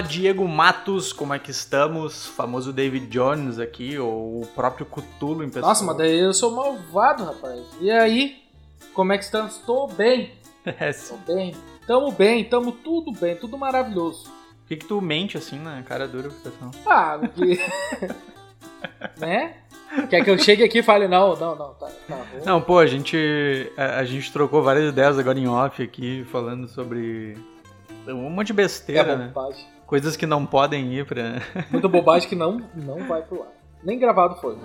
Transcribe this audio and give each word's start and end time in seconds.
Fala 0.00 0.02
Diego 0.02 0.48
Matos, 0.48 1.12
como 1.12 1.34
é 1.34 1.38
que 1.38 1.50
estamos? 1.50 2.26
Famoso 2.28 2.72
David 2.72 3.06
Jones 3.08 3.58
aqui, 3.58 3.98
ou 3.98 4.40
o 4.40 4.46
próprio 4.46 4.86
Cutulo 4.86 5.44
em 5.44 5.48
pessoa. 5.48 5.68
Nossa, 5.68 5.84
mas 5.84 5.96
daí 5.98 6.18
eu 6.18 6.32
sou 6.32 6.52
malvado, 6.52 7.24
rapaz. 7.24 7.60
E 7.82 7.90
aí? 7.90 8.42
Como 8.94 9.12
é 9.12 9.18
que 9.18 9.24
estamos? 9.24 9.56
Estou 9.56 9.86
bem. 9.88 10.32
É, 10.64 10.92
Tô 10.92 11.16
bem. 11.26 11.56
Tamo 11.86 12.12
bem, 12.12 12.44
tamo 12.44 12.72
tudo 12.72 13.12
bem, 13.12 13.34
tudo 13.34 13.56
maravilhoso. 13.56 14.24
Por 14.24 14.68
que, 14.68 14.76
que 14.76 14.84
tu 14.84 15.00
mente 15.00 15.38
assim 15.38 15.58
na 15.58 15.82
cara 15.82 16.06
dura, 16.06 16.28
pessoal? 16.28 16.70
Ah, 16.84 17.18
porque. 17.18 17.58
né? 19.18 19.56
Quer 20.10 20.22
que 20.22 20.30
eu 20.30 20.38
chegue 20.38 20.62
aqui 20.62 20.80
e 20.80 20.82
fale, 20.82 21.08
não, 21.08 21.34
não, 21.34 21.56
não, 21.56 21.74
tá, 21.74 21.88
tá 22.06 22.14
ruim. 22.14 22.44
Não, 22.44 22.60
pô, 22.60 22.78
a 22.78 22.86
gente, 22.86 23.72
a, 23.74 24.00
a 24.00 24.04
gente 24.04 24.30
trocou 24.30 24.62
várias 24.62 24.90
ideias 24.90 25.18
agora 25.18 25.38
em 25.38 25.48
off 25.48 25.82
aqui, 25.82 26.24
falando 26.30 26.68
sobre 26.68 27.38
um 28.06 28.30
monte 28.30 28.48
de 28.48 28.52
é 28.52 28.56
besteira, 28.56 29.16
né? 29.16 29.32
Coisas 29.90 30.16
que 30.16 30.24
não 30.24 30.46
podem 30.46 30.94
ir 30.94 31.04
pra... 31.04 31.42
Muita 31.68 31.88
bobagem 31.88 32.28
que 32.28 32.36
não, 32.36 32.62
não 32.76 33.08
vai 33.08 33.22
pro 33.22 33.42
ar. 33.42 33.48
Nem 33.82 33.98
gravado 33.98 34.36
foi. 34.36 34.56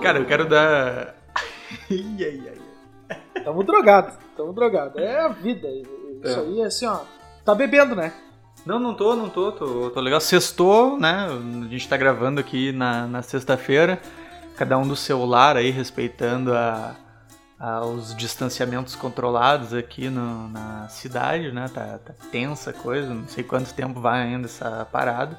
Cara, 0.00 0.18
eu 0.18 0.24
quero 0.24 0.48
dar... 0.48 1.14
Ai, 1.90 2.16
ai, 2.20 2.42
ai. 2.48 3.42
Tamo 3.44 3.62
drogado, 3.62 4.16
tamo 4.34 4.54
drogado. 4.54 4.98
É 4.98 5.20
a 5.20 5.28
vida. 5.28 5.68
Isso 5.68 6.38
É. 6.38 6.40
aí 6.40 6.60
é 6.62 6.64
assim, 6.64 6.86
ó. 6.86 7.00
Tá 7.44 7.54
bebendo, 7.54 7.94
né? 7.94 8.14
Não, 8.64 8.78
não 8.78 8.94
tô, 8.94 9.14
não 9.14 9.28
tô, 9.28 9.52
tô, 9.52 9.90
tô 9.90 10.00
legal. 10.00 10.18
Sextou, 10.18 10.98
né? 10.98 11.26
A 11.28 11.68
gente 11.68 11.86
tá 11.86 11.98
gravando 11.98 12.40
aqui 12.40 12.72
na, 12.72 13.06
na 13.06 13.20
sexta-feira, 13.20 14.00
cada 14.56 14.78
um 14.78 14.88
do 14.88 14.96
celular 14.96 15.54
aí, 15.58 15.70
respeitando 15.70 16.54
a, 16.54 16.94
a- 17.62 17.84
os 17.86 18.14
distanciamentos 18.16 18.96
controlados 18.96 19.72
aqui 19.72 20.08
no- 20.10 20.48
na 20.48 20.88
cidade, 20.88 21.52
né? 21.52 21.70
Tá, 21.72 21.98
tá 22.04 22.12
tensa 22.32 22.70
a 22.70 22.72
coisa, 22.72 23.14
não 23.14 23.28
sei 23.28 23.44
quanto 23.44 23.72
tempo 23.72 24.00
vai 24.00 24.22
ainda 24.22 24.46
essa 24.46 24.84
parada. 24.90 25.38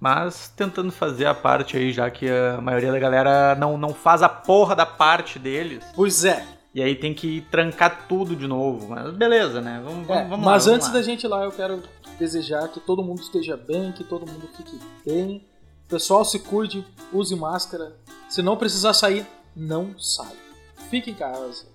Mas 0.00 0.48
tentando 0.56 0.90
fazer 0.90 1.26
a 1.26 1.34
parte 1.34 1.76
aí, 1.76 1.92
já 1.92 2.10
que 2.10 2.26
a 2.30 2.58
maioria 2.62 2.90
da 2.90 2.98
galera 2.98 3.54
não, 3.54 3.76
não 3.76 3.92
faz 3.92 4.22
a 4.22 4.28
porra 4.30 4.74
da 4.74 4.86
parte 4.86 5.38
deles. 5.38 5.84
Pois 5.94 6.24
é. 6.24 6.42
E 6.74 6.82
aí 6.82 6.94
tem 6.94 7.12
que 7.12 7.42
trancar 7.50 8.06
tudo 8.08 8.34
de 8.34 8.46
novo. 8.46 8.88
Mas 8.88 9.12
beleza, 9.12 9.60
né? 9.60 9.82
Vamos, 9.84 10.08
É, 10.08 10.22
vamos, 10.24 10.30
lá, 10.46 10.52
mas 10.52 10.64
vamos 10.64 10.66
antes 10.68 10.88
lá. 10.88 10.94
da 10.94 11.02
gente 11.02 11.24
ir 11.24 11.28
lá, 11.28 11.44
eu 11.44 11.52
quero 11.52 11.82
desejar 12.18 12.66
que 12.68 12.80
todo 12.80 13.02
mundo 13.02 13.20
esteja 13.20 13.56
bem, 13.58 13.92
que 13.92 14.02
todo 14.04 14.24
mundo 14.26 14.48
fique 14.56 14.78
bem. 15.04 15.46
Pessoal, 15.88 16.24
se 16.24 16.38
cuide, 16.38 16.86
use 17.12 17.34
máscara. 17.36 17.92
Se 18.28 18.40
não 18.40 18.56
precisar 18.56 18.94
sair, 18.94 19.26
não 19.54 19.98
saia. 19.98 20.49
Fique 20.90 21.10
em 21.10 21.14
casa. 21.14 21.66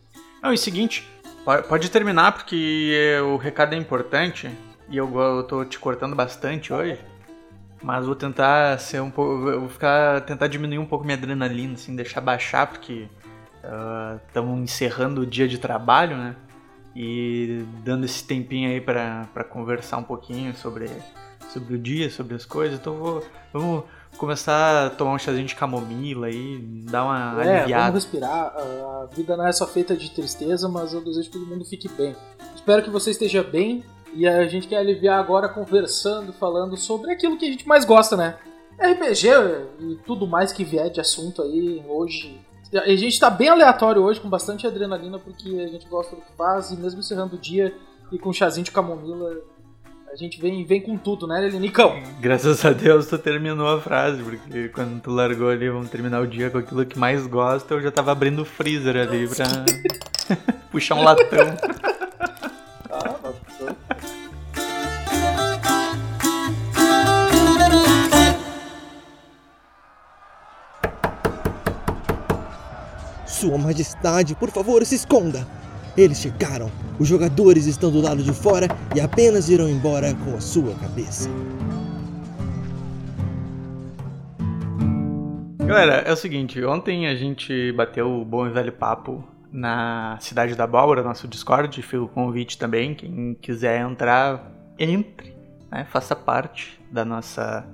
Não, 0.43 0.53
e 0.53 0.57
seguinte, 0.57 1.07
po- 1.43 1.63
pode 1.63 1.89
terminar 1.89 2.33
porque 2.33 3.17
o 3.25 3.37
recado 3.37 3.73
é 3.73 3.77
importante 3.77 4.49
e 4.89 4.97
eu, 4.97 5.11
eu 5.17 5.43
tô 5.43 5.63
te 5.65 5.79
cortando 5.79 6.15
bastante 6.15 6.71
hoje. 6.73 6.99
Mas 7.81 8.05
vou 8.05 8.15
tentar 8.15 8.79
ser 8.79 9.01
um 9.01 9.11
pouco. 9.11 9.59
Vou 9.59 9.69
ficar. 9.69 10.21
tentar 10.21 10.47
diminuir 10.47 10.79
um 10.79 10.85
pouco 10.85 11.05
minha 11.05 11.17
adrenalina, 11.17 11.73
assim, 11.73 11.95
deixar 11.95 12.19
baixar, 12.21 12.67
porque 12.67 13.07
estamos 14.27 14.59
encerrando 14.59 15.21
o 15.21 15.25
dia 15.25 15.47
de 15.47 15.57
trabalho, 15.57 16.17
né? 16.17 16.35
E 16.95 17.63
dando 17.83 18.05
esse 18.05 18.23
tempinho 18.25 18.69
aí 18.69 18.79
pra 18.81 19.27
conversar 19.49 19.97
um 19.97 20.03
pouquinho 20.03 20.55
sobre, 20.55 20.89
sobre 21.49 21.75
o 21.75 21.77
dia, 21.77 22.09
sobre 22.09 22.33
as 22.35 22.45
coisas. 22.45 22.79
Então 22.79 22.95
vou, 22.95 23.23
vamos 23.53 23.83
começar 24.17 24.87
a 24.87 24.89
tomar 24.89 25.13
um 25.13 25.19
chazinho 25.19 25.45
de 25.45 25.55
camomila 25.55 26.27
aí, 26.27 26.57
dar 26.89 27.03
uma 27.05 27.43
É, 27.43 27.59
aliviada. 27.61 27.85
vamos 27.91 28.03
respirar. 28.03 28.53
A 28.55 29.07
vida 29.13 29.35
não 29.37 29.45
é 29.47 29.51
só 29.51 29.67
feita 29.67 29.95
de 29.95 30.11
tristeza, 30.11 30.67
mas 30.69 30.93
eu 30.93 31.01
desejo 31.01 31.29
que 31.29 31.37
todo 31.37 31.45
mundo 31.47 31.65
fique 31.65 31.87
bem. 31.89 32.15
Espero 32.55 32.81
que 32.83 32.89
você 32.89 33.11
esteja 33.11 33.43
bem 33.43 33.83
e 34.13 34.27
a 34.27 34.45
gente 34.47 34.67
quer 34.67 34.77
aliviar 34.77 35.19
agora 35.19 35.49
conversando, 35.49 36.31
falando 36.33 36.77
sobre 36.77 37.11
aquilo 37.11 37.37
que 37.37 37.45
a 37.45 37.51
gente 37.51 37.67
mais 37.67 37.83
gosta, 37.85 38.15
né? 38.17 38.37
RPG 38.79 39.27
e 39.79 39.95
tudo 40.05 40.27
mais 40.27 40.51
que 40.51 40.63
vier 40.63 40.89
de 40.89 40.99
assunto 40.99 41.41
aí 41.41 41.83
hoje. 41.87 42.39
A 42.73 42.95
gente 42.95 43.17
tá 43.19 43.29
bem 43.29 43.47
aleatório 43.49 44.01
hoje, 44.01 44.19
com 44.19 44.27
bastante 44.29 44.67
adrenalina, 44.67 45.17
porque 45.19 45.49
a 45.59 45.67
gente 45.67 45.87
gosta 45.87 46.15
do 46.15 46.21
que 46.21 46.31
faz 46.37 46.71
e 46.71 46.75
mesmo 46.77 46.99
encerrando 46.99 47.35
o 47.35 47.39
dia 47.39 47.73
e 48.11 48.17
com 48.19 48.29
um 48.29 48.33
chazinho 48.33 48.65
de 48.65 48.71
camomila, 48.71 49.31
a 50.15 50.17
gente 50.17 50.39
vem, 50.39 50.63
vem 50.63 50.79
com 50.79 50.97
tudo, 50.97 51.27
né, 51.27 51.49
Nicão? 51.49 52.01
Graças 52.21 52.63
a 52.63 52.71
Deus 52.71 53.07
tu 53.07 53.17
terminou 53.17 53.67
a 53.67 53.81
frase, 53.81 54.23
porque 54.23 54.69
quando 54.69 55.01
tu 55.01 55.11
largou 55.11 55.49
ali, 55.49 55.69
vamos 55.69 55.89
terminar 55.89 56.21
o 56.21 56.27
dia 56.27 56.49
com 56.49 56.57
aquilo 56.57 56.85
que 56.85 56.97
mais 56.97 57.27
gosta, 57.27 57.73
eu 57.73 57.81
já 57.81 57.91
tava 57.91 58.13
abrindo 58.13 58.43
o 58.43 58.45
freezer 58.45 58.95
ali 58.95 59.27
pra 59.27 59.45
puxar 60.71 60.95
um 60.95 61.03
latão. 61.03 61.57
Ah, 62.89 63.33
Sua 73.27 73.57
Majestade, 73.57 74.33
por 74.33 74.49
favor, 74.49 74.85
se 74.85 74.95
esconda! 74.95 75.64
Eles 75.97 76.19
chegaram. 76.19 76.69
Os 76.99 77.07
jogadores 77.07 77.65
estão 77.65 77.91
do 77.91 78.01
lado 78.01 78.21
de 78.21 78.33
fora 78.33 78.67
e 78.95 78.99
apenas 78.99 79.49
irão 79.49 79.69
embora 79.69 80.13
com 80.13 80.35
a 80.35 80.41
sua 80.41 80.73
cabeça. 80.75 81.29
Galera, 85.65 86.03
é 86.05 86.11
o 86.11 86.15
seguinte, 86.15 86.63
ontem 86.63 87.07
a 87.07 87.15
gente 87.15 87.71
bateu 87.71 88.21
o 88.21 88.23
bom 88.23 88.45
e 88.45 88.51
velho 88.51 88.71
papo 88.71 89.23
na 89.51 90.17
Cidade 90.19 90.53
da 90.53 90.65
Abóbora, 90.65 91.01
nosso 91.01 91.27
Discord, 91.27 91.81
fica 91.81 92.03
o 92.03 92.07
convite 92.07 92.57
também, 92.57 92.93
quem 92.93 93.33
quiser 93.41 93.81
entrar, 93.81 94.51
entre, 94.77 95.33
né, 95.71 95.87
faça 95.89 96.15
parte 96.15 96.79
da 96.91 97.03
nossa 97.03 97.65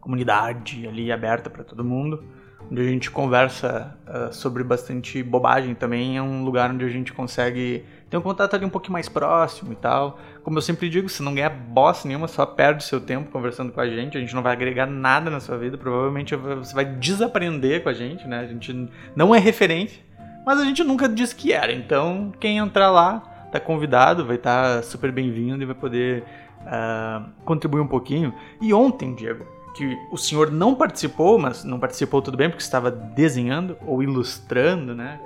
comunidade 0.00 0.86
ali 0.86 1.12
aberta 1.12 1.50
para 1.50 1.64
todo 1.64 1.84
mundo, 1.84 2.24
onde 2.70 2.80
a 2.80 2.84
gente 2.84 3.10
conversa 3.10 3.96
ah, 4.06 4.30
sobre 4.32 4.62
bastante 4.64 5.22
bobagem 5.22 5.74
também, 5.74 6.16
é 6.16 6.22
um 6.22 6.44
lugar 6.44 6.70
onde 6.70 6.84
a 6.84 6.88
gente 6.88 7.12
consegue 7.12 7.84
ter 8.10 8.16
um 8.16 8.20
contato 8.20 8.54
ali 8.54 8.64
um 8.64 8.70
pouquinho 8.70 8.92
mais 8.92 9.08
próximo 9.08 9.72
e 9.72 9.76
tal. 9.76 10.18
Como 10.42 10.56
eu 10.56 10.62
sempre 10.62 10.88
digo, 10.88 11.08
se 11.08 11.22
não 11.22 11.34
ganhar 11.34 11.50
bosta 11.50 12.06
nenhuma, 12.06 12.28
só 12.28 12.46
perde 12.46 12.84
seu 12.84 13.00
tempo 13.00 13.30
conversando 13.30 13.72
com 13.72 13.80
a 13.80 13.88
gente, 13.88 14.16
a 14.16 14.20
gente 14.20 14.34
não 14.34 14.42
vai 14.42 14.52
agregar 14.52 14.86
nada 14.86 15.30
na 15.30 15.40
sua 15.40 15.58
vida, 15.58 15.76
provavelmente 15.76 16.34
você 16.36 16.74
vai 16.74 16.84
desaprender 16.84 17.82
com 17.82 17.88
a 17.88 17.92
gente, 17.92 18.26
né? 18.26 18.40
A 18.40 18.46
gente 18.46 18.88
não 19.16 19.34
é 19.34 19.38
referente, 19.38 20.04
mas 20.46 20.60
a 20.60 20.64
gente 20.64 20.82
nunca 20.84 21.08
disse 21.08 21.34
que 21.34 21.52
era, 21.52 21.72
então 21.72 22.32
quem 22.38 22.58
entrar 22.58 22.90
lá 22.90 23.48
tá 23.50 23.60
convidado, 23.60 24.26
vai 24.26 24.36
estar 24.36 24.82
super 24.82 25.12
bem-vindo 25.12 25.62
e 25.62 25.66
vai 25.66 25.76
poder 25.76 26.24
ah, 26.66 27.26
contribuir 27.44 27.80
um 27.80 27.86
pouquinho. 27.86 28.34
E 28.60 28.74
ontem, 28.74 29.14
Diego, 29.14 29.46
que 29.74 29.98
o 30.10 30.16
senhor 30.16 30.50
não 30.52 30.74
participou, 30.74 31.38
mas 31.38 31.64
não 31.64 31.80
participou 31.80 32.22
tudo 32.22 32.36
bem 32.36 32.48
porque 32.48 32.62
estava 32.62 32.90
desenhando 32.90 33.76
ou 33.86 34.02
ilustrando, 34.02 34.94
né? 34.94 35.20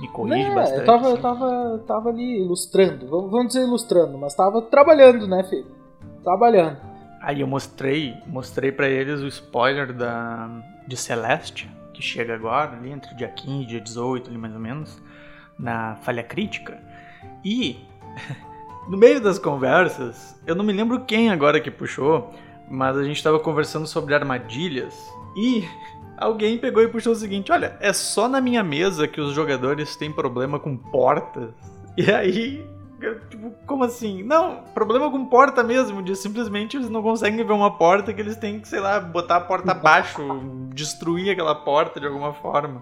Me 0.00 0.08
corrige 0.08 0.50
É, 0.50 0.54
bastante. 0.54 0.80
eu 0.80 0.84
tava, 0.86 1.06
eu 1.06 1.12
assim. 1.14 1.22
tava, 1.22 1.84
tava 1.86 2.08
ali 2.10 2.42
ilustrando, 2.42 3.08
vamos 3.08 3.48
dizer 3.48 3.62
ilustrando, 3.62 4.18
mas 4.18 4.34
tava 4.34 4.60
trabalhando, 4.62 5.26
né, 5.26 5.42
filho? 5.44 5.66
Trabalhando. 6.22 6.76
Aí 7.22 7.40
eu 7.40 7.46
mostrei, 7.46 8.14
mostrei 8.26 8.70
para 8.70 8.88
eles 8.88 9.20
o 9.22 9.26
spoiler 9.26 9.92
da 9.92 10.48
de 10.86 10.96
Celeste, 10.96 11.68
que 11.94 12.02
chega 12.02 12.34
agora, 12.34 12.76
ali 12.76 12.92
entre 12.92 13.14
dia 13.14 13.28
15 13.28 13.62
e 13.62 13.66
dia 13.66 13.80
18, 13.80 14.28
ali 14.28 14.38
mais 14.38 14.52
ou 14.54 14.60
menos, 14.60 15.02
na 15.58 15.96
falha 16.02 16.22
crítica. 16.22 16.78
E 17.42 17.80
no 18.88 18.96
meio 18.98 19.20
das 19.20 19.38
conversas, 19.38 20.38
eu 20.46 20.54
não 20.54 20.64
me 20.64 20.72
lembro 20.72 21.00
quem 21.00 21.30
agora 21.30 21.58
que 21.58 21.70
puxou, 21.70 22.32
mas 22.70 22.96
a 22.96 23.04
gente 23.04 23.22
tava 23.22 23.38
conversando 23.40 23.86
sobre 23.86 24.14
armadilhas 24.14 24.94
e 25.36 25.64
alguém 26.16 26.58
pegou 26.58 26.82
e 26.82 26.88
puxou 26.88 27.12
o 27.12 27.16
seguinte: 27.16 27.52
"Olha, 27.52 27.76
é 27.80 27.92
só 27.92 28.28
na 28.28 28.40
minha 28.40 28.62
mesa 28.64 29.06
que 29.08 29.20
os 29.20 29.32
jogadores 29.32 29.96
têm 29.96 30.10
problema 30.12 30.58
com 30.58 30.76
portas". 30.76 31.50
E 31.96 32.10
aí 32.10 32.64
tipo, 33.30 33.52
como 33.66 33.84
assim? 33.84 34.22
Não, 34.22 34.62
problema 34.74 35.10
com 35.10 35.24
porta 35.26 35.62
mesmo, 35.62 36.02
de 36.02 36.16
simplesmente 36.16 36.76
eles 36.76 36.88
não 36.88 37.02
conseguem 37.02 37.44
ver 37.44 37.52
uma 37.52 37.70
porta 37.76 38.12
que 38.12 38.20
eles 38.20 38.36
têm 38.36 38.58
que, 38.58 38.66
sei 38.66 38.80
lá, 38.80 38.98
botar 38.98 39.36
a 39.36 39.40
porta 39.40 39.70
abaixo, 39.72 40.22
destruir 40.74 41.30
aquela 41.30 41.54
porta 41.54 42.00
de 42.00 42.06
alguma 42.06 42.32
forma. 42.32 42.80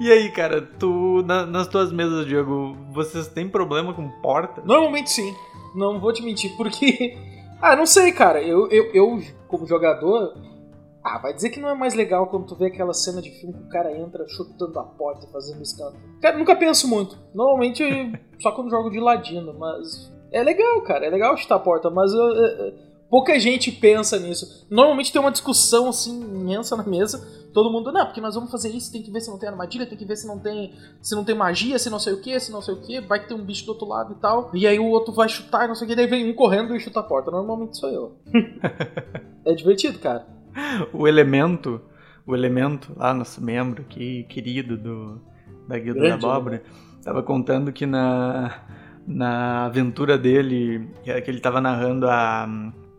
E 0.00 0.10
aí, 0.10 0.30
cara, 0.30 0.62
tu, 0.62 1.22
na- 1.26 1.44
nas 1.46 1.66
tuas 1.68 1.92
mesas, 1.92 2.26
Diego, 2.26 2.74
vocês 2.92 3.28
têm 3.28 3.48
problema 3.48 3.92
com 3.92 4.08
porta? 4.22 4.62
Normalmente 4.64 5.10
sim, 5.10 5.34
não 5.74 6.00
vou 6.00 6.12
te 6.12 6.22
mentir, 6.22 6.56
porque. 6.56 7.16
Ah, 7.60 7.74
não 7.76 7.86
sei, 7.86 8.12
cara. 8.12 8.42
Eu, 8.42 8.68
eu, 8.70 8.92
eu, 8.94 9.20
como 9.48 9.66
jogador. 9.66 10.34
Ah, 11.02 11.18
vai 11.18 11.32
dizer 11.32 11.50
que 11.50 11.60
não 11.60 11.68
é 11.70 11.74
mais 11.74 11.94
legal 11.94 12.26
quando 12.26 12.46
tu 12.46 12.54
vê 12.56 12.66
aquela 12.66 12.92
cena 12.92 13.22
de 13.22 13.30
filme 13.30 13.54
que 13.54 13.62
o 13.64 13.68
cara 13.68 13.96
entra 13.96 14.26
chutando 14.28 14.78
a 14.78 14.82
porta 14.82 15.26
e 15.26 15.32
fazendo 15.32 15.62
escândalo. 15.62 15.96
Cara, 16.20 16.36
nunca 16.36 16.54
penso 16.54 16.86
muito. 16.88 17.16
Normalmente 17.34 17.82
só 18.40 18.52
quando 18.52 18.70
jogo 18.70 18.90
de 18.90 19.00
ladino, 19.00 19.54
mas. 19.58 20.12
É 20.30 20.42
legal, 20.42 20.82
cara. 20.82 21.06
É 21.06 21.10
legal 21.10 21.36
chutar 21.36 21.54
a 21.56 21.60
porta, 21.60 21.88
mas 21.88 22.12
eu- 22.12 22.18
eu- 22.20 22.66
eu- 22.66 22.74
Pouca 23.10 23.38
gente 23.40 23.72
pensa 23.72 24.18
nisso. 24.18 24.66
Normalmente 24.70 25.10
tem 25.10 25.20
uma 25.20 25.30
discussão 25.30 25.88
assim 25.88 26.20
imensa 26.20 26.76
na 26.76 26.82
mesa. 26.82 27.26
Todo 27.54 27.72
mundo, 27.72 27.90
não, 27.90 28.04
porque 28.04 28.20
nós 28.20 28.34
vamos 28.34 28.50
fazer 28.50 28.68
isso, 28.68 28.92
tem 28.92 29.02
que 29.02 29.10
ver 29.10 29.20
se 29.20 29.30
não 29.30 29.38
tem 29.38 29.48
armadilha, 29.48 29.86
tem 29.86 29.96
que 29.96 30.04
ver 30.04 30.16
se 30.16 30.26
não 30.26 30.38
tem, 30.38 30.74
se 31.00 31.14
não 31.14 31.24
tem 31.24 31.34
magia, 31.34 31.78
se 31.78 31.88
não 31.88 31.98
sei 31.98 32.12
o 32.12 32.20
que, 32.20 32.38
se 32.38 32.52
não 32.52 32.60
sei 32.60 32.74
o 32.74 32.80
que, 32.82 33.00
vai 33.00 33.20
que 33.20 33.28
tem 33.28 33.36
um 33.36 33.44
bicho 33.44 33.64
do 33.64 33.70
outro 33.70 33.88
lado 33.88 34.12
e 34.12 34.20
tal. 34.20 34.50
E 34.52 34.66
aí 34.66 34.78
o 34.78 34.86
outro 34.86 35.14
vai 35.14 35.28
chutar, 35.28 35.66
não 35.66 35.74
sei 35.74 35.86
o 35.86 35.88
que, 35.88 35.96
daí 35.96 36.06
vem 36.06 36.30
um 36.30 36.34
correndo 36.34 36.76
e 36.76 36.80
chuta 36.80 37.00
a 37.00 37.02
porta. 37.02 37.30
Normalmente 37.30 37.78
sou 37.78 37.88
eu. 37.88 38.16
é 39.44 39.54
divertido, 39.54 39.98
cara. 39.98 40.26
O 40.92 41.08
elemento, 41.08 41.80
o 42.26 42.34
elemento 42.34 42.92
lá, 42.94 43.14
nosso 43.14 43.42
membro 43.42 43.82
aqui, 43.82 44.24
querido 44.24 44.76
do 44.76 45.20
da 45.66 45.78
Guilda 45.78 46.00
Grande, 46.00 46.22
da 46.22 46.28
Abóbora, 46.28 46.56
né? 46.56 46.62
tava 47.02 47.22
contando 47.22 47.72
que 47.72 47.86
na 47.86 48.62
na 49.06 49.64
aventura 49.64 50.18
dele, 50.18 50.90
que 51.02 51.30
ele 51.30 51.40
tava 51.40 51.62
narrando 51.62 52.06
a 52.06 52.46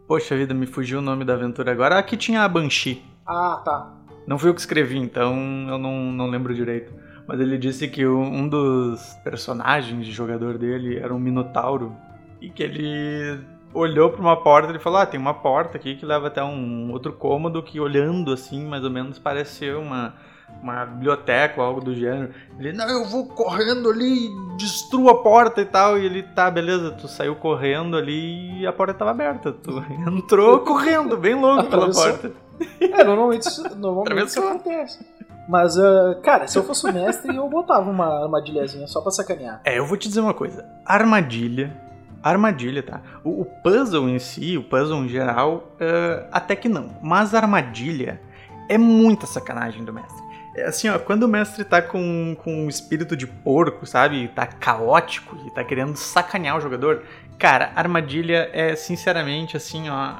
Poxa 0.09 0.35
vida, 0.35 0.55
me 0.55 0.65
fugiu 0.65 0.97
o 0.97 1.01
nome 1.03 1.23
da 1.23 1.35
aventura 1.35 1.71
agora. 1.71 1.99
Aqui 1.99 2.17
tinha 2.17 2.41
a 2.41 2.49
Banshee. 2.49 2.99
Ah, 3.27 3.61
tá. 3.63 3.93
Não 4.25 4.39
fui 4.39 4.49
eu 4.49 4.55
que 4.55 4.59
escrevi, 4.59 4.97
então 4.97 5.67
eu 5.69 5.77
não, 5.77 6.11
não 6.11 6.25
lembro 6.25 6.51
direito. 6.51 6.91
Mas 7.27 7.39
ele 7.39 7.59
disse 7.59 7.87
que 7.87 8.07
um 8.07 8.49
dos 8.49 8.99
personagens 9.23 10.03
de 10.03 10.11
jogador 10.11 10.57
dele 10.57 10.97
era 10.97 11.13
um 11.13 11.19
minotauro. 11.19 11.95
E 12.41 12.49
que 12.49 12.63
ele 12.63 13.39
olhou 13.71 14.09
para 14.09 14.19
uma 14.19 14.35
porta 14.35 14.75
e 14.75 14.79
falou: 14.79 14.97
Ah, 14.97 15.05
tem 15.05 15.19
uma 15.19 15.35
porta 15.35 15.77
aqui 15.77 15.95
que 15.95 16.07
leva 16.07 16.25
até 16.25 16.43
um 16.43 16.91
outro 16.91 17.13
cômodo 17.13 17.61
que 17.61 17.79
olhando 17.79 18.33
assim, 18.33 18.65
mais 18.65 18.83
ou 18.83 18.89
menos, 18.89 19.19
parece 19.19 19.57
ser 19.57 19.75
uma 19.75 20.15
uma 20.61 20.85
biblioteca 20.85 21.61
ou 21.61 21.67
algo 21.67 21.81
do 21.81 21.93
gênero. 21.93 22.33
Ele, 22.57 22.73
não, 22.73 22.87
eu 22.89 23.05
vou 23.05 23.25
correndo 23.27 23.89
ali 23.89 24.27
e 24.27 24.57
destruo 24.57 25.09
a 25.09 25.21
porta 25.21 25.61
e 25.61 25.65
tal. 25.65 25.97
E 25.97 26.05
ele, 26.05 26.23
tá, 26.23 26.49
beleza, 26.51 26.91
tu 26.91 27.07
saiu 27.07 27.35
correndo 27.35 27.95
ali 27.95 28.59
e 28.59 28.67
a 28.67 28.73
porta 28.73 28.93
tava 28.93 29.11
aberta. 29.11 29.51
Tu 29.51 29.71
entrou 30.07 30.59
correndo, 30.59 31.17
bem 31.17 31.35
louco 31.35 31.69
pela 31.69 31.91
porta. 31.91 32.31
É, 32.79 33.03
normalmente, 33.03 33.47
normalmente 33.77 34.27
isso 34.27 34.39
acontece. 34.39 35.05
Mas, 35.47 35.77
uh, 35.77 36.19
cara, 36.21 36.47
se 36.47 36.57
eu 36.57 36.63
fosse 36.63 36.87
o 36.87 36.93
mestre, 36.93 37.35
eu 37.35 37.49
botava 37.49 37.89
uma 37.89 38.23
armadilhazinha 38.23 38.85
só 38.85 39.01
pra 39.01 39.11
sacanear. 39.11 39.61
É, 39.63 39.79
eu 39.79 39.85
vou 39.85 39.97
te 39.97 40.07
dizer 40.07 40.19
uma 40.19 40.33
coisa. 40.33 40.65
Armadilha 40.85 41.89
armadilha, 42.21 42.83
tá? 42.83 43.01
O, 43.23 43.41
o, 43.41 43.45
puzzle 43.45 44.09
em 44.09 44.19
si, 44.19 44.57
o 44.57 44.63
puzzle 44.63 45.05
em 45.05 45.07
geral, 45.09 45.73
uh, 45.75 46.27
até 46.31 46.55
que 46.55 46.67
não. 46.67 46.97
Mas 47.01 47.33
armadilha 47.33 48.21
é 48.67 48.77
muita 48.77 49.25
sacanagem 49.25 49.83
do 49.83 49.93
mestre. 49.93 50.28
É 50.59 50.65
assim, 50.67 50.89
ó, 50.89 50.99
quando 50.99 51.23
o 51.23 51.27
mestre 51.27 51.63
tá 51.63 51.81
com, 51.81 52.35
com 52.43 52.65
um 52.65 52.69
espírito 52.69 53.15
de 53.15 53.25
porco, 53.25 53.85
sabe? 53.85 54.27
Tá 54.29 54.45
caótico 54.45 55.37
e 55.47 55.51
tá 55.51 55.63
querendo 55.63 55.95
sacanear 55.95 56.57
o 56.57 56.61
jogador, 56.61 57.03
cara, 57.37 57.71
armadilha 57.75 58.49
é 58.51 58.75
sinceramente 58.75 59.55
assim, 59.55 59.89
ó. 59.89 60.17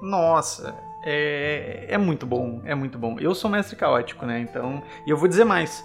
Nossa, 0.00 0.74
é, 1.04 1.86
é 1.88 1.98
muito 1.98 2.26
bom, 2.26 2.62
é 2.64 2.74
muito 2.74 2.98
bom. 2.98 3.18
Eu 3.18 3.34
sou 3.34 3.50
mestre 3.50 3.76
caótico, 3.76 4.24
né? 4.24 4.40
Então. 4.40 4.82
E 5.06 5.10
eu 5.10 5.16
vou 5.16 5.28
dizer 5.28 5.44
mais. 5.44 5.84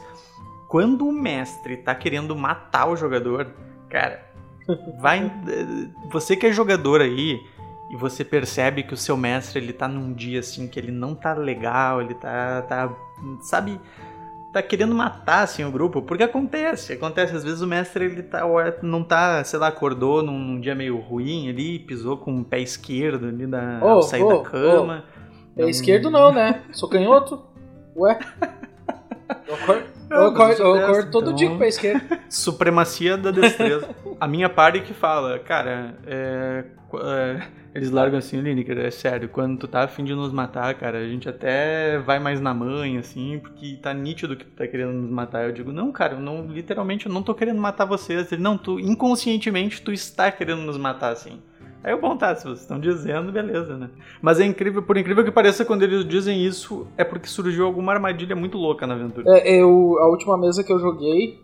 Quando 0.67 1.07
o 1.07 1.11
mestre 1.11 1.77
tá 1.77 1.93
querendo 1.95 2.35
matar 2.35 2.87
o 2.87 2.95
jogador, 2.95 3.47
cara, 3.89 4.25
vai. 4.99 5.31
Você 6.11 6.35
que 6.35 6.45
é 6.45 6.51
jogador 6.51 7.01
aí, 7.01 7.39
e 7.89 7.95
você 7.95 8.23
percebe 8.23 8.83
que 8.83 8.93
o 8.93 8.97
seu 8.97 9.15
mestre 9.15 9.59
ele 9.59 9.73
tá 9.73 9.87
num 9.87 10.13
dia 10.13 10.39
assim 10.39 10.67
que 10.67 10.79
ele 10.79 10.91
não 10.91 11.15
tá 11.15 11.33
legal, 11.33 12.01
ele 12.01 12.13
tá, 12.13 12.61
tá 12.63 12.93
sabe, 13.41 13.79
tá 14.51 14.61
querendo 14.61 14.93
matar 14.93 15.43
assim 15.43 15.63
o 15.63 15.71
grupo, 15.71 16.01
porque 16.01 16.23
acontece, 16.23 16.93
acontece 16.93 17.35
às 17.35 17.43
vezes 17.43 17.61
o 17.61 17.67
mestre 17.67 18.05
ele 18.05 18.23
tá 18.23 18.41
não 18.81 19.03
tá, 19.03 19.43
sei 19.43 19.59
lá, 19.59 19.67
acordou 19.67 20.21
num, 20.21 20.37
num 20.37 20.59
dia 20.59 20.75
meio 20.75 20.97
ruim 20.99 21.49
ali, 21.49 21.79
pisou 21.79 22.17
com 22.17 22.39
o 22.39 22.43
pé 22.43 22.59
esquerdo 22.59 23.27
ali 23.27 23.47
da 23.47 23.79
oh, 23.81 24.01
sair 24.01 24.23
oh, 24.23 24.37
da 24.37 24.49
cama. 24.49 25.05
Oh. 25.07 25.55
Pé 25.55 25.69
esquerdo 25.69 26.11
não, 26.11 26.31
né? 26.31 26.61
Sou 26.71 26.87
canhoto. 26.87 27.41
Ué. 27.95 28.19
Eu 29.47 29.55
acordo, 29.55 29.83
eu 30.09 30.25
acordo, 30.25 30.61
eu 30.63 30.75
acordo 30.75 31.11
todo 31.11 31.31
então, 31.31 31.35
dia 31.35 31.57
pé 31.57 31.67
esquerdo. 31.67 32.17
Supremacia 32.29 33.17
da 33.17 33.31
destreza. 33.31 33.89
A 34.19 34.27
minha 34.27 34.49
parte 34.49 34.79
que 34.81 34.93
fala, 34.93 35.37
cara, 35.39 35.95
é, 36.05 36.63
é 36.95 37.41
eles 37.77 37.91
largam 37.91 38.17
assim, 38.17 38.41
Lineker, 38.41 38.79
é 38.79 38.89
sério, 38.89 39.29
quando 39.29 39.59
tu 39.59 39.67
tá 39.67 39.83
afim 39.83 40.03
de 40.03 40.15
nos 40.15 40.31
matar, 40.31 40.73
cara, 40.73 40.97
a 40.97 41.07
gente 41.07 41.29
até 41.29 41.99
vai 41.99 42.17
mais 42.17 42.41
na 42.41 42.51
mãe, 42.51 42.97
assim, 42.97 43.37
porque 43.37 43.77
tá 43.79 43.93
nítido 43.93 44.35
que 44.35 44.45
tu 44.45 44.51
tá 44.51 44.65
querendo 44.65 44.93
nos 44.93 45.11
matar. 45.11 45.45
Eu 45.45 45.51
digo, 45.51 45.71
não, 45.71 45.91
cara, 45.91 46.13
eu 46.13 46.19
não, 46.19 46.47
literalmente 46.47 47.05
eu 47.05 47.13
não 47.13 47.21
tô 47.21 47.35
querendo 47.35 47.61
matar 47.61 47.85
vocês. 47.85 48.31
Ele, 48.31 48.41
não, 48.41 48.57
tu, 48.57 48.79
inconscientemente, 48.79 49.79
tu 49.79 49.93
está 49.93 50.31
querendo 50.31 50.63
nos 50.63 50.75
matar, 50.75 51.11
assim. 51.11 51.39
Aí 51.87 51.93
eu, 51.93 52.01
bom, 52.01 52.17
tá, 52.17 52.35
se 52.35 52.43
vocês 52.43 52.59
estão 52.59 52.77
dizendo, 52.81 53.31
beleza, 53.31 53.77
né? 53.77 53.89
Mas 54.21 54.41
é 54.41 54.45
incrível, 54.45 54.83
por 54.83 54.97
incrível 54.97 55.23
que 55.23 55.31
pareça, 55.31 55.63
quando 55.63 55.83
eles 55.83 56.05
dizem 56.05 56.43
isso, 56.43 56.85
é 56.97 57.03
porque 57.05 57.29
surgiu 57.29 57.65
alguma 57.65 57.93
armadilha 57.93 58.35
muito 58.35 58.57
louca 58.57 58.85
na 58.85 58.93
aventura. 58.93 59.39
É, 59.39 59.61
eu, 59.61 59.97
a 59.99 60.09
última 60.09 60.37
mesa 60.37 60.65
que 60.65 60.73
eu 60.73 60.79
joguei, 60.79 61.39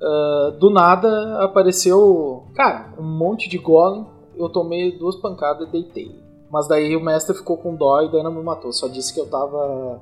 uh, 0.00 0.52
do 0.60 0.70
nada 0.70 1.42
apareceu, 1.42 2.44
cara, 2.54 2.94
um 3.00 3.02
monte 3.02 3.48
de 3.48 3.58
golem 3.58 4.06
eu 4.36 4.48
tomei 4.48 4.96
duas 4.96 5.16
pancadas 5.16 5.66
e 5.66 5.72
deitei. 5.72 6.14
Mas 6.52 6.68
daí 6.68 6.94
o 6.94 7.02
mestre 7.02 7.36
ficou 7.36 7.56
com 7.56 7.74
dó 7.74 8.00
e 8.02 8.12
daí 8.12 8.22
não 8.22 8.32
me 8.32 8.44
matou. 8.44 8.72
Só 8.72 8.86
disse 8.86 9.12
que 9.12 9.18
eu 9.18 9.28
tava 9.28 10.00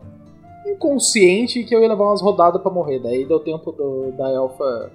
inconsciente 0.67 1.61
e 1.61 1.64
que 1.64 1.75
eu 1.75 1.81
ia 1.81 1.88
levar 1.88 2.05
umas 2.05 2.20
rodadas 2.20 2.61
para 2.61 2.70
morrer. 2.70 2.99
Daí 2.99 3.25
deu 3.25 3.41
tempo 3.41 3.73
do, 3.73 4.12
da 4.12 4.29
elfa 4.31 4.93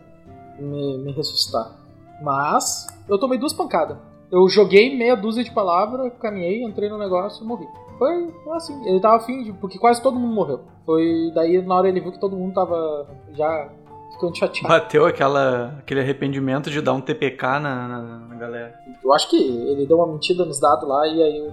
me, 0.59 0.99
me 0.99 1.11
ressuscitar. 1.13 1.79
Mas 2.21 2.85
eu 3.09 3.17
tomei 3.17 3.39
duas 3.39 3.53
pancadas. 3.53 4.12
Eu 4.33 4.49
joguei 4.49 4.97
meia 4.97 5.15
dúzia 5.15 5.43
de 5.43 5.51
palavras, 5.51 6.11
caminhei, 6.19 6.63
entrei 6.63 6.89
no 6.89 6.97
negócio 6.97 7.43
e 7.43 7.47
morri. 7.47 7.67
Foi 7.99 8.33
assim, 8.55 8.89
ele 8.89 8.99
tava 8.99 9.17
afim, 9.17 9.43
de, 9.43 9.53
porque 9.53 9.77
quase 9.77 10.01
todo 10.01 10.19
mundo 10.19 10.33
morreu. 10.33 10.61
Foi 10.87 11.31
daí 11.35 11.61
na 11.61 11.75
hora 11.75 11.87
ele 11.87 12.01
viu 12.01 12.11
que 12.11 12.19
todo 12.19 12.35
mundo 12.35 12.51
tava 12.51 13.07
já 13.33 13.69
ficando 14.11 14.35
chateado. 14.35 14.69
Bateu 14.69 15.05
aquela, 15.05 15.75
aquele 15.77 15.99
arrependimento 15.99 16.71
de 16.71 16.81
dar 16.81 16.93
um 16.93 17.01
TPK 17.01 17.43
na, 17.59 17.87
na, 17.87 18.01
na 18.27 18.35
galera. 18.35 18.73
Eu 19.03 19.13
acho 19.13 19.29
que 19.29 19.37
ele 19.37 19.85
deu 19.85 19.97
uma 19.97 20.07
mentira 20.07 20.43
nos 20.43 20.59
dados 20.59 20.89
lá 20.89 21.07
e 21.07 21.21
aí 21.21 21.47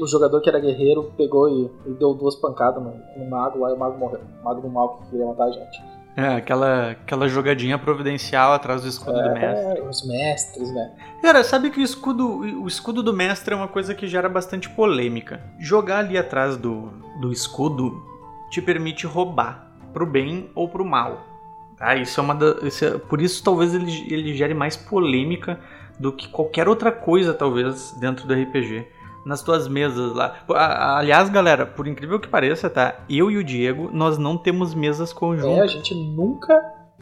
o, 0.00 0.02
o 0.02 0.06
jogador 0.08 0.40
que 0.40 0.48
era 0.48 0.58
guerreiro 0.58 1.12
pegou 1.16 1.48
e, 1.48 1.70
e 1.86 1.94
deu 1.94 2.12
duas 2.12 2.34
pancadas 2.34 2.82
no, 2.82 2.92
no, 3.16 3.30
mago 3.30 3.60
lá 3.60 3.70
e 3.70 3.74
o 3.74 3.78
mago 3.78 3.98
morreu. 3.98 4.20
O 4.40 4.44
mago 4.44 4.60
do 4.60 4.68
mal 4.68 4.96
que 4.96 5.10
queria 5.10 5.26
matar 5.26 5.44
a 5.44 5.52
gente. 5.52 5.80
É, 6.16 6.28
aquela, 6.28 6.92
aquela 6.92 7.28
jogadinha 7.28 7.78
providencial 7.78 8.54
atrás 8.54 8.80
do 8.80 8.88
escudo 8.88 9.20
é, 9.20 9.28
do 9.28 9.34
mestre. 9.34 9.78
É, 9.78 9.82
os 9.82 10.06
mestres, 10.06 10.72
né? 10.72 10.92
Cara, 11.20 11.44
sabe 11.44 11.68
que 11.68 11.78
o 11.78 11.82
escudo, 11.82 12.38
o 12.62 12.66
escudo 12.66 13.02
do 13.02 13.12
mestre 13.12 13.52
é 13.52 13.56
uma 13.56 13.68
coisa 13.68 13.94
que 13.94 14.08
gera 14.08 14.26
bastante 14.26 14.66
polêmica. 14.70 15.42
Jogar 15.58 15.98
ali 15.98 16.16
atrás 16.16 16.56
do, 16.56 16.90
do 17.20 17.30
escudo 17.30 18.02
te 18.50 18.62
permite 18.62 19.06
roubar, 19.06 19.70
pro 19.92 20.06
bem 20.06 20.50
ou 20.54 20.66
pro 20.66 20.86
mal. 20.86 21.26
Ah, 21.78 21.94
isso 21.94 22.18
é 22.18 22.22
uma 22.22 22.34
da, 22.34 22.66
isso 22.66 22.84
é, 22.86 22.96
por 22.96 23.20
isso 23.20 23.44
talvez 23.44 23.74
ele, 23.74 24.06
ele 24.10 24.34
gere 24.34 24.54
mais 24.54 24.74
polêmica 24.74 25.60
do 25.98 26.10
que 26.12 26.28
qualquer 26.28 26.66
outra 26.66 26.90
coisa, 26.90 27.34
talvez, 27.34 27.92
dentro 28.00 28.26
do 28.26 28.32
RPG. 28.32 28.86
Nas 29.26 29.42
tuas 29.42 29.66
mesas 29.66 30.14
lá. 30.14 30.36
Aliás, 30.98 31.28
galera, 31.28 31.66
por 31.66 31.88
incrível 31.88 32.20
que 32.20 32.28
pareça, 32.28 32.70
tá? 32.70 33.00
Eu 33.10 33.28
e 33.28 33.36
o 33.36 33.42
Diego, 33.42 33.90
nós 33.92 34.16
não 34.16 34.38
temos 34.38 34.72
mesas 34.72 35.12
conjuntas. 35.12 35.58
É, 35.58 35.62
a 35.62 35.66
gente 35.66 35.92
nunca 35.96 36.54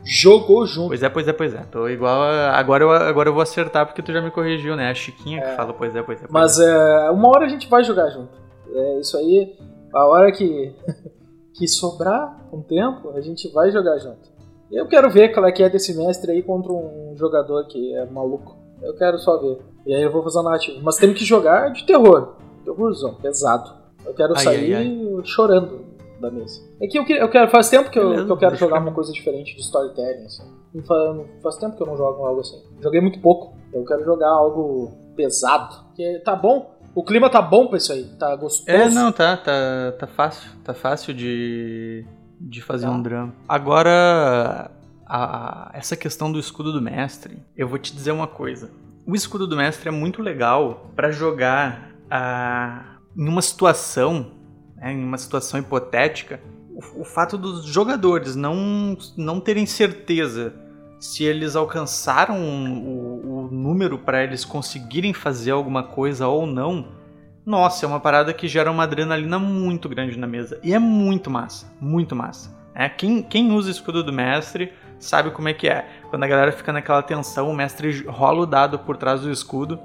jogou 0.02 0.66
junto. 0.66 0.88
Pois 0.88 1.02
é, 1.02 1.08
pois 1.10 1.28
é, 1.28 1.32
pois 1.34 1.54
é. 1.54 1.62
Tô 1.64 1.86
igual. 1.86 2.22
A... 2.22 2.52
Agora, 2.52 2.82
eu, 2.82 2.90
agora 2.90 3.28
eu 3.28 3.34
vou 3.34 3.42
acertar 3.42 3.84
porque 3.84 4.00
tu 4.00 4.10
já 4.10 4.22
me 4.22 4.30
corrigiu, 4.30 4.74
né? 4.74 4.90
A 4.90 4.94
Chiquinha 4.94 5.38
é. 5.38 5.50
que 5.50 5.56
fala, 5.56 5.74
pois 5.74 5.94
é, 5.94 6.02
pois 6.02 6.18
é. 6.18 6.22
Pois 6.22 6.32
Mas 6.32 6.58
é. 6.58 7.06
é. 7.06 7.10
uma 7.10 7.28
hora 7.28 7.44
a 7.44 7.48
gente 7.48 7.68
vai 7.68 7.84
jogar 7.84 8.08
junto. 8.08 8.32
É, 8.72 9.00
isso 9.00 9.18
aí, 9.18 9.54
a 9.92 10.06
hora 10.06 10.32
que, 10.32 10.74
que 11.56 11.68
sobrar 11.68 12.48
um 12.50 12.62
tempo, 12.62 13.10
a 13.10 13.20
gente 13.20 13.52
vai 13.52 13.70
jogar 13.70 13.98
junto. 13.98 14.32
Eu 14.72 14.88
quero 14.88 15.10
ver 15.10 15.28
qual 15.28 15.46
é 15.46 15.52
que 15.52 15.62
é 15.62 15.68
desse 15.68 15.94
mestre 15.94 16.32
aí 16.32 16.42
contra 16.42 16.72
um 16.72 17.14
jogador 17.16 17.66
que 17.66 17.94
é 17.94 18.06
maluco. 18.06 18.63
Eu 18.84 18.94
quero 18.94 19.18
só 19.18 19.38
ver. 19.38 19.58
E 19.86 19.94
aí 19.94 20.02
eu 20.02 20.12
vou 20.12 20.22
fazer 20.22 20.38
a 20.38 20.42
narrativa. 20.42 20.80
Mas 20.82 20.96
temos 20.96 21.18
que 21.18 21.24
jogar 21.24 21.72
de 21.72 21.84
terror. 21.84 22.34
Terrorzão, 22.64 23.14
pesado. 23.14 23.72
Eu 24.04 24.14
quero 24.14 24.34
ai, 24.36 24.44
sair 24.44 24.74
ai, 24.74 24.86
ai. 24.86 25.24
chorando 25.24 25.84
da 26.20 26.30
mesa. 26.30 26.60
É 26.80 26.86
que 26.86 26.98
eu, 26.98 27.04
eu 27.06 27.28
quero. 27.28 27.50
Faz 27.50 27.68
tempo 27.68 27.90
que 27.90 27.98
eu, 27.98 28.26
que 28.26 28.32
eu 28.32 28.36
quero 28.36 28.56
jogar 28.56 28.78
uma 28.78 28.92
coisa 28.92 29.12
diferente 29.12 29.54
de 29.54 29.60
storytelling, 29.60 30.26
assim. 30.26 30.44
Faz, 30.86 31.16
faz 31.42 31.56
tempo 31.56 31.76
que 31.76 31.82
eu 31.82 31.86
não 31.86 31.96
jogo 31.96 32.24
algo 32.24 32.40
assim. 32.40 32.62
Joguei 32.80 33.00
muito 33.00 33.20
pouco. 33.20 33.56
Eu 33.72 33.84
quero 33.84 34.04
jogar 34.04 34.28
algo 34.28 34.92
pesado. 35.16 35.74
Que 35.94 36.20
tá 36.20 36.36
bom. 36.36 36.74
O 36.94 37.02
clima 37.02 37.28
tá 37.28 37.42
bom 37.42 37.66
pra 37.66 37.78
isso 37.78 37.92
aí. 37.92 38.04
Tá 38.18 38.34
gostoso. 38.36 38.70
É, 38.70 38.88
não, 38.88 39.10
tá. 39.10 39.36
Tá, 39.36 39.92
tá 39.98 40.06
fácil. 40.06 40.50
Tá 40.62 40.74
fácil 40.74 41.12
de 41.12 42.06
de 42.40 42.60
fazer 42.60 42.86
tá. 42.86 42.92
um 42.92 43.02
drama. 43.02 43.34
Agora, 43.48 44.70
a, 45.06 45.70
essa 45.74 45.96
questão 45.96 46.30
do 46.30 46.38
escudo 46.38 46.72
do 46.72 46.80
mestre, 46.80 47.38
eu 47.56 47.68
vou 47.68 47.78
te 47.78 47.94
dizer 47.94 48.12
uma 48.12 48.26
coisa. 48.26 48.70
O 49.06 49.14
escudo 49.14 49.46
do 49.46 49.56
mestre 49.56 49.88
é 49.88 49.92
muito 49.92 50.22
legal 50.22 50.90
para 50.96 51.10
jogar 51.10 51.90
a, 52.10 52.96
em 53.16 53.28
uma 53.28 53.42
situação, 53.42 54.32
né, 54.76 54.92
em 54.92 55.04
uma 55.04 55.18
situação 55.18 55.60
hipotética, 55.60 56.40
o, 56.70 57.02
o 57.02 57.04
fato 57.04 57.36
dos 57.36 57.64
jogadores 57.64 58.34
não, 58.34 58.96
não 59.16 59.40
terem 59.40 59.66
certeza 59.66 60.54
se 60.98 61.22
eles 61.22 61.54
alcançaram 61.54 62.40
o, 62.40 63.44
o 63.44 63.50
número 63.50 63.98
para 63.98 64.24
eles 64.24 64.44
conseguirem 64.44 65.12
fazer 65.12 65.50
alguma 65.50 65.82
coisa 65.82 66.26
ou 66.26 66.46
não 66.46 67.04
nossa, 67.44 67.84
é 67.84 67.88
uma 67.88 68.00
parada 68.00 68.32
que 68.32 68.48
gera 68.48 68.70
uma 68.70 68.84
adrenalina 68.84 69.38
muito 69.38 69.86
grande 69.86 70.18
na 70.18 70.26
mesa. 70.26 70.58
E 70.62 70.72
é 70.72 70.78
muito 70.78 71.30
massa, 71.30 71.70
muito 71.78 72.16
massa. 72.16 72.54
É, 72.74 72.88
quem, 72.88 73.22
quem 73.22 73.52
usa 73.52 73.70
escudo 73.70 74.02
do 74.02 74.12
mestre 74.12 74.72
sabe 75.04 75.30
como 75.30 75.48
é 75.48 75.54
que 75.54 75.68
é. 75.68 75.86
Quando 76.10 76.22
a 76.24 76.26
galera 76.26 76.52
fica 76.52 76.72
naquela 76.72 77.02
tensão, 77.02 77.50
o 77.50 77.54
mestre 77.54 78.04
rola 78.06 78.42
o 78.42 78.46
dado 78.46 78.78
por 78.78 78.96
trás 78.96 79.20
do 79.20 79.30
escudo. 79.30 79.78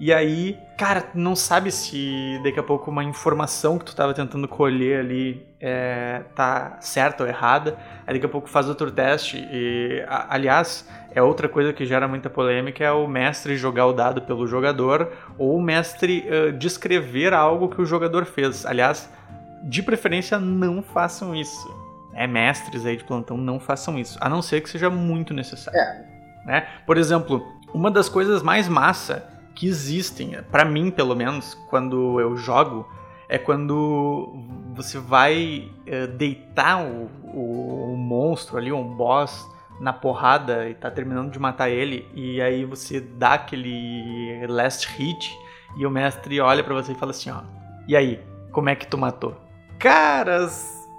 E 0.00 0.14
aí, 0.14 0.58
cara, 0.78 1.10
não 1.14 1.36
sabe 1.36 1.70
se 1.70 2.40
daqui 2.42 2.58
a 2.58 2.62
pouco 2.62 2.90
uma 2.90 3.04
informação 3.04 3.78
que 3.78 3.84
tu 3.84 3.94
tava 3.94 4.14
tentando 4.14 4.48
colher 4.48 5.00
ali 5.00 5.46
é, 5.60 6.22
tá 6.34 6.78
certa 6.80 7.22
ou 7.22 7.28
errada. 7.28 7.76
Aí 8.06 8.14
daqui 8.14 8.24
a 8.24 8.28
pouco 8.28 8.48
faz 8.48 8.66
outro 8.66 8.90
teste. 8.90 9.36
E, 9.52 10.02
a, 10.08 10.34
aliás, 10.34 10.88
é 11.14 11.20
outra 11.20 11.50
coisa 11.50 11.74
que 11.74 11.84
gera 11.84 12.08
muita 12.08 12.30
polêmica 12.30 12.82
é 12.82 12.90
o 12.90 13.06
mestre 13.06 13.58
jogar 13.58 13.86
o 13.86 13.92
dado 13.92 14.22
pelo 14.22 14.46
jogador 14.46 15.12
ou 15.36 15.54
o 15.54 15.62
mestre 15.62 16.24
uh, 16.30 16.50
descrever 16.52 17.34
algo 17.34 17.68
que 17.68 17.82
o 17.82 17.84
jogador 17.84 18.24
fez. 18.24 18.64
Aliás, 18.64 19.10
de 19.62 19.82
preferência 19.82 20.38
não 20.38 20.82
façam 20.82 21.34
isso. 21.36 21.89
É 22.12 22.26
mestres 22.26 22.84
aí 22.84 22.96
de 22.96 23.04
plantão 23.04 23.36
não 23.36 23.60
façam 23.60 23.98
isso, 23.98 24.18
a 24.20 24.28
não 24.28 24.42
ser 24.42 24.60
que 24.60 24.70
seja 24.70 24.90
muito 24.90 25.32
necessário. 25.32 25.78
É. 25.78 26.04
Né? 26.44 26.66
Por 26.86 26.96
exemplo, 26.96 27.46
uma 27.72 27.90
das 27.90 28.08
coisas 28.08 28.42
mais 28.42 28.68
massa 28.68 29.28
que 29.54 29.66
existem, 29.66 30.38
para 30.50 30.64
mim 30.64 30.90
pelo 30.90 31.14
menos, 31.14 31.54
quando 31.68 32.20
eu 32.20 32.36
jogo, 32.36 32.88
é 33.28 33.38
quando 33.38 34.34
você 34.74 34.98
vai 34.98 35.70
uh, 35.86 36.08
deitar 36.16 36.82
o, 36.82 37.10
o, 37.32 37.92
o 37.92 37.96
monstro 37.96 38.56
ali, 38.56 38.72
um 38.72 38.94
boss 38.94 39.48
na 39.80 39.92
porrada 39.92 40.68
e 40.68 40.74
tá 40.74 40.90
terminando 40.90 41.30
de 41.30 41.38
matar 41.38 41.70
ele, 41.70 42.08
e 42.14 42.40
aí 42.40 42.64
você 42.64 43.00
dá 43.00 43.34
aquele 43.34 44.46
last 44.46 44.86
hit 44.88 45.30
e 45.76 45.86
o 45.86 45.90
mestre 45.90 46.40
olha 46.40 46.62
para 46.62 46.74
você 46.74 46.92
e 46.92 46.94
fala 46.94 47.12
assim, 47.12 47.30
ó, 47.30 47.42
e 47.86 47.96
aí, 47.96 48.20
como 48.52 48.68
é 48.68 48.74
que 48.74 48.86
tu 48.86 48.98
matou? 48.98 49.36
Cara, 49.78 50.48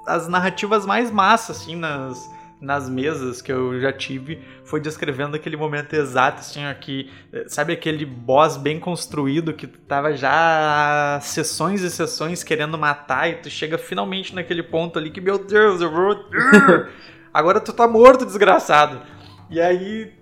as, 0.07 0.23
as 0.23 0.27
narrativas 0.27 0.85
mais 0.85 1.11
massas, 1.11 1.57
assim, 1.57 1.75
nas, 1.75 2.29
nas 2.61 2.87
mesas 2.87 3.41
que 3.41 3.51
eu 3.51 3.81
já 3.81 3.91
tive, 3.91 4.39
foi 4.63 4.79
descrevendo 4.79 5.35
aquele 5.35 5.57
momento 5.57 5.93
exato, 5.93 6.39
assim, 6.39 6.63
aqui, 6.63 7.09
sabe 7.47 7.73
aquele 7.73 8.05
boss 8.05 8.55
bem 8.55 8.79
construído 8.79 9.53
que 9.53 9.65
tu 9.65 9.79
tava 9.79 10.15
já 10.15 11.19
sessões 11.21 11.81
e 11.81 11.89
sessões 11.89 12.43
querendo 12.43 12.77
matar 12.77 13.29
e 13.29 13.35
tu 13.35 13.49
chega 13.49 13.77
finalmente 13.77 14.35
naquele 14.35 14.61
ponto 14.61 14.99
ali 14.99 15.09
que, 15.09 15.19
meu 15.19 15.39
Deus, 15.39 15.81
eu 15.81 15.91
vou... 15.91 16.15
Agora 17.33 17.61
tu 17.61 17.71
tá 17.71 17.87
morto, 17.87 18.25
desgraçado. 18.25 19.01
E 19.49 19.59
aí 19.59 20.13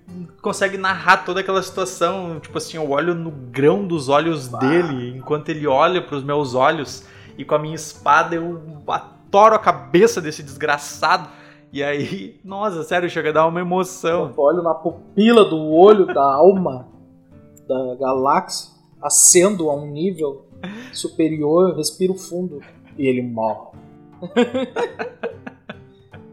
consegue 0.42 0.78
narrar 0.78 1.18
toda 1.18 1.40
aquela 1.40 1.62
situação, 1.62 2.40
tipo 2.40 2.58
assim, 2.58 2.78
eu 2.78 2.90
olho 2.90 3.14
no 3.14 3.30
grão 3.30 3.86
dos 3.86 4.10
olhos 4.10 4.48
dele, 4.48 5.16
enquanto 5.16 5.50
ele 5.50 5.68
olha 5.68 6.02
para 6.02 6.16
os 6.16 6.24
meus 6.24 6.56
olhos, 6.56 7.06
e 7.38 7.46
com 7.46 7.54
a 7.54 7.60
minha 7.60 7.76
espada 7.76 8.36
eu 8.36 8.60
atoro 9.30 9.56
a 9.56 9.60
cabeça 9.60 10.20
desse 10.20 10.42
desgraçado. 10.42 11.30
E 11.72 11.84
aí, 11.84 12.40
nossa, 12.44 12.84
sério, 12.84 13.10
chega 13.10 13.30
a 13.30 13.34
dar 13.34 13.48
uma 13.48 13.62
emoção. 13.62 14.34
Eu 14.36 14.44
olho 14.44 14.64
na 14.64 14.74
pupila 14.74 15.46
do 15.46 15.58
olho 15.58 16.08
da 16.08 16.26
alma 16.36 16.88
da 17.68 17.96
galáxia, 17.96 18.72
acendo 19.00 19.70
a 19.70 19.76
um 19.76 19.86
nível 19.86 20.48
superior, 20.92 21.76
respiro 21.76 22.16
fundo 22.16 22.60
e 22.98 23.08
ele 23.08 23.22
morre. 23.22 23.70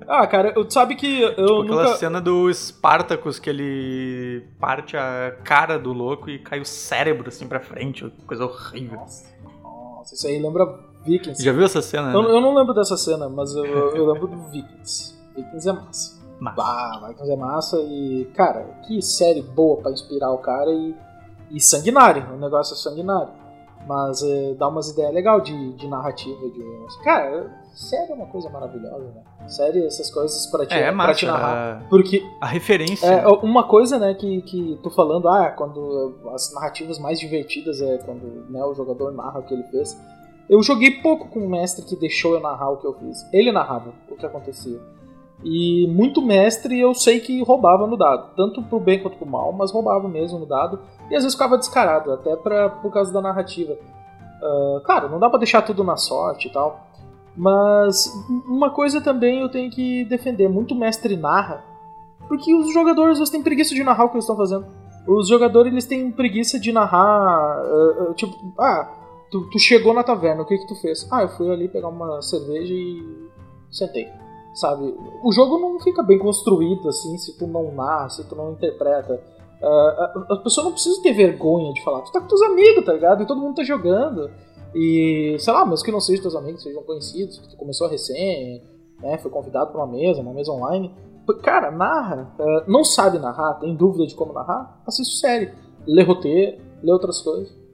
Ah, 0.08 0.24
cara, 0.24 0.52
tu 0.52 0.72
sabe 0.72 0.94
que 0.94 1.20
eu 1.20 1.34
tipo, 1.34 1.62
nunca... 1.64 1.80
aquela 1.80 1.96
cena 1.96 2.20
do 2.20 2.48
Spartacus 2.54 3.40
que 3.40 3.50
ele 3.50 4.46
parte 4.60 4.96
a 4.96 5.36
cara 5.42 5.80
do 5.80 5.92
louco 5.92 6.30
e 6.30 6.38
cai 6.38 6.60
o 6.60 6.64
cérebro 6.64 7.26
assim 7.26 7.48
pra 7.48 7.58
frente, 7.58 8.08
coisa 8.24 8.44
horrível. 8.44 8.98
Nossa, 8.98 9.26
nossa 9.64 10.14
isso 10.14 10.28
aí 10.28 10.40
lembra 10.40 10.64
Vikings. 11.06 11.42
Já 11.42 11.52
viu 11.52 11.64
essa 11.64 11.80
cena? 11.80 12.12
Eu, 12.12 12.22
né? 12.22 12.30
eu 12.30 12.40
não 12.40 12.54
lembro 12.54 12.74
dessa 12.74 12.96
cena, 12.96 13.28
mas 13.28 13.54
eu, 13.54 13.64
eu 13.64 14.12
lembro 14.12 14.26
do 14.26 14.42
Vikings. 14.50 15.14
Vikings 15.34 15.68
é 15.68 15.72
massa. 15.72 16.16
Massa. 16.40 16.56
Bah, 16.56 17.08
Vikings 17.08 17.32
é 17.32 17.36
massa 17.36 17.78
e, 17.80 18.30
cara, 18.34 18.64
que 18.86 19.00
série 19.00 19.42
boa 19.42 19.80
pra 19.80 19.92
inspirar 19.92 20.32
o 20.32 20.38
cara 20.38 20.70
e, 20.70 20.94
e 21.50 21.60
sanguinário, 21.60 22.34
o 22.34 22.36
negócio 22.36 22.74
é 22.74 22.76
sanguinário. 22.76 23.32
Mas 23.86 24.20
é, 24.22 24.54
dá 24.54 24.66
umas 24.66 24.90
ideias 24.90 25.14
legais 25.14 25.44
de, 25.44 25.72
de 25.74 25.86
narrativa. 25.86 26.40
De, 26.50 27.04
cara, 27.04 27.48
série 27.72 28.10
é 28.10 28.14
uma 28.14 28.26
coisa 28.26 28.50
maravilhosa, 28.50 29.04
né? 29.14 29.22
Série, 29.46 29.86
essas 29.86 30.10
coisas 30.10 30.44
pra 30.46 30.66
te, 30.66 30.74
é, 30.74 30.88
é 30.88 30.92
pra 30.92 31.14
te 31.14 31.24
narrar. 31.24 31.86
Porque. 31.88 32.20
A 32.40 32.46
referência. 32.46 33.06
É, 33.06 33.28
uma 33.28 33.62
coisa, 33.68 33.96
né, 33.96 34.14
que, 34.14 34.42
que 34.42 34.76
tô 34.82 34.90
falando, 34.90 35.28
ah, 35.28 35.50
quando 35.50 36.18
as 36.34 36.52
narrativas 36.52 36.98
mais 36.98 37.20
divertidas 37.20 37.80
é 37.80 37.98
quando 37.98 38.50
né, 38.50 38.64
o 38.64 38.74
jogador 38.74 39.12
narra 39.12 39.38
o 39.38 39.42
que 39.44 39.54
ele 39.54 39.62
fez. 39.64 39.96
Eu 40.48 40.62
joguei 40.62 41.02
pouco 41.02 41.28
com 41.28 41.40
um 41.40 41.48
mestre 41.48 41.84
que 41.84 41.96
deixou 41.96 42.34
eu 42.34 42.40
narrar 42.40 42.70
o 42.70 42.76
que 42.76 42.86
eu 42.86 42.94
fiz. 42.94 43.26
Ele 43.32 43.50
narrava 43.50 43.92
o 44.08 44.16
que 44.16 44.24
acontecia. 44.24 44.80
E 45.44 45.86
muito 45.88 46.22
mestre 46.22 46.80
eu 46.80 46.94
sei 46.94 47.20
que 47.20 47.42
roubava 47.42 47.86
no 47.86 47.96
dado, 47.96 48.34
tanto 48.34 48.62
pro 48.62 48.80
bem 48.80 49.02
quanto 49.02 49.18
pro 49.18 49.26
mal, 49.26 49.52
mas 49.52 49.70
roubava 49.70 50.08
mesmo 50.08 50.38
no 50.38 50.46
dado, 50.46 50.80
e 51.10 51.14
às 51.14 51.22
vezes 51.22 51.34
ficava 51.34 51.58
descarado, 51.58 52.12
até 52.12 52.34
pra, 52.36 52.70
por 52.70 52.90
causa 52.90 53.12
da 53.12 53.20
narrativa. 53.20 53.74
Uh, 53.74 54.80
claro, 54.84 55.10
não 55.10 55.18
dá 55.18 55.28
para 55.28 55.38
deixar 55.38 55.62
tudo 55.62 55.84
na 55.84 55.96
sorte 55.96 56.48
e 56.48 56.50
tal, 56.50 56.86
mas 57.36 58.10
uma 58.48 58.70
coisa 58.70 59.00
também 59.00 59.40
eu 59.40 59.48
tenho 59.50 59.70
que 59.70 60.04
defender: 60.04 60.48
muito 60.48 60.74
mestre 60.74 61.16
narra, 61.16 61.62
porque 62.28 62.54
os 62.54 62.72
jogadores 62.72 63.18
eles 63.18 63.30
têm 63.30 63.42
preguiça 63.42 63.74
de 63.74 63.84
narrar 63.84 64.04
o 64.04 64.08
que 64.08 64.14
eles 64.14 64.24
estão 64.24 64.36
fazendo. 64.36 64.66
Os 65.06 65.28
jogadores 65.28 65.70
eles 65.70 65.86
têm 65.86 66.10
preguiça 66.10 66.58
de 66.58 66.72
narrar, 66.72 67.62
uh, 67.62 68.10
uh, 68.10 68.14
tipo, 68.14 68.34
ah, 68.58 68.88
tu, 69.30 69.48
tu, 69.50 69.58
chegou 69.58 69.94
na 69.94 70.02
taverna, 70.02 70.42
o 70.42 70.46
que 70.46 70.58
que 70.58 70.66
tu 70.66 70.74
fez? 70.76 71.06
Ah, 71.10 71.22
eu 71.22 71.28
fui 71.28 71.50
ali 71.50 71.68
pegar 71.68 71.88
uma 71.88 72.20
cerveja 72.22 72.72
e 72.72 73.28
sentei 73.70 74.08
sabe? 74.56 74.96
O 75.22 75.30
jogo 75.30 75.58
não 75.58 75.78
fica 75.78 76.02
bem 76.02 76.18
construído 76.18 76.88
assim 76.88 77.16
se 77.18 77.36
tu 77.38 77.46
não 77.46 77.72
narra, 77.72 78.08
se 78.08 78.24
tu 78.24 78.34
não 78.34 78.52
interpreta. 78.52 79.22
Uh, 79.60 79.66
a, 79.66 80.26
a, 80.30 80.36
pessoa 80.38 80.64
não 80.64 80.72
precisa 80.72 81.00
ter 81.02 81.12
vergonha 81.12 81.72
de 81.72 81.82
falar. 81.84 82.00
Tu 82.00 82.12
tá 82.12 82.20
com 82.20 82.26
teus 82.26 82.42
amigos, 82.42 82.84
tá 82.84 82.92
ligado? 82.92 83.22
E 83.22 83.26
todo 83.26 83.40
mundo 83.40 83.56
tá 83.56 83.62
jogando. 83.62 84.30
E, 84.74 85.36
sei 85.38 85.52
lá, 85.52 85.64
mesmo 85.64 85.84
que 85.84 85.92
não 85.92 86.00
sejam 86.00 86.22
teus 86.22 86.34
amigos, 86.34 86.62
sejam 86.62 86.82
conhecidos, 86.82 87.38
que 87.38 87.50
tu 87.50 87.56
começou 87.56 87.88
recém, 87.88 88.62
né? 89.00 89.18
Foi 89.18 89.30
convidado 89.30 89.70
pra 89.72 89.84
uma 89.84 89.92
mesa, 89.92 90.20
uma 90.20 90.32
mesa 90.32 90.50
online. 90.50 90.94
Cara, 91.42 91.70
narra. 91.70 92.34
Uh, 92.38 92.70
não 92.70 92.84
sabe 92.84 93.18
narrar, 93.18 93.54
tem 93.54 93.74
dúvida 93.74 94.06
de 94.06 94.14
como 94.14 94.32
narrar? 94.32 94.80
Assiste 94.86 95.18
série. 95.18 95.52
Lê 95.86 96.02
roteiro, 96.02 96.58
lê 96.82 96.92
outras 96.92 97.20
coisas 97.20 97.65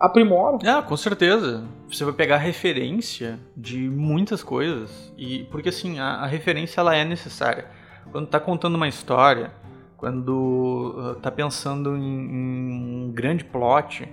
aprimora. 0.00 0.58
Ah, 0.64 0.80
com 0.80 0.96
certeza. 0.96 1.64
Você 1.86 2.04
vai 2.04 2.14
pegar 2.14 2.38
referência 2.38 3.38
de 3.54 3.78
muitas 3.78 4.42
coisas. 4.42 5.12
e 5.18 5.44
Porque 5.50 5.68
assim, 5.68 5.98
a, 5.98 6.14
a 6.14 6.26
referência 6.26 6.80
ela 6.80 6.96
é 6.96 7.04
necessária. 7.04 7.66
Quando 8.10 8.26
tá 8.26 8.40
contando 8.40 8.76
uma 8.76 8.88
história, 8.88 9.52
quando 9.98 10.96
uh, 10.96 11.20
tá 11.20 11.30
pensando 11.30 11.94
em, 11.96 12.00
em 12.00 13.04
um 13.04 13.12
grande 13.12 13.44
plot, 13.44 14.08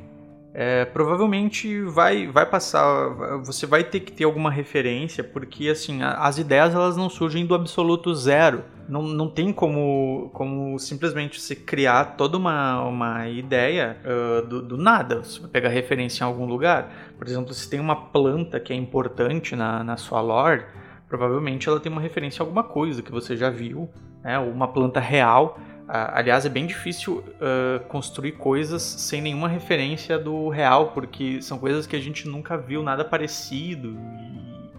é, 0.53 0.85
provavelmente 0.85 1.81
vai, 1.83 2.27
vai 2.27 2.45
passar, 2.45 3.09
você 3.45 3.65
vai 3.65 3.83
ter 3.83 4.01
que 4.01 4.11
ter 4.11 4.23
alguma 4.23 4.51
referência, 4.51 5.23
porque 5.23 5.69
assim, 5.69 6.01
as 6.01 6.37
ideias 6.37 6.73
elas 6.73 6.97
não 6.97 7.09
surgem 7.09 7.45
do 7.45 7.55
absoluto 7.55 8.13
zero 8.13 8.63
não, 8.87 9.03
não 9.03 9.29
tem 9.29 9.51
como, 9.51 10.29
como 10.33 10.79
simplesmente 10.79 11.39
se 11.41 11.55
criar 11.55 12.15
toda 12.17 12.37
uma, 12.37 12.81
uma 12.83 13.27
ideia 13.27 13.97
uh, 14.03 14.47
do, 14.47 14.61
do, 14.61 14.77
nada. 14.77 15.23
Você 15.23 15.39
vai 15.41 15.49
pegar 15.49 15.69
referência 15.69 16.23
em 16.23 16.27
algum 16.27 16.45
lugar. 16.45 16.91
Por 17.17 17.27
exemplo, 17.27 17.53
se 17.53 17.69
tem 17.69 17.79
uma 17.79 17.95
planta 17.95 18.59
que 18.59 18.71
é 18.71 18.75
importante 18.75 19.55
na, 19.55 19.83
na 19.83 19.97
sua 19.97 20.21
lore, 20.21 20.65
provavelmente 21.07 21.67
ela 21.67 21.79
tem 21.79 21.91
uma 21.91 22.01
referência 22.01 22.41
a 22.41 22.43
alguma 22.43 22.63
coisa 22.63 23.01
que 23.01 23.11
você 23.11 23.35
já 23.35 23.49
viu, 23.49 23.89
né? 24.23 24.39
uma 24.39 24.67
planta 24.67 24.99
real. 24.99 25.59
Uh, 25.87 25.91
aliás, 26.13 26.45
é 26.45 26.49
bem 26.49 26.65
difícil 26.65 27.17
uh, 27.17 27.85
construir 27.87 28.33
coisas 28.33 28.81
sem 28.81 29.21
nenhuma 29.21 29.47
referência 29.47 30.17
do 30.17 30.49
real, 30.49 30.91
porque 30.91 31.41
são 31.41 31.57
coisas 31.57 31.85
que 31.85 31.95
a 31.95 31.99
gente 31.99 32.27
nunca 32.27 32.57
viu 32.57 32.83
nada 32.83 33.03
parecido 33.05 33.97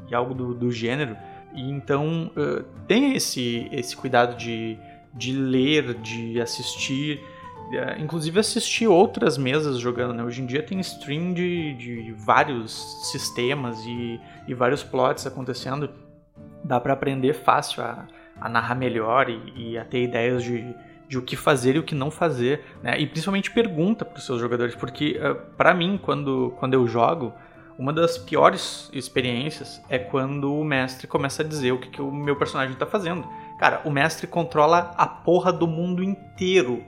e, 0.07 0.11
e 0.11 0.15
algo 0.15 0.35
do, 0.35 0.55
do 0.55 0.71
gênero. 0.71 1.17
E 1.53 1.71
então 1.71 2.31
uh, 2.37 2.63
tenha 2.87 3.17
esse, 3.17 3.69
esse 3.73 3.97
cuidado 3.97 4.37
de, 4.37 4.79
de 5.15 5.33
ler, 5.33 5.95
de 5.95 6.41
assistir, 6.41 7.21
uh, 7.71 8.01
inclusive 8.01 8.39
assistir 8.39 8.87
outras 8.87 9.39
mesas 9.39 9.79
jogando. 9.79 10.15
Né? 10.15 10.23
Hoje 10.23 10.43
em 10.43 10.47
dia 10.47 10.63
tem 10.63 10.79
stream 10.81 11.33
de, 11.33 11.75
de 11.75 12.13
vários 12.13 13.11
sistemas 13.11 13.79
e, 13.85 14.21
e 14.47 14.55
vários 14.55 14.83
plots 14.83 15.27
acontecendo. 15.27 15.91
Dá 16.63 16.79
para 16.79 16.93
aprender 16.93 17.35
fácil 17.35 17.83
a, 17.83 18.07
a 18.41 18.49
narrar 18.49 18.75
melhor 18.75 19.29
e, 19.29 19.53
e, 19.57 19.79
a 19.79 19.85
ter 19.85 20.03
ideias 20.03 20.43
de, 20.43 20.75
de 21.09 21.19
o 21.19 21.23
que 21.23 21.37
fazer 21.37 21.77
e 21.77 21.79
o 21.79 21.83
que 21.83 21.95
não 21.95 22.11
fazer. 22.11 22.63
Né? 22.83 23.01
E 23.01 23.07
principalmente 23.07 23.51
pergunta 23.51 24.05
para 24.05 24.19
os 24.19 24.27
seus 24.27 24.41
jogadores, 24.41 24.75
porque 24.75 25.19
uh, 25.19 25.35
para 25.57 25.73
mim, 25.73 25.99
quando, 26.01 26.55
quando 26.59 26.75
eu 26.75 26.87
jogo 26.87 27.33
uma 27.79 27.93
das 27.93 28.19
piores 28.19 28.91
experiências 28.93 29.81
é 29.89 29.99
quando 29.99 30.53
o 30.53 30.65
mestre 30.65 31.07
começa 31.07 31.43
a 31.43 31.47
dizer 31.47 31.71
o 31.71 31.79
que, 31.79 31.89
que 31.89 32.03
o 32.03 32.11
meu 32.11 32.35
personagem 32.35 32.75
tá 32.75 32.85
fazendo. 32.85 33.25
Cara, 33.57 33.81
o 33.85 33.91
mestre 33.91 34.27
controla 34.27 34.93
a 34.99 35.07
porra 35.07 35.53
do 35.53 35.67
mundo 35.69 36.03
inteiro. 36.03 36.83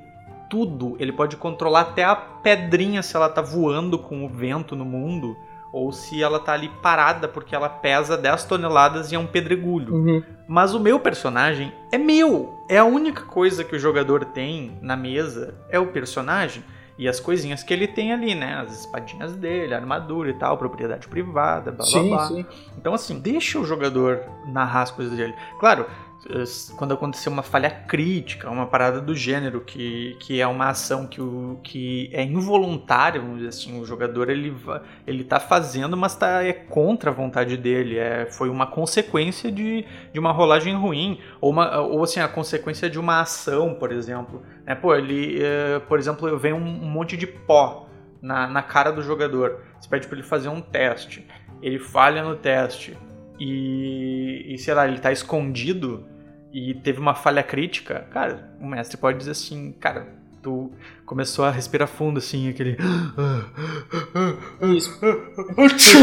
Tudo. 0.50 0.96
Ele 0.98 1.12
pode 1.12 1.36
controlar 1.36 1.82
até 1.82 2.02
a 2.02 2.16
pedrinha 2.16 3.02
se 3.04 3.14
ela 3.14 3.28
tá 3.28 3.40
voando 3.40 4.00
com 4.00 4.24
o 4.24 4.28
vento 4.28 4.74
no 4.74 4.84
mundo. 4.84 5.36
ou 5.72 5.92
se 5.92 6.20
ela 6.20 6.40
tá 6.40 6.54
ali 6.54 6.68
parada 6.82 7.28
porque 7.28 7.54
ela 7.54 7.68
pesa 7.68 8.16
10 8.16 8.42
toneladas 8.42 9.12
e 9.12 9.14
é 9.14 9.18
um 9.18 9.26
pedregulho. 9.28 9.94
Uhum. 9.94 10.22
Mas 10.48 10.74
o 10.74 10.80
meu 10.80 10.98
personagem 10.98 11.72
é 11.92 11.98
meu. 11.98 12.64
É 12.68 12.78
a 12.78 12.84
única 12.84 13.22
coisa 13.22 13.62
que 13.62 13.76
o 13.76 13.78
jogador 13.78 14.24
tem 14.24 14.76
na 14.82 14.96
mesa 14.96 15.54
é 15.68 15.78
o 15.78 15.86
personagem 15.86 16.64
e 17.00 17.08
as 17.08 17.18
coisinhas 17.18 17.62
que 17.62 17.72
ele 17.72 17.88
tem 17.88 18.12
ali, 18.12 18.34
né? 18.34 18.56
As 18.60 18.80
espadinhas 18.80 19.34
dele, 19.34 19.72
a 19.72 19.78
armadura 19.78 20.28
e 20.28 20.34
tal, 20.34 20.58
propriedade 20.58 21.08
privada, 21.08 21.72
blá 21.72 21.86
blá 21.86 21.86
Sim, 21.86 22.08
blá. 22.10 22.28
sim. 22.28 22.46
Então, 22.76 22.92
assim, 22.92 23.18
deixa 23.18 23.58
o 23.58 23.64
jogador 23.64 24.20
narrar 24.46 24.82
as 24.82 24.90
coisas 24.90 25.16
dele. 25.16 25.34
Claro, 25.58 25.86
quando 26.76 26.92
acontecer 26.92 27.28
uma 27.28 27.42
falha 27.42 27.70
crítica, 27.70 28.50
uma 28.50 28.66
parada 28.66 29.00
do 29.00 29.14
gênero, 29.14 29.62
que, 29.62 30.16
que 30.20 30.40
é 30.40 30.46
uma 30.46 30.68
ação 30.68 31.06
que, 31.06 31.20
o, 31.20 31.58
que 31.62 32.10
é 32.12 32.22
involuntária, 32.22 33.20
vamos 33.20 33.36
dizer 33.36 33.48
assim, 33.48 33.80
o 33.80 33.84
jogador 33.86 34.28
ele, 34.28 34.54
ele 35.06 35.24
tá 35.24 35.40
fazendo, 35.40 35.96
mas 35.96 36.14
tá, 36.14 36.44
é 36.44 36.52
contra 36.52 37.10
a 37.10 37.14
vontade 37.14 37.56
dele. 37.56 37.96
É, 37.96 38.26
foi 38.26 38.50
uma 38.50 38.66
consequência 38.66 39.50
de, 39.50 39.86
de 40.12 40.20
uma 40.20 40.30
rolagem 40.30 40.74
ruim, 40.74 41.18
ou, 41.40 41.50
uma, 41.50 41.80
ou 41.80 42.04
assim, 42.04 42.20
a 42.20 42.28
consequência 42.28 42.90
de 42.90 42.98
uma 42.98 43.20
ação, 43.20 43.74
por 43.74 43.90
exemplo. 43.90 44.42
Né? 44.66 44.74
Pô, 44.74 44.94
ele, 44.94 45.42
eh, 45.42 45.80
por 45.88 45.98
exemplo, 45.98 46.38
vem 46.38 46.52
um, 46.52 46.58
um 46.58 46.90
monte 46.90 47.16
de 47.16 47.26
pó 47.26 47.88
na, 48.20 48.46
na 48.46 48.62
cara 48.62 48.90
do 48.90 49.02
jogador. 49.02 49.62
Você 49.80 49.88
pede 49.88 50.06
pra 50.06 50.18
ele 50.18 50.26
fazer 50.26 50.48
um 50.48 50.60
teste. 50.60 51.26
Ele 51.62 51.78
falha 51.78 52.22
no 52.22 52.36
teste 52.36 52.96
e, 53.40 54.54
e 54.54 54.58
sei 54.58 54.74
lá, 54.74 54.86
ele 54.86 54.98
tá 55.00 55.10
escondido 55.10 56.04
e 56.52 56.74
teve 56.74 57.00
uma 57.00 57.14
falha 57.14 57.42
crítica, 57.42 58.06
cara, 58.10 58.50
o 58.60 58.66
mestre 58.66 58.96
pode 58.96 59.18
dizer 59.18 59.30
assim, 59.32 59.72
cara, 59.80 60.06
tu 60.42 60.70
começou 61.06 61.44
a 61.44 61.50
respirar 61.50 61.86
fundo, 61.88 62.18
assim, 62.18 62.48
aquele. 62.48 62.76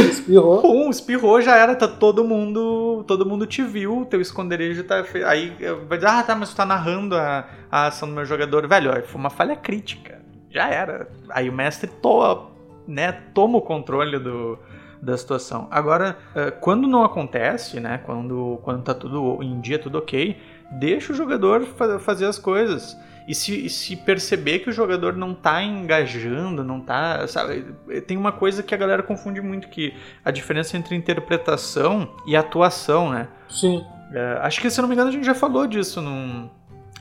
Espirrou. 0.10 0.62
Pum, 0.62 0.90
espirrou, 0.90 1.42
já 1.42 1.56
era, 1.56 1.76
tá 1.76 1.88
todo 1.88 2.24
mundo. 2.24 3.04
Todo 3.08 3.26
mundo 3.26 3.46
te 3.46 3.64
viu, 3.64 4.06
teu 4.10 4.22
esconderijo 4.22 4.84
tá. 4.84 5.04
fe- 5.04 5.24
Aí 5.24 5.56
vai 5.88 5.98
dizer, 5.98 6.10
ah, 6.10 6.24
tá, 6.24 6.36
mas 6.36 6.50
tu 6.52 6.56
tá 6.56 6.66
narrando 6.66 7.16
a, 7.16 7.48
a 7.72 7.88
ação 7.88 8.08
do 8.08 8.16
meu 8.16 8.26
jogador. 8.26 8.68
Velho, 8.68 8.92
ó, 8.92 9.02
foi 9.02 9.20
uma 9.20 9.30
falha 9.30 9.56
crítica. 9.56 10.22
Já 10.50 10.68
era. 10.70 11.10
Aí 11.30 11.50
o 11.50 11.54
mestre 11.54 11.90
to, 12.02 12.48
né, 12.88 13.12
toma 13.34 13.58
o 13.58 13.62
controle 13.62 14.20
do, 14.20 14.58
da 15.02 15.18
situação. 15.18 15.68
Agora, 15.72 16.18
eh, 16.36 16.52
quando 16.52 16.88
não 16.88 17.04
acontece, 17.04 17.80
né? 17.80 18.00
Quando, 18.06 18.60
quando 18.64 18.84
tá 18.84 18.94
tudo 18.94 19.42
em 19.44 19.60
dia, 19.62 19.78
tudo 19.80 19.98
ok, 19.98 20.38
deixa 20.72 21.14
o 21.14 21.16
jogador 21.16 21.62
fa- 21.66 22.00
fazer 22.00 22.26
as 22.26 22.38
coisas. 22.40 22.98
E 23.28 23.36
se, 23.36 23.66
e 23.66 23.70
se 23.70 23.96
perceber 23.98 24.60
que 24.60 24.70
o 24.70 24.72
jogador 24.72 25.14
não 25.14 25.34
tá 25.34 25.62
engajando, 25.62 26.64
não 26.64 26.80
tá. 26.80 27.28
Sabe, 27.28 27.66
tem 28.08 28.16
uma 28.16 28.32
coisa 28.32 28.64
que 28.64 28.74
a 28.74 28.78
galera 28.78 29.04
confunde 29.04 29.42
muito, 29.42 29.68
que 29.68 29.94
a 30.24 30.32
diferença 30.32 30.78
entre 30.78 30.96
interpretação 30.96 32.10
e 32.26 32.36
atuação, 32.36 33.10
né? 33.10 33.28
Sim. 33.50 33.84
É, 34.14 34.40
acho 34.42 34.62
que, 34.62 34.70
se 34.70 34.82
não 34.82 34.88
me 34.88 34.94
engano, 34.96 35.10
a 35.10 35.12
gente 35.12 35.26
já 35.26 35.36
falou 35.36 35.68
disso 35.68 36.02
num, 36.02 36.50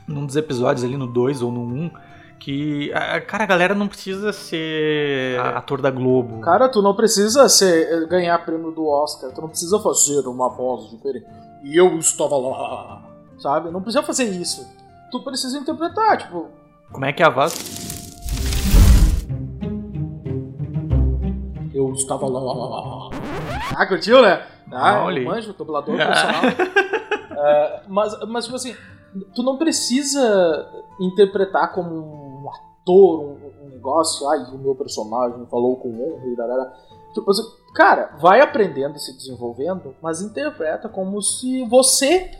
num 0.05 0.25
dos 0.25 0.35
episódios 0.35 0.83
ali, 0.83 0.97
no 0.97 1.07
2 1.07 1.41
ou 1.41 1.49
no 1.51 1.61
1. 1.61 1.63
Um, 1.65 1.91
que, 2.39 2.91
a- 2.93 3.19
cara, 3.21 3.43
a 3.43 3.47
galera 3.47 3.73
não 3.75 3.87
precisa 3.87 4.31
ser 4.31 5.39
ator 5.55 5.81
da 5.81 5.89
Globo. 5.91 6.39
Cara, 6.41 6.69
tu 6.69 6.81
não 6.81 6.95
precisa 6.95 7.47
ser, 7.49 8.07
ganhar 8.07 8.37
prêmio 8.45 8.71
do 8.71 8.85
Oscar, 8.87 9.31
tu 9.31 9.41
não 9.41 9.49
precisa 9.49 9.79
fazer 9.79 10.27
uma 10.27 10.49
voz 10.49 10.89
diferente. 10.89 11.25
E 11.63 11.75
eu 11.75 11.97
estava 11.97 12.37
lá. 12.37 13.03
Sabe? 13.39 13.69
Não 13.71 13.81
precisa 13.81 14.03
fazer 14.03 14.25
isso. 14.25 14.67
Tu 15.11 15.19
precisa 15.23 15.57
interpretar, 15.57 16.17
tipo. 16.17 16.47
Como 16.91 17.05
é 17.05 17.11
que 17.13 17.21
é 17.21 17.25
a 17.25 17.29
voz? 17.29 17.53
Eu 21.73 21.93
estava 21.93 22.27
lá. 22.27 23.09
Ah, 23.75 23.85
curtiu, 23.85 24.21
né? 24.21 24.43
Ah, 24.71 25.03
Olha 25.03 25.19
eu 25.19 25.25
manjo, 25.25 25.53
dublador 25.53 25.95
profissional. 25.95 26.41
É, 27.31 27.81
mas, 27.87 28.19
mas, 28.27 28.45
tipo 28.45 28.55
assim, 28.55 28.75
tu 29.35 29.43
não 29.43 29.57
precisa 29.57 30.67
interpretar 30.99 31.71
como 31.73 31.89
um 31.95 32.26
um, 32.93 33.69
negócio, 33.69 34.27
ai, 34.29 34.39
o 34.53 34.57
meu 34.57 34.75
personagem 34.75 35.45
falou 35.47 35.75
com 35.77 35.89
honra 35.89 36.25
e. 36.25 37.13
Tipo 37.13 37.31
assim, 37.31 37.43
cara, 37.73 38.15
vai 38.19 38.41
aprendendo 38.41 38.95
e 38.95 38.99
se 38.99 39.15
desenvolvendo, 39.15 39.95
mas 40.01 40.21
interpreta 40.21 40.89
como 40.89 41.21
se 41.21 41.65
você 41.65 42.31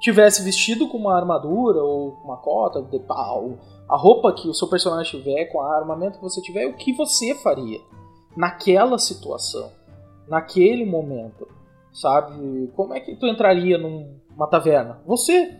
tivesse 0.00 0.42
vestido 0.42 0.88
com 0.88 0.96
uma 0.96 1.16
armadura 1.16 1.82
ou 1.82 2.16
uma 2.24 2.36
cota 2.36 2.82
de 2.82 2.98
pau, 3.00 3.58
a 3.88 3.96
roupa 3.96 4.32
que 4.32 4.48
o 4.48 4.54
seu 4.54 4.68
personagem 4.68 5.18
tiver, 5.18 5.46
com 5.46 5.60
a 5.60 5.76
armamento 5.76 6.18
que 6.18 6.24
você 6.24 6.40
tiver, 6.40 6.66
o 6.66 6.74
que 6.74 6.92
você 6.92 7.34
faria 7.34 7.80
naquela 8.36 8.98
situação, 8.98 9.70
naquele 10.28 10.84
momento, 10.84 11.48
sabe? 11.92 12.70
Como 12.76 12.94
é 12.94 13.00
que 13.00 13.16
tu 13.16 13.26
entraria 13.26 13.78
numa 13.78 14.46
taverna? 14.46 15.00
Você. 15.06 15.56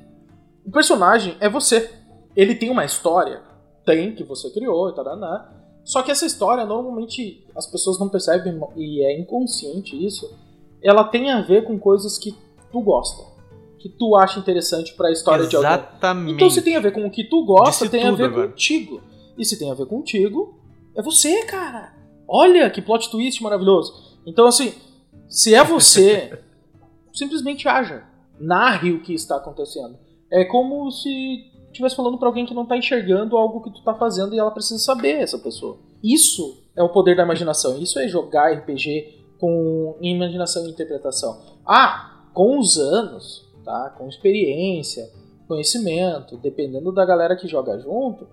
O 0.64 0.70
personagem 0.70 1.36
é 1.40 1.48
você. 1.48 1.90
Ele 2.36 2.54
tem 2.54 2.70
uma 2.70 2.84
história, 2.84 3.42
tem 3.88 4.14
que 4.14 4.22
você 4.22 4.51
criou 4.51 4.90
e 4.90 4.94
tal, 4.94 5.16
né? 5.16 5.46
Só 5.83 6.03
que 6.03 6.11
essa 6.11 6.27
história 6.27 6.66
normalmente 6.66 7.46
as 7.57 7.66
pessoas 7.66 7.98
não 7.98 8.11
percebem 8.11 8.61
e 8.77 9.03
é 9.03 9.18
inconsciente 9.18 9.96
isso. 10.05 10.31
Ela 10.83 11.05
tem 11.05 11.31
a 11.31 11.40
ver 11.40 11.64
com 11.64 11.79
coisas 11.79 12.18
que 12.18 12.35
tu 12.70 12.83
gosta, 12.83 13.24
que 13.79 13.88
tu 13.88 14.14
acha 14.14 14.38
interessante 14.38 14.92
pra 14.92 15.11
história 15.11 15.46
de 15.46 15.57
alguém. 15.57 15.70
Exatamente. 15.72 16.35
Então, 16.35 16.51
se 16.51 16.61
tem 16.61 16.77
a 16.77 16.81
ver 16.81 16.92
com 16.92 17.07
o 17.07 17.11
que 17.11 17.24
tu 17.24 17.42
gosta, 17.46 17.87
Disse 17.87 17.90
tem 17.90 18.07
a 18.07 18.12
ver 18.12 18.24
agora. 18.27 18.48
contigo. 18.48 19.01
E 19.38 19.44
se 19.44 19.59
tem 19.59 19.70
a 19.70 19.74
ver 19.74 19.87
contigo, 19.87 20.61
é 20.94 21.01
você, 21.01 21.44
cara. 21.44 21.94
Olha 22.29 22.68
que 22.68 22.83
plot 22.83 23.11
twist 23.11 23.42
maravilhoso. 23.42 24.18
Então, 24.27 24.46
assim, 24.46 24.74
se 25.27 25.55
é 25.55 25.64
você, 25.64 26.38
simplesmente 27.14 27.66
haja. 27.66 28.05
Narre 28.38 28.92
o 28.92 29.01
que 29.01 29.14
está 29.14 29.37
acontecendo. 29.37 29.96
É 30.31 30.44
como 30.44 30.90
se 30.90 31.51
estivesse 31.68 31.96
falando 31.96 32.18
pra 32.18 32.28
alguém 32.28 32.46
que 32.46 32.54
não 32.54 32.66
tá 32.66 32.76
enxergando 32.76 33.37
algo 33.37 33.62
que 33.62 33.70
tu 33.70 33.83
tá 33.83 33.94
fazendo 33.94 34.35
e 34.35 34.38
ela 34.38 34.50
precisa 34.50 34.78
saber, 34.78 35.20
essa 35.20 35.38
pessoa. 35.38 35.78
Isso 36.02 36.62
é 36.76 36.83
o 36.83 36.88
poder 36.88 37.16
da 37.16 37.22
imaginação. 37.22 37.78
Isso 37.78 37.98
é 37.98 38.09
jogar 38.09 38.52
RPG 38.52 39.18
com 39.38 39.96
imaginação 40.00 40.66
e 40.66 40.70
interpretação. 40.70 41.40
Ah, 41.66 42.24
com 42.33 42.59
os 42.59 42.76
anos, 42.76 43.46
tá? 43.64 43.94
Com 43.96 44.09
experiência, 44.09 45.09
conhecimento, 45.46 46.37
dependendo 46.37 46.92
da 46.92 47.04
galera 47.04 47.37
que 47.37 47.48
joga 47.48 47.78
junto, 47.78 48.26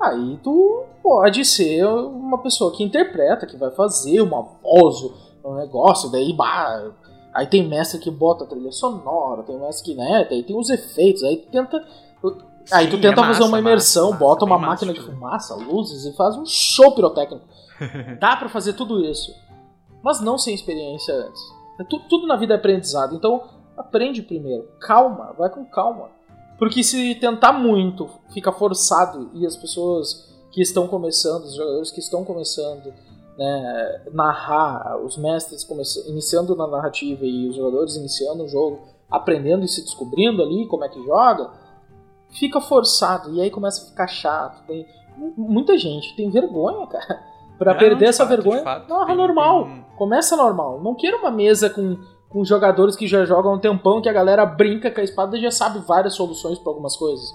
aí 0.00 0.38
tu 0.42 0.84
pode 1.02 1.44
ser 1.44 1.84
uma 1.86 2.38
pessoa 2.38 2.72
que 2.72 2.84
interpreta, 2.84 3.46
que 3.46 3.56
vai 3.56 3.70
fazer 3.70 4.20
uma 4.20 4.42
voz, 4.42 4.96
um 5.44 5.54
negócio, 5.54 6.10
daí 6.10 6.32
bah, 6.32 6.92
aí 7.34 7.46
tem 7.46 7.66
mestre 7.66 7.98
que 7.98 8.10
bota 8.10 8.46
trilha 8.46 8.70
sonora, 8.70 9.42
tem 9.42 9.58
mestre 9.58 9.92
que, 9.92 9.98
né, 9.98 10.26
daí 10.30 10.42
tem 10.42 10.56
os 10.56 10.70
efeitos, 10.70 11.24
aí 11.24 11.36
tu 11.36 11.50
tenta 11.50 11.84
Aí 12.70 12.86
tu 12.88 12.96
Sim, 12.96 13.02
tenta 13.02 13.20
é 13.20 13.24
fazer 13.24 13.40
massa, 13.40 13.44
uma 13.44 13.58
imersão, 13.58 14.06
massa, 14.10 14.18
bota 14.18 14.44
uma 14.44 14.58
máquina 14.58 14.92
de 14.92 15.00
tudo. 15.00 15.12
fumaça, 15.12 15.54
luzes 15.54 16.04
e 16.04 16.16
faz 16.16 16.36
um 16.36 16.44
show 16.46 16.94
pirotécnico. 16.94 17.44
Dá 18.20 18.36
pra 18.36 18.48
fazer 18.48 18.74
tudo 18.74 19.00
isso. 19.04 19.34
Mas 20.02 20.20
não 20.20 20.38
sem 20.38 20.54
experiência 20.54 21.14
antes. 21.14 21.40
É 21.80 21.84
tu- 21.84 22.00
tudo 22.08 22.26
na 22.26 22.36
vida 22.36 22.54
é 22.54 22.56
aprendizado. 22.56 23.14
Então, 23.16 23.42
aprende 23.76 24.22
primeiro. 24.22 24.68
Calma, 24.80 25.32
vai 25.36 25.48
com 25.50 25.64
calma. 25.64 26.08
Porque 26.58 26.82
se 26.84 27.14
tentar 27.16 27.52
muito, 27.52 28.08
fica 28.32 28.52
forçado 28.52 29.30
e 29.34 29.44
as 29.46 29.56
pessoas 29.56 30.30
que 30.52 30.60
estão 30.62 30.86
começando, 30.86 31.44
os 31.44 31.54
jogadores 31.56 31.90
que 31.90 31.98
estão 31.98 32.24
começando, 32.24 32.92
né, 33.36 34.02
narrar, 34.12 34.98
os 35.04 35.16
mestres 35.16 35.66
iniciando 36.06 36.54
na 36.54 36.66
narrativa 36.68 37.24
e 37.24 37.48
os 37.48 37.56
jogadores 37.56 37.96
iniciando 37.96 38.44
o 38.44 38.48
jogo, 38.48 38.80
aprendendo 39.10 39.64
e 39.64 39.68
se 39.68 39.82
descobrindo 39.82 40.42
ali 40.42 40.66
como 40.68 40.84
é 40.84 40.88
que 40.88 41.02
joga, 41.04 41.50
fica 42.38 42.60
forçado 42.60 43.34
e 43.34 43.40
aí 43.40 43.50
começa 43.50 43.82
a 43.84 43.90
ficar 43.90 44.06
chato. 44.08 44.64
Tem 44.66 44.86
mu- 45.16 45.34
muita 45.36 45.76
gente 45.78 46.14
tem 46.16 46.30
vergonha, 46.30 46.86
cara. 46.86 47.20
Pra 47.58 47.72
Não, 47.74 47.78
perder 47.78 47.96
de 47.96 48.04
essa 48.06 48.24
fato, 48.26 48.36
vergonha, 48.42 48.62
fato. 48.64 48.88
não, 48.88 49.08
é 49.08 49.14
normal. 49.14 49.64
tem- 49.64 49.84
Começa 49.96 50.36
normal. 50.36 50.80
Não 50.82 50.94
queira 50.96 51.16
uma 51.18 51.30
mesa 51.30 51.70
com, 51.70 51.96
com 52.28 52.44
jogadores 52.44 52.96
que 52.96 53.06
já 53.06 53.24
jogam 53.24 53.52
há 53.52 53.54
um 53.54 53.58
tempão 53.58 54.00
que 54.02 54.08
a 54.08 54.12
galera 54.12 54.44
brinca 54.44 54.90
com 54.90 55.00
a 55.00 55.04
espada 55.04 55.36
e 55.36 55.40
já 55.42 55.50
sabe 55.50 55.78
várias 55.86 56.14
soluções 56.14 56.58
pra 56.58 56.70
algumas 56.72 56.96
coisas. 56.96 57.32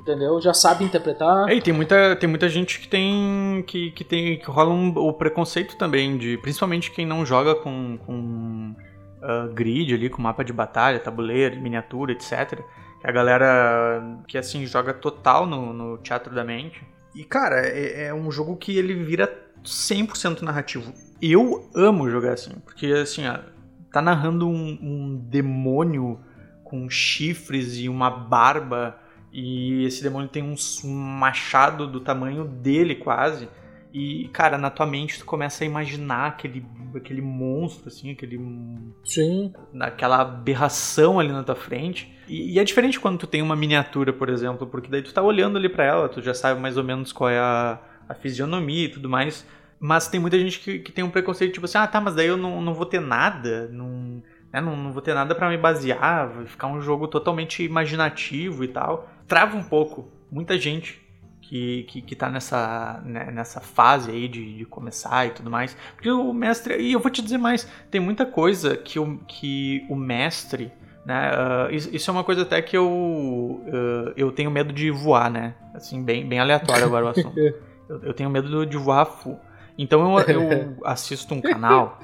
Entendeu? 0.00 0.40
Já 0.40 0.54
sabe 0.54 0.82
interpretar. 0.82 1.48
É, 1.50 1.54
e 1.54 1.60
tem 1.60 1.74
muita, 1.74 2.16
tem 2.16 2.26
muita 2.28 2.48
gente 2.48 2.80
que 2.80 2.88
tem. 2.88 3.62
que, 3.66 3.90
que 3.90 4.02
tem. 4.02 4.38
que 4.38 4.50
rola 4.50 4.70
um, 4.70 4.88
o 4.96 5.12
preconceito 5.12 5.76
também, 5.76 6.16
de. 6.16 6.38
Principalmente 6.38 6.90
quem 6.90 7.04
não 7.04 7.24
joga 7.26 7.54
com. 7.54 7.98
com 8.06 8.74
ah, 9.22 9.48
grid 9.52 9.92
ali, 9.94 10.08
com 10.08 10.22
mapa 10.22 10.42
de 10.42 10.54
batalha, 10.54 10.98
tabuleiro, 10.98 11.60
miniatura, 11.60 12.12
etc. 12.12 12.60
Que 13.00 13.06
a 13.08 13.12
galera 13.12 14.18
que 14.26 14.36
assim 14.36 14.66
joga 14.66 14.92
total 14.92 15.46
no, 15.46 15.72
no 15.72 15.98
teatro 15.98 16.34
da 16.34 16.44
mente. 16.44 16.82
E, 17.14 17.24
cara, 17.24 17.66
é, 17.66 18.04
é 18.04 18.14
um 18.14 18.30
jogo 18.30 18.56
que 18.56 18.76
ele 18.76 18.94
vira 18.94 19.32
100% 19.64 20.42
narrativo. 20.42 20.92
Eu 21.20 21.68
amo 21.74 22.10
jogar 22.10 22.32
assim, 22.32 22.52
porque 22.64 22.86
assim, 22.86 23.26
ó, 23.26 23.38
tá 23.92 24.00
narrando 24.00 24.48
um, 24.48 24.78
um 24.80 25.16
demônio 25.28 26.20
com 26.62 26.88
chifres 26.88 27.76
e 27.78 27.88
uma 27.88 28.10
barba 28.10 28.96
e 29.32 29.84
esse 29.84 30.02
demônio 30.02 30.28
tem 30.28 30.42
um 30.42 30.88
machado 30.90 31.86
do 31.86 32.00
tamanho 32.00 32.44
dele 32.44 32.94
quase. 32.94 33.48
E, 33.92 34.28
cara, 34.32 34.56
na 34.56 34.70
tua 34.70 34.86
mente 34.86 35.18
tu 35.18 35.24
começa 35.24 35.64
a 35.64 35.66
imaginar 35.66 36.28
aquele, 36.28 36.64
aquele 36.94 37.20
monstro, 37.20 37.88
assim, 37.88 38.12
aquele. 38.12 38.38
Sim. 39.04 39.52
Aquela 39.80 40.20
aberração 40.20 41.18
ali 41.18 41.32
na 41.32 41.42
tua 41.42 41.56
frente. 41.56 42.12
E, 42.28 42.54
e, 42.54 42.58
é 42.58 42.64
diferente 42.64 43.00
quando 43.00 43.18
tu 43.18 43.26
tem 43.26 43.42
uma 43.42 43.56
miniatura, 43.56 44.12
por 44.12 44.28
exemplo, 44.28 44.66
porque 44.66 44.88
daí 44.88 45.02
tu 45.02 45.12
tá 45.12 45.22
olhando 45.22 45.58
ali 45.58 45.68
para 45.68 45.84
ela, 45.84 46.08
tu 46.08 46.22
já 46.22 46.32
sabe 46.32 46.60
mais 46.60 46.76
ou 46.76 46.84
menos 46.84 47.12
qual 47.12 47.28
é 47.28 47.38
a, 47.38 47.80
a 48.08 48.14
fisionomia 48.14 48.84
e 48.84 48.88
tudo 48.88 49.08
mais. 49.08 49.44
Mas 49.80 50.08
tem 50.08 50.20
muita 50.20 50.38
gente 50.38 50.60
que, 50.60 50.78
que 50.78 50.92
tem 50.92 51.02
um 51.02 51.10
preconceito, 51.10 51.54
tipo 51.54 51.64
assim, 51.64 51.78
ah, 51.78 51.86
tá, 51.86 52.00
mas 52.00 52.14
daí 52.14 52.26
eu 52.26 52.36
não, 52.36 52.60
não 52.60 52.74
vou 52.74 52.86
ter 52.86 53.00
nada, 53.00 53.68
não, 53.72 54.22
né, 54.52 54.60
não, 54.60 54.76
não 54.76 54.92
vou 54.92 55.00
ter 55.00 55.14
nada 55.14 55.34
para 55.34 55.48
me 55.48 55.56
basear, 55.56 56.28
vai 56.28 56.46
ficar 56.46 56.66
um 56.66 56.80
jogo 56.80 57.08
totalmente 57.08 57.64
imaginativo 57.64 58.62
e 58.62 58.68
tal. 58.68 59.10
Trava 59.26 59.56
um 59.56 59.62
pouco 59.62 60.12
muita 60.30 60.58
gente 60.58 61.00
que, 61.50 61.82
que, 61.82 62.00
que 62.00 62.14
tá 62.14 62.30
nessa, 62.30 63.02
né, 63.04 63.28
nessa 63.32 63.60
fase 63.60 64.12
aí 64.12 64.28
de, 64.28 64.58
de 64.58 64.64
começar 64.64 65.26
e 65.26 65.30
tudo 65.30 65.50
mais. 65.50 65.76
Porque 65.96 66.08
o 66.08 66.32
mestre, 66.32 66.80
e 66.80 66.92
eu 66.92 67.00
vou 67.00 67.10
te 67.10 67.20
dizer 67.20 67.38
mais, 67.38 67.66
tem 67.90 68.00
muita 68.00 68.24
coisa 68.24 68.76
que 68.76 69.00
o, 69.00 69.18
que 69.26 69.84
o 69.90 69.96
mestre 69.96 70.70
né? 71.04 71.30
Uh, 71.32 71.74
isso 71.74 72.10
é 72.10 72.12
uma 72.12 72.22
coisa 72.22 72.42
até 72.42 72.60
que 72.60 72.76
eu, 72.76 72.86
uh, 72.86 74.12
eu 74.16 74.30
tenho 74.30 74.50
medo 74.50 74.72
de 74.72 74.90
voar, 74.90 75.30
né? 75.30 75.54
Assim, 75.74 76.04
bem, 76.04 76.28
bem 76.28 76.38
aleatório 76.38 76.84
agora 76.84 77.06
o 77.06 77.08
assunto. 77.08 77.36
eu, 77.40 77.54
eu, 78.02 78.14
tenho 78.14 78.30
medo 78.30 78.64
de 78.66 78.76
voar 78.76 79.06
full. 79.06 79.40
Então 79.78 80.02
eu, 80.02 80.20
eu 80.28 80.76
assisto 80.84 81.34
um 81.34 81.40
canal 81.40 81.98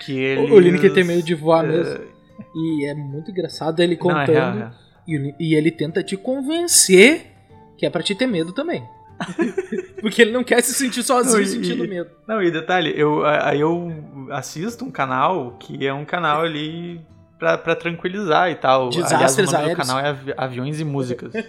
que 0.00 0.18
ele. 0.18 0.50
O 0.50 0.58
Lineker 0.58 0.92
tem 0.92 1.04
medo 1.04 1.22
de 1.22 1.34
voar 1.34 1.64
uh, 1.64 1.68
mesmo. 1.68 2.00
E 2.54 2.86
é 2.86 2.94
muito 2.94 3.30
engraçado 3.30 3.80
ele 3.80 3.96
contando. 3.96 4.26
Não, 4.26 4.34
é 4.34 4.54
real, 4.54 4.58
é. 4.58 4.70
E, 5.06 5.34
e 5.38 5.54
ele 5.54 5.70
tenta 5.70 6.02
te 6.02 6.16
convencer 6.16 7.27
que 7.78 7.86
é 7.86 7.90
pra 7.90 8.02
te 8.02 8.14
ter 8.14 8.26
medo 8.26 8.52
também. 8.52 8.86
Porque 10.00 10.22
ele 10.22 10.32
não 10.32 10.44
quer 10.44 10.62
se 10.62 10.74
sentir 10.74 11.02
sozinho 11.02 11.36
não, 11.36 11.40
e, 11.40 11.46
sentindo 11.46 11.88
medo. 11.88 12.10
Não, 12.26 12.42
e 12.42 12.50
detalhe, 12.50 12.92
eu, 12.96 13.24
aí 13.24 13.60
eu 13.60 13.90
assisto 14.30 14.84
um 14.84 14.90
canal 14.90 15.56
que 15.58 15.86
é 15.86 15.94
um 15.94 16.04
canal 16.04 16.42
ali 16.42 17.00
pra, 17.38 17.56
pra 17.56 17.74
tranquilizar 17.74 18.50
e 18.50 18.54
tal. 18.54 18.90
Desastres 18.90 19.12
Aliás, 19.12 19.38
o 19.38 19.42
nome 19.42 19.56
aéreos. 19.56 19.78
do 19.78 19.86
canal 19.86 19.98
é 19.98 20.34
Aviões 20.36 20.80
e 20.80 20.84
Músicas. 20.84 21.32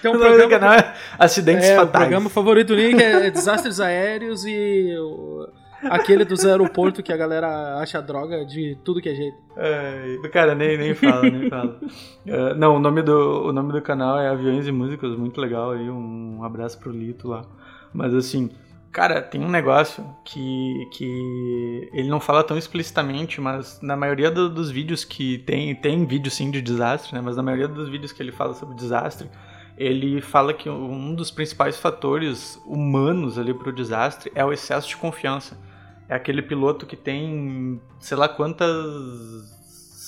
Tem 0.00 0.10
um 0.10 0.18
programa, 0.18 0.48
canal 0.48 0.72
é 0.74 0.94
Acidentes 1.18 1.66
é, 1.66 1.76
Fatais. 1.76 1.88
O 1.88 1.92
programa 1.92 2.30
favorito 2.30 2.68
do 2.68 2.74
Link 2.74 3.00
é 3.02 3.30
Desastres 3.30 3.80
Aéreos 3.80 4.44
e 4.46 4.96
o, 4.98 5.48
aquele 5.84 6.24
dos 6.24 6.44
aeroportos 6.44 7.02
que 7.02 7.12
a 7.12 7.16
galera 7.16 7.78
acha 7.78 8.00
droga 8.00 8.44
de 8.44 8.76
tudo 8.84 9.00
que 9.00 9.08
é 9.08 9.14
jeito. 9.14 9.36
É, 9.56 10.18
cara, 10.32 10.54
nem, 10.54 10.76
nem 10.76 10.94
fala, 10.94 11.22
nem 11.22 11.48
fala. 11.48 11.78
Uh, 12.26 12.54
não, 12.56 12.76
o 12.76 12.78
nome, 12.78 13.02
do, 13.02 13.48
o 13.48 13.52
nome 13.52 13.72
do 13.72 13.80
canal 13.82 14.18
é 14.18 14.28
Aviões 14.28 14.66
e 14.66 14.72
Músicas, 14.72 15.16
muito 15.16 15.40
legal 15.40 15.72
aí, 15.72 15.88
um 15.88 16.42
abraço 16.44 16.78
pro 16.78 16.90
Lito 16.90 17.28
lá. 17.28 17.42
Mas 17.92 18.14
assim, 18.14 18.50
Cara, 18.92 19.22
tem 19.22 19.40
um 19.40 19.48
negócio 19.48 20.04
que, 20.24 20.88
que 20.92 21.88
ele 21.92 22.08
não 22.08 22.18
fala 22.18 22.42
tão 22.42 22.58
explicitamente, 22.58 23.40
mas 23.40 23.78
na 23.80 23.94
maioria 23.96 24.32
do, 24.32 24.50
dos 24.50 24.68
vídeos 24.68 25.04
que 25.04 25.38
tem, 25.38 25.72
tem 25.76 26.04
vídeo 26.04 26.28
sim 26.28 26.50
de 26.50 26.60
desastre, 26.60 27.14
né? 27.14 27.20
Mas 27.20 27.36
na 27.36 27.42
maioria 27.42 27.68
dos 27.68 27.88
vídeos 27.88 28.10
que 28.10 28.20
ele 28.20 28.32
fala 28.32 28.52
sobre 28.52 28.74
desastre, 28.74 29.30
ele 29.78 30.20
fala 30.20 30.52
que 30.52 30.68
um 30.68 31.14
dos 31.14 31.30
principais 31.30 31.78
fatores 31.78 32.60
humanos 32.66 33.38
ali 33.38 33.54
para 33.54 33.68
o 33.68 33.72
desastre 33.72 34.32
é 34.34 34.44
o 34.44 34.52
excesso 34.52 34.88
de 34.88 34.96
confiança. 34.96 35.56
É 36.10 36.16
aquele 36.16 36.42
piloto 36.42 36.86
que 36.86 36.96
tem, 36.96 37.80
sei 38.00 38.16
lá 38.16 38.28
quantas 38.28 38.68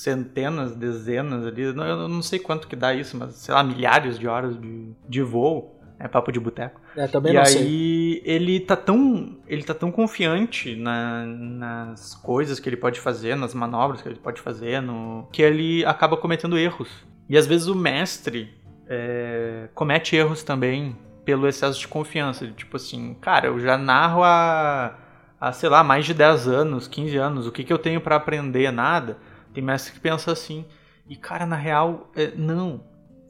centenas, 0.02 0.74
dezenas 0.74 1.46
ali, 1.46 1.62
eu 1.62 1.74
não 2.08 2.20
sei 2.20 2.40
quanto 2.40 2.66
que 2.66 2.74
dá 2.74 2.92
isso, 2.92 3.16
mas 3.16 3.36
sei 3.36 3.54
lá, 3.54 3.62
milhares 3.62 4.18
de 4.18 4.26
horas 4.26 4.60
de, 4.60 4.92
de 5.08 5.22
voo 5.22 5.80
é 6.00 6.08
papo 6.08 6.32
de 6.32 6.40
boteco. 6.40 6.80
É, 6.96 7.06
também 7.06 7.30
e 7.30 7.36
não 7.36 7.42
aí 7.42 7.46
sei. 7.46 8.22
ele 8.24 8.58
tá 8.58 8.74
tão 8.74 9.38
ele 9.46 9.62
tá 9.62 9.72
tão 9.72 9.92
confiante 9.92 10.74
na, 10.74 11.24
nas 11.24 12.16
coisas 12.16 12.58
que 12.58 12.68
ele 12.68 12.76
pode 12.76 12.98
fazer, 12.98 13.36
nas 13.36 13.54
manobras 13.54 14.02
que 14.02 14.08
ele 14.08 14.18
pode 14.18 14.40
fazer, 14.40 14.82
no 14.82 15.28
que 15.30 15.40
ele 15.40 15.84
acaba 15.84 16.16
cometendo 16.16 16.58
erros. 16.58 16.90
E 17.28 17.38
às 17.38 17.46
vezes 17.46 17.68
o 17.68 17.76
mestre 17.76 18.52
é, 18.88 19.68
comete 19.72 20.16
erros 20.16 20.42
também 20.42 20.96
pelo 21.24 21.46
excesso 21.46 21.78
de 21.78 21.86
confiança. 21.86 22.48
Tipo 22.48 22.76
assim, 22.76 23.14
cara, 23.20 23.46
eu 23.46 23.60
já 23.60 23.78
narro 23.78 24.24
há, 24.24 24.98
há 25.42 25.52
sei 25.52 25.68
lá, 25.68 25.82
mais 25.82 26.06
de 26.06 26.14
10 26.14 26.46
anos, 26.46 26.86
15 26.86 27.16
anos, 27.16 27.46
o 27.46 27.52
que, 27.52 27.64
que 27.64 27.72
eu 27.72 27.78
tenho 27.78 28.00
para 28.00 28.16
aprender? 28.16 28.70
Nada. 28.70 29.18
Tem 29.52 29.62
mestre 29.62 29.92
que 29.92 30.00
pensa 30.00 30.30
assim. 30.30 30.64
E 31.08 31.16
cara, 31.16 31.44
na 31.44 31.56
real, 31.56 32.10
é, 32.14 32.32
não 32.36 32.80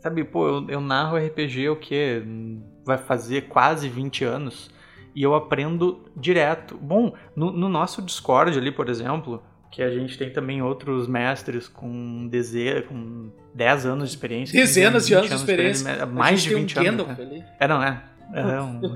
Sabe, 0.02 0.24
pô, 0.24 0.48
eu, 0.48 0.66
eu 0.68 0.80
narro 0.80 1.16
RPG 1.16 1.68
o 1.68 1.76
que 1.76 2.24
vai 2.84 2.98
fazer 2.98 3.42
quase 3.42 3.88
20 3.88 4.24
anos 4.24 4.68
e 5.14 5.22
eu 5.22 5.32
aprendo 5.32 6.10
direto. 6.16 6.76
Bom, 6.76 7.14
no, 7.36 7.52
no, 7.52 7.68
nosso 7.68 8.02
Discord 8.02 8.58
ali, 8.58 8.72
por 8.72 8.88
exemplo, 8.88 9.40
que 9.70 9.80
a 9.80 9.90
gente 9.90 10.18
tem 10.18 10.32
também 10.32 10.60
outros 10.60 11.06
mestres 11.06 11.68
com, 11.68 12.26
deze... 12.26 12.82
com 12.88 13.30
10 13.54 13.86
anos 13.86 14.08
de 14.08 14.16
experiência. 14.16 14.60
Dezenas 14.60 15.06
de 15.06 15.14
anos 15.14 15.28
de 15.28 15.36
experiência. 15.36 16.04
mais 16.04 16.42
de 16.42 16.52
20 16.52 16.76
um 16.76 16.88
anos. 16.88 17.06
Né? 17.06 17.46
É, 17.60 17.68
não, 17.68 17.80
é. 17.80 18.02
É 18.40 18.60
um, 18.62 18.94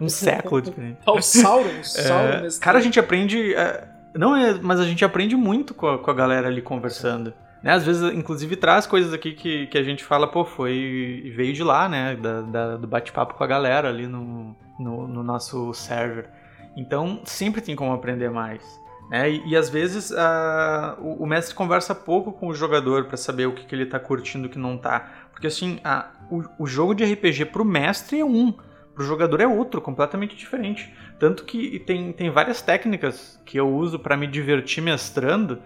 um 0.00 0.08
século 0.08 0.60
de 0.60 0.70
experiência. 0.70 0.98
É 1.06 1.10
o 1.10 1.22
Sauron, 1.22 1.80
o 1.80 1.84
Sauron 1.84 2.46
é, 2.46 2.48
Cara, 2.60 2.78
a 2.78 2.82
gente 2.82 2.98
aprende. 2.98 3.54
É, 3.54 3.86
não 4.14 4.36
é, 4.36 4.54
mas 4.54 4.80
a 4.80 4.84
gente 4.84 5.04
aprende 5.04 5.36
muito 5.36 5.72
com 5.74 5.86
a, 5.86 5.98
com 5.98 6.10
a 6.10 6.14
galera 6.14 6.48
ali 6.48 6.60
conversando. 6.60 7.32
Né, 7.62 7.72
às 7.72 7.82
vezes, 7.82 8.02
inclusive, 8.12 8.56
traz 8.56 8.86
coisas 8.86 9.14
aqui 9.14 9.32
que, 9.32 9.66
que 9.68 9.78
a 9.78 9.82
gente 9.82 10.04
fala, 10.04 10.26
pô, 10.26 10.44
foi. 10.44 11.32
veio 11.34 11.54
de 11.54 11.62
lá, 11.62 11.88
né? 11.88 12.14
Da, 12.14 12.40
da 12.42 12.76
do 12.76 12.86
bate-papo 12.86 13.34
com 13.34 13.42
a 13.42 13.46
galera 13.46 13.88
ali 13.88 14.06
no, 14.06 14.54
no, 14.78 15.08
no, 15.08 15.22
nosso 15.22 15.72
server. 15.72 16.28
Então, 16.76 17.22
sempre 17.24 17.62
tem 17.62 17.74
como 17.74 17.92
aprender 17.92 18.30
mais. 18.30 18.62
Né? 19.08 19.30
E, 19.30 19.48
e 19.48 19.56
às 19.56 19.70
vezes 19.70 20.12
a, 20.12 20.96
o, 20.98 21.22
o, 21.22 21.26
mestre 21.26 21.54
conversa 21.54 21.94
pouco 21.94 22.32
com 22.32 22.48
o 22.48 22.54
jogador 22.54 23.04
para 23.04 23.16
saber 23.16 23.46
o 23.46 23.52
que, 23.52 23.64
que 23.64 23.74
ele 23.74 23.86
tá 23.86 23.98
curtindo 23.98 24.46
e 24.46 24.48
o 24.48 24.50
que 24.50 24.58
não 24.58 24.76
tá. 24.76 25.10
Porque 25.30 25.46
assim, 25.46 25.80
a, 25.82 26.10
o, 26.30 26.42
o 26.58 26.66
jogo 26.66 26.94
de 26.94 27.04
RPG 27.04 27.46
pro 27.46 27.64
mestre 27.64 28.20
é 28.20 28.24
um, 28.24 28.52
pro 28.94 29.04
jogador 29.04 29.40
é 29.40 29.46
outro, 29.46 29.80
completamente 29.80 30.36
diferente. 30.36 30.92
Tanto 31.18 31.44
que 31.44 31.78
tem, 31.80 32.12
tem 32.12 32.30
várias 32.30 32.62
técnicas 32.62 33.40
que 33.44 33.58
eu 33.58 33.68
uso 33.68 33.98
para 33.98 34.16
me 34.16 34.26
divertir 34.26 34.82
mestrando 34.82 35.60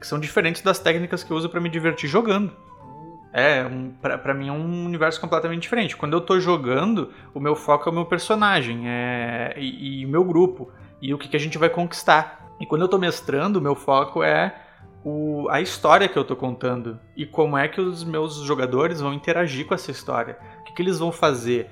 que 0.00 0.06
são 0.06 0.20
diferentes 0.20 0.60
das 0.60 0.78
técnicas 0.78 1.24
que 1.24 1.30
eu 1.30 1.36
uso 1.36 1.48
para 1.48 1.60
me 1.60 1.70
divertir 1.70 2.08
jogando. 2.08 2.52
É, 3.32 3.64
um, 3.64 3.90
pra, 3.90 4.34
mim 4.34 4.48
é 4.48 4.52
um 4.52 4.84
universo 4.84 5.20
completamente 5.20 5.62
diferente. 5.62 5.96
Quando 5.96 6.12
eu 6.12 6.20
tô 6.20 6.38
jogando, 6.38 7.10
o 7.34 7.40
meu 7.40 7.56
foco 7.56 7.88
é 7.88 7.92
o 7.92 7.94
meu 7.94 8.04
personagem 8.04 8.82
é, 8.86 9.54
e, 9.56 10.04
o 10.04 10.08
meu 10.08 10.22
grupo. 10.22 10.70
E 11.00 11.12
o 11.12 11.18
que, 11.18 11.26
que 11.26 11.36
a 11.36 11.40
gente 11.40 11.58
vai 11.58 11.68
conquistar. 11.68 12.54
E 12.60 12.66
quando 12.66 12.82
eu 12.82 12.88
tô 12.88 12.98
mestrando, 12.98 13.58
o 13.58 13.62
meu 13.62 13.74
foco 13.74 14.22
é 14.22 14.54
o, 15.02 15.48
a 15.48 15.60
história 15.60 16.06
que 16.06 16.16
eu 16.16 16.24
tô 16.24 16.36
contando. 16.36 17.00
E 17.16 17.26
como 17.26 17.56
é 17.56 17.66
que 17.66 17.80
os 17.80 18.04
meus 18.04 18.36
jogadores 18.42 19.00
vão 19.00 19.12
interagir 19.12 19.66
com 19.66 19.74
essa 19.74 19.90
história. 19.90 20.38
O 20.60 20.64
que, 20.64 20.74
que 20.74 20.82
eles 20.82 20.98
vão 20.98 21.10
fazer. 21.10 21.68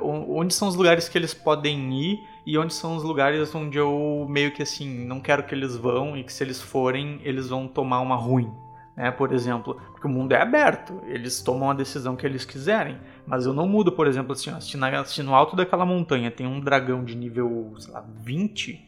Onde 0.00 0.52
são 0.52 0.68
os 0.68 0.74
lugares 0.74 1.08
que 1.08 1.16
eles 1.16 1.32
podem 1.32 1.92
ir 1.92 2.18
e 2.46 2.58
onde 2.58 2.74
são 2.74 2.96
os 2.96 3.02
lugares 3.02 3.54
onde 3.54 3.78
eu 3.78 4.26
meio 4.28 4.52
que 4.52 4.62
assim 4.62 5.06
não 5.06 5.20
quero 5.20 5.44
que 5.44 5.54
eles 5.54 5.76
vão 5.76 6.16
e 6.16 6.22
que 6.22 6.32
se 6.32 6.44
eles 6.44 6.60
forem 6.60 7.20
eles 7.22 7.48
vão 7.48 7.66
tomar 7.66 8.00
uma 8.00 8.16
ruim. 8.16 8.50
Né, 8.94 9.10
por 9.10 9.32
exemplo, 9.32 9.80
porque 9.90 10.06
o 10.06 10.10
mundo 10.10 10.32
é 10.32 10.42
aberto, 10.42 11.00
eles 11.06 11.40
tomam 11.40 11.70
a 11.70 11.74
decisão 11.74 12.14
que 12.14 12.26
eles 12.26 12.44
quiserem, 12.44 12.98
mas 13.26 13.46
eu 13.46 13.54
não 13.54 13.66
mudo, 13.66 13.90
por 13.90 14.06
exemplo, 14.06 14.32
assim, 14.32 14.50
ó, 14.50 14.60
se, 14.60 14.76
na, 14.76 15.02
se 15.06 15.22
no 15.22 15.34
alto 15.34 15.56
daquela 15.56 15.86
montanha 15.86 16.30
tem 16.30 16.46
um 16.46 16.60
dragão 16.60 17.02
de 17.02 17.16
nível, 17.16 17.72
sei 17.78 17.90
lá, 17.90 18.04
20, 18.20 18.86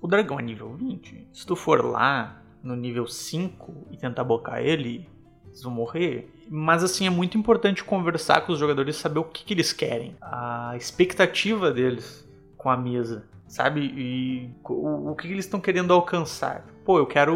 o 0.00 0.06
dragão 0.06 0.38
é 0.38 0.42
nível 0.42 0.74
20. 0.76 1.28
Se 1.32 1.46
tu 1.46 1.54
for 1.54 1.84
lá 1.84 2.42
no 2.62 2.74
nível 2.74 3.06
5 3.06 3.88
e 3.90 3.96
tentar 3.96 4.24
bocar 4.24 4.62
ele, 4.62 5.08
eles 5.46 5.62
vão 5.62 5.72
morrer. 5.72 6.30
Mas 6.52 6.82
assim, 6.82 7.06
é 7.06 7.10
muito 7.10 7.38
importante 7.38 7.84
conversar 7.84 8.40
com 8.40 8.52
os 8.52 8.58
jogadores 8.58 8.96
saber 8.96 9.20
o 9.20 9.24
que, 9.24 9.44
que 9.44 9.54
eles 9.54 9.72
querem, 9.72 10.16
a 10.20 10.74
expectativa 10.76 11.70
deles 11.70 12.28
com 12.56 12.68
a 12.68 12.76
mesa, 12.76 13.24
sabe? 13.46 13.80
E 13.80 14.50
o, 14.68 15.12
o 15.12 15.14
que 15.14 15.28
eles 15.28 15.44
estão 15.44 15.60
querendo 15.60 15.92
alcançar? 15.92 16.66
Pô, 16.84 16.98
eu 16.98 17.06
quero, 17.06 17.34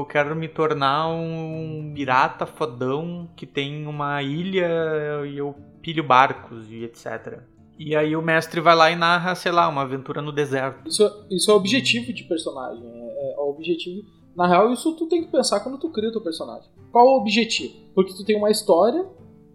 eu 0.00 0.04
quero 0.06 0.34
me 0.34 0.48
tornar 0.48 1.06
um 1.08 1.92
pirata 1.94 2.46
fodão 2.46 3.30
que 3.36 3.46
tem 3.46 3.86
uma 3.86 4.20
ilha 4.24 4.68
e 5.24 5.38
eu 5.38 5.54
pilho 5.80 6.02
barcos 6.02 6.68
e 6.68 6.82
etc. 6.82 7.38
E 7.78 7.94
aí 7.94 8.16
o 8.16 8.22
mestre 8.22 8.60
vai 8.60 8.74
lá 8.74 8.90
e 8.90 8.96
narra, 8.96 9.36
sei 9.36 9.52
lá, 9.52 9.68
uma 9.68 9.82
aventura 9.82 10.20
no 10.20 10.32
deserto. 10.32 10.88
Isso, 10.88 11.26
isso 11.30 11.48
é 11.48 11.54
o 11.54 11.56
objetivo 11.56 12.12
de 12.12 12.24
personagem. 12.24 12.84
É, 12.84 13.34
é 13.34 13.38
o 13.38 13.50
objetivo. 13.50 14.17
Na 14.38 14.46
real, 14.46 14.72
isso 14.72 14.94
tu 14.94 15.06
tem 15.06 15.24
que 15.24 15.32
pensar 15.32 15.58
quando 15.58 15.78
tu 15.78 15.90
cria 15.90 16.10
o 16.10 16.12
teu 16.12 16.20
personagem. 16.20 16.70
Qual 16.92 17.04
o 17.08 17.16
objetivo? 17.16 17.74
Porque 17.92 18.14
tu 18.14 18.24
tem 18.24 18.36
uma 18.36 18.52
história, 18.52 19.04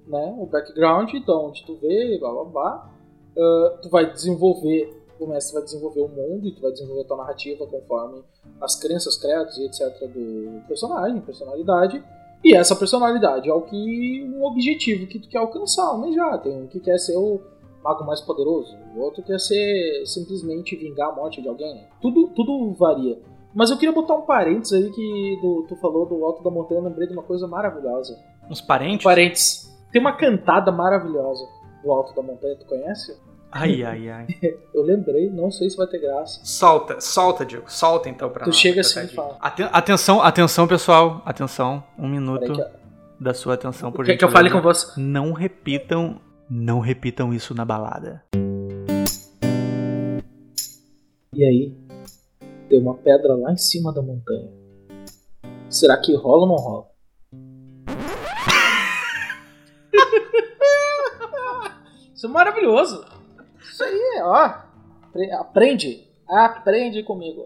né? 0.05 0.35
O 0.37 0.45
background, 0.45 1.13
então 1.13 1.45
onde 1.45 1.65
tu 1.65 1.77
vê, 1.77 2.17
blá 2.19 2.29
blá 2.29 2.43
blá. 2.43 2.93
Uh, 3.31 3.81
tu 3.81 3.89
vai 3.89 4.11
desenvolver 4.11 5.01
o 5.17 5.25
mestre 5.27 5.53
vai 5.53 5.63
desenvolver 5.63 6.01
o 6.01 6.09
mundo 6.09 6.45
e 6.47 6.51
tu 6.51 6.61
vai 6.61 6.71
desenvolver 6.71 7.03
a 7.03 7.05
tua 7.05 7.15
narrativa 7.15 7.65
conforme 7.65 8.23
as 8.59 8.75
crenças, 8.75 9.15
credos 9.15 9.57
e 9.57 9.65
etc. 9.67 10.05
do 10.09 10.67
personagem, 10.67 11.21
personalidade. 11.21 12.03
E 12.43 12.53
essa 12.53 12.75
personalidade 12.75 13.47
é 13.47 13.53
o 13.53 13.61
que 13.61 14.29
um 14.35 14.43
objetivo 14.43 15.07
que 15.07 15.17
tu 15.17 15.29
quer 15.29 15.37
alcançar, 15.37 15.85
almejar. 15.85 16.41
Tem 16.41 16.61
um 16.61 16.67
que 16.67 16.81
quer 16.81 16.97
ser 16.97 17.15
o, 17.15 17.39
mago 17.83 18.05
mais 18.05 18.21
poderoso, 18.21 18.75
o 18.95 19.01
outro 19.01 19.21
quer 19.21 19.39
ser 19.39 20.05
simplesmente 20.05 20.75
vingar 20.75 21.09
a 21.09 21.15
morte 21.15 21.41
de 21.41 21.47
alguém. 21.47 21.85
Tudo, 22.01 22.29
tudo 22.29 22.73
varia. 22.73 23.19
Mas 23.53 23.69
eu 23.69 23.77
queria 23.77 23.93
botar 23.93 24.15
um 24.15 24.21
parênteses 24.23 24.73
aí 24.73 24.89
que 24.91 25.37
do- 25.41 25.65
tu 25.69 25.75
falou 25.75 26.05
do 26.07 26.23
Alto 26.25 26.43
da 26.43 26.49
Montanha, 26.49 26.79
eu 26.81 26.85
lembrei 26.85 27.07
de 27.07 27.13
uma 27.13 27.21
coisa 27.23 27.47
maravilhosa. 27.47 28.17
Uns 28.49 28.61
parentes? 28.61 29.03
Parênteses. 29.03 29.71
Tem 29.91 30.01
uma 30.01 30.13
cantada 30.13 30.71
maravilhosa 30.71 31.45
do 31.83 31.91
Alto 31.91 32.15
da 32.15 32.21
Montanha, 32.23 32.55
tu 32.57 32.65
conhece? 32.65 33.15
Ai, 33.51 33.83
ai, 33.83 34.09
ai. 34.09 34.27
Eu 34.73 34.81
lembrei, 34.81 35.29
não 35.29 35.51
sei 35.51 35.69
se 35.69 35.77
vai 35.77 35.85
ter 35.85 35.99
graça. 35.99 36.39
Solta, 36.43 36.99
solta, 36.99 37.45
Diego. 37.45 37.65
Solta 37.71 38.09
então 38.09 38.27
pra 38.31 38.43
Tu 38.45 38.47
nós. 38.47 38.57
chega 38.57 38.81
assim 38.81 39.01
e 39.01 39.07
cá. 39.09 39.13
fala. 39.13 39.37
Aten- 39.39 39.69
atenção, 39.71 40.19
atenção, 40.23 40.67
pessoal. 40.67 41.21
Atenção. 41.23 41.83
Um 41.99 42.07
minuto 42.09 42.51
que, 42.51 42.65
da 43.23 43.35
sua 43.35 43.53
atenção, 43.53 43.91
por 43.91 44.03
quer 44.05 44.17
que 44.17 44.25
eu 44.25 44.29
fale 44.31 44.49
com 44.49 44.59
você? 44.59 44.99
Não 44.99 45.31
repitam, 45.33 46.19
não 46.49 46.79
repitam 46.79 47.31
isso 47.31 47.53
na 47.53 47.63
balada. 47.63 48.23
E 51.35 51.43
aí, 51.43 51.75
tem 52.73 52.81
uma 52.81 52.95
pedra 52.95 53.35
lá 53.35 53.51
em 53.53 53.57
cima 53.57 53.93
da 53.93 54.01
montanha. 54.01 54.49
Será 55.69 55.95
que 55.95 56.15
rola 56.15 56.41
ou 56.41 56.47
não 56.47 56.55
rola? 56.55 56.85
Isso 62.15 62.25
é 62.25 62.29
maravilhoso. 62.29 63.05
Isso 63.61 63.83
aí, 63.83 64.21
ó. 64.23 64.35
Apre- 65.03 65.31
Aprende. 65.33 66.07
Aprende 66.27 67.03
comigo. 67.03 67.43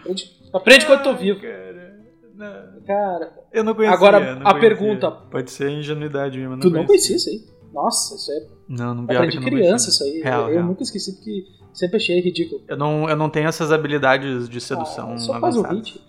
Aprende, 0.00 0.40
aprende 0.54 0.86
quando 0.86 1.02
tô 1.02 1.14
vivo. 1.16 1.38
Cara, 1.40 2.00
não. 2.34 2.80
Cara, 2.86 3.32
Eu 3.52 3.62
não 3.64 3.74
conhecia. 3.74 3.94
Agora, 3.94 4.20
não 4.36 4.46
a 4.46 4.54
conhecia. 4.54 4.60
pergunta. 4.60 5.10
Pode 5.10 5.50
ser 5.50 5.68
ingenuidade 5.70 6.38
mesmo. 6.38 6.58
tu 6.60 6.70
não 6.70 6.86
conhecia 6.86 7.16
isso 7.16 7.28
aí? 7.28 7.44
Nossa, 7.74 8.14
isso 8.14 8.32
é. 8.32 8.46
Não, 8.68 8.94
não 8.94 9.04
Aprendi 9.04 9.32
que 9.32 9.36
eu 9.36 9.40
não 9.42 9.48
criança 9.50 9.86
conhecia. 9.86 9.90
isso 9.90 10.04
aí. 10.04 10.22
Real, 10.22 10.48
eu 10.48 10.54
real. 10.54 10.64
nunca 10.66 10.82
esqueci 10.82 11.12
porque 11.16 11.44
sempre 11.80 11.96
achei 11.96 12.20
ridículo. 12.20 12.62
Eu 12.68 12.76
não, 12.76 13.08
eu 13.08 13.16
não 13.16 13.28
tenho 13.28 13.48
essas 13.48 13.72
habilidades 13.72 14.48
de 14.48 14.60
sedução 14.60 15.12
Ah, 15.14 15.18
só 15.18 15.40
faz 15.40 15.56
o 15.56 15.60
avançadas. 15.60 15.88
hit. 15.88 16.00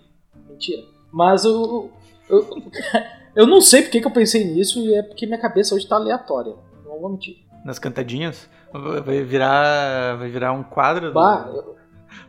Mentira. 0.48 0.82
Mas 1.12 1.44
eu, 1.44 1.90
eu, 2.30 2.46
eu 3.34 3.46
não 3.46 3.60
sei 3.60 3.82
porque 3.82 4.00
que 4.00 4.06
eu 4.06 4.10
pensei 4.12 4.44
nisso 4.44 4.78
e 4.80 4.94
é 4.94 5.02
porque 5.02 5.26
minha 5.26 5.38
cabeça 5.40 5.74
hoje 5.74 5.86
tá 5.88 5.96
aleatória. 5.96 6.54
Não 6.84 7.00
vou 7.00 7.10
mentir. 7.10 7.36
Nas 7.64 7.78
cantadinhas, 7.78 8.48
vai 8.72 9.22
virar, 9.22 10.16
vai 10.16 10.28
virar 10.28 10.52
um 10.52 10.62
quadro 10.62 11.08
do, 11.08 11.12
Bah, 11.14 11.48
eu... 11.54 11.76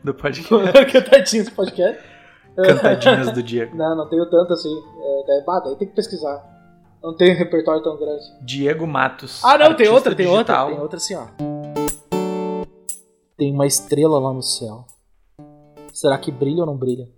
do 0.04 0.14
podcast. 0.14 0.72
cantadinhas 0.92 1.46
do 1.50 1.52
podcast. 1.56 2.02
Cantadinhas 2.56 3.32
do 3.32 3.42
Diego. 3.44 3.76
Não, 3.76 3.96
não 3.98 4.08
tenho 4.10 4.30
tanto 4.30 4.54
assim. 4.54 4.70
É, 4.70 5.24
daí, 5.28 5.44
bah, 5.46 5.60
daí 5.60 5.76
tem 5.76 5.88
que 5.88 5.96
pesquisar. 5.96 6.52
Não 7.02 7.16
tenho 7.16 7.36
repertório 7.38 7.82
tão 7.84 7.98
grande. 7.98 8.24
Diego 8.42 8.86
Matos. 8.88 9.44
Ah, 9.44 9.58
não, 9.58 9.74
tem 9.74 9.90
outra, 9.90 10.14
tem 10.16 10.26
outra. 10.28 10.44
digital. 10.44 10.68
Tem 10.70 10.80
outra 10.80 10.98
assim, 10.98 11.16
ó. 11.16 11.73
Tem 13.44 13.52
uma 13.52 13.68
estrela 13.68 14.18
lá 14.20 14.32
no 14.32 14.42
céu. 14.42 14.86
Será 15.94 16.18
que 16.18 16.32
brilha 16.32 16.62
ou 16.62 16.66
não 16.66 16.78
brilha? 16.78 17.10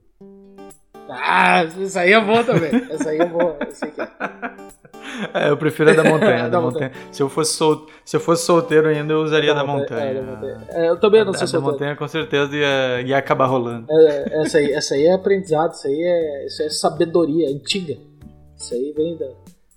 Ah, 1.08 1.64
isso 1.66 2.00
aí 2.00 2.14
é 2.14 2.20
bom 2.20 2.44
também. 2.44 2.72
Essa 2.90 3.12
aí 3.12 3.20
é 3.20 3.26
boa. 3.28 3.56
É. 3.62 5.46
É, 5.46 5.50
eu 5.52 5.56
prefiro 5.56 5.92
a 5.92 5.94
da 5.94 6.04
montanha. 6.10 6.44
Da 6.46 6.50
da 6.50 6.62
montanha. 6.62 6.92
Se, 7.12 7.22
eu 7.22 7.30
fosse 7.30 7.54
sol... 7.54 7.86
Se 8.04 8.16
eu 8.16 8.20
fosse 8.20 8.44
solteiro 8.44 8.88
ainda, 8.88 9.14
eu 9.14 9.22
usaria 9.22 9.52
a 9.52 9.54
da 9.54 9.64
montanha. 9.64 10.02
É, 10.04 10.14
da 10.16 10.22
montanha. 10.24 10.64
É, 10.70 10.90
eu 10.90 11.00
também 11.00 11.24
não 11.24 11.30
A 11.30 11.34
sou 11.36 11.42
da 11.42 11.48
solteiro. 11.48 11.72
montanha 11.74 11.96
com 11.96 12.08
certeza 12.08 12.56
ia, 12.56 13.02
ia 13.04 13.18
acabar 13.20 13.46
rolando. 13.46 13.86
É, 13.88 14.42
essa, 14.42 14.58
aí, 14.58 14.72
essa 14.74 14.96
aí 14.96 15.06
é 15.06 15.14
aprendizado, 15.14 15.74
isso 15.74 15.86
aí 15.86 16.02
é, 16.02 16.46
isso 16.48 16.64
é 16.64 16.70
sabedoria 16.72 17.50
antiga. 17.56 17.96
Isso 18.58 18.74
aí 18.74 18.92
vem 18.98 19.16
da. 19.16 19.28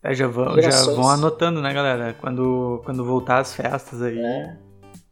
É, 0.02 0.14
já, 0.14 0.26
vão, 0.26 0.58
já 0.62 0.70
vão 0.94 1.11
anotando, 1.11 1.61
né, 1.61 1.74
galera? 1.74 2.16
Quando, 2.18 2.80
quando 2.87 3.04
voltar 3.04 3.40
as 3.40 3.52
festas 3.54 4.00
aí, 4.00 4.18
É. 4.18 4.56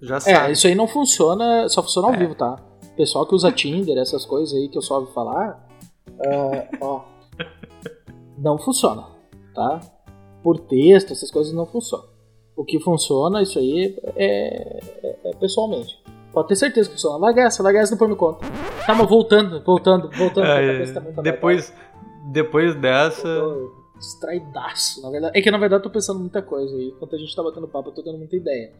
já 0.01 0.17
É, 0.17 0.21
sabe. 0.21 0.53
isso 0.53 0.67
aí 0.67 0.75
não 0.75 0.87
funciona, 0.89 1.69
só 1.69 1.83
funciona 1.83 2.09
ao 2.09 2.15
É. 2.15 2.17
vivo, 2.19 2.35
tá? 2.35 2.57
Pessoal 2.97 3.27
que 3.27 3.35
usa 3.35 3.53
Tinder, 3.53 3.97
essas 3.99 4.25
coisas 4.25 4.55
aí 4.57 4.69
que 4.69 4.79
eu 4.79 4.83
só 4.83 5.01
ouvi 5.01 5.13
falar, 5.13 5.67
ah, 6.27 6.69
ó, 6.81 7.03
não 8.39 8.59
funciona, 8.59 9.05
tá? 9.55 9.81
Por 10.43 10.59
texto, 10.61 11.13
essas 11.13 11.31
coisas 11.31 11.53
não 11.53 11.67
funcionam. 11.67 12.07
O 12.57 12.65
que 12.65 12.79
funciona, 12.81 13.43
isso 13.43 13.59
aí, 13.59 13.97
é, 14.17 14.81
é- 15.03 15.17
é 15.25 15.31
pessoalmente. 15.37 16.03
Pode 16.33 16.49
ter 16.49 16.57
certeza 16.57 16.89
que 16.89 16.95
funciona. 16.95 17.17
Larga 17.19 17.43
essa, 17.43 17.63
larga 17.63 17.81
essa 17.81 17.93
depois 17.93 18.11
me 18.11 18.17
conta. 18.17 18.47
Tá, 18.87 18.95
mas 18.95 19.09
voltando, 19.09 19.63
voltando, 19.63 20.11
voltando. 20.17 20.47
É, 20.47 20.93
tá 20.93 21.23
depois, 21.23 21.73
depois 22.33 22.75
dessa. 22.77 23.27
Eu 23.29 23.73
distraidaço, 23.99 25.01
na 25.03 25.11
verdade. 25.11 25.39
É 25.39 25.43
que 25.43 25.51
na 25.51 25.57
verdade 25.59 25.81
eu 25.81 25.83
tô 25.85 25.91
pensando 25.91 26.21
muita 26.21 26.43
coisa 26.43 26.75
aí. 26.77 26.89
Enquanto 26.89 27.15
a 27.15 27.19
gente 27.19 27.35
tá 27.35 27.43
batendo 27.43 27.67
papo, 27.69 27.89
eu 27.89 27.95
tô 27.95 28.03
tendo 28.03 28.19
muita 28.19 28.37
ideia. 28.37 28.73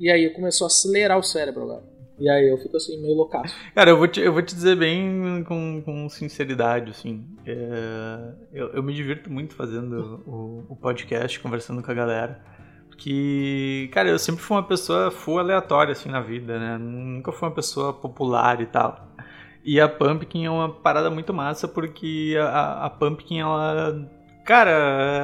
E 0.00 0.10
aí 0.10 0.30
começou 0.30 0.64
a 0.64 0.68
acelerar 0.68 1.18
o 1.18 1.22
cérebro 1.22 1.62
agora. 1.62 1.84
E 2.18 2.28
aí 2.28 2.48
eu 2.48 2.58
fico 2.58 2.76
assim, 2.76 3.00
meio 3.00 3.14
loucaço. 3.14 3.54
Cara, 3.74 3.90
eu 3.90 3.96
vou 3.96 4.08
te, 4.08 4.20
eu 4.20 4.32
vou 4.32 4.42
te 4.42 4.54
dizer 4.54 4.76
bem 4.76 5.44
com, 5.44 5.82
com 5.82 6.08
sinceridade, 6.08 6.90
assim. 6.90 7.26
É, 7.46 8.32
eu, 8.52 8.68
eu 8.74 8.82
me 8.82 8.94
divirto 8.94 9.30
muito 9.30 9.54
fazendo 9.54 10.22
o, 10.26 10.66
o 10.70 10.76
podcast, 10.76 11.38
conversando 11.40 11.82
com 11.82 11.90
a 11.90 11.94
galera. 11.94 12.42
Porque, 12.88 13.88
cara, 13.92 14.10
eu 14.10 14.18
sempre 14.18 14.42
fui 14.42 14.56
uma 14.56 14.62
pessoa 14.62 15.10
full 15.10 15.38
aleatória, 15.38 15.92
assim, 15.92 16.10
na 16.10 16.20
vida, 16.20 16.58
né? 16.58 16.76
Nunca 16.76 17.32
fui 17.32 17.48
uma 17.48 17.54
pessoa 17.54 17.92
popular 17.94 18.60
e 18.60 18.66
tal. 18.66 19.08
E 19.64 19.80
a 19.80 19.88
Pumpkin 19.88 20.44
é 20.44 20.50
uma 20.50 20.68
parada 20.68 21.10
muito 21.10 21.32
massa, 21.32 21.66
porque 21.66 22.36
a, 22.38 22.86
a 22.86 22.90
Pumpkin, 22.90 23.40
ela... 23.40 24.19
Cara, 24.50 24.72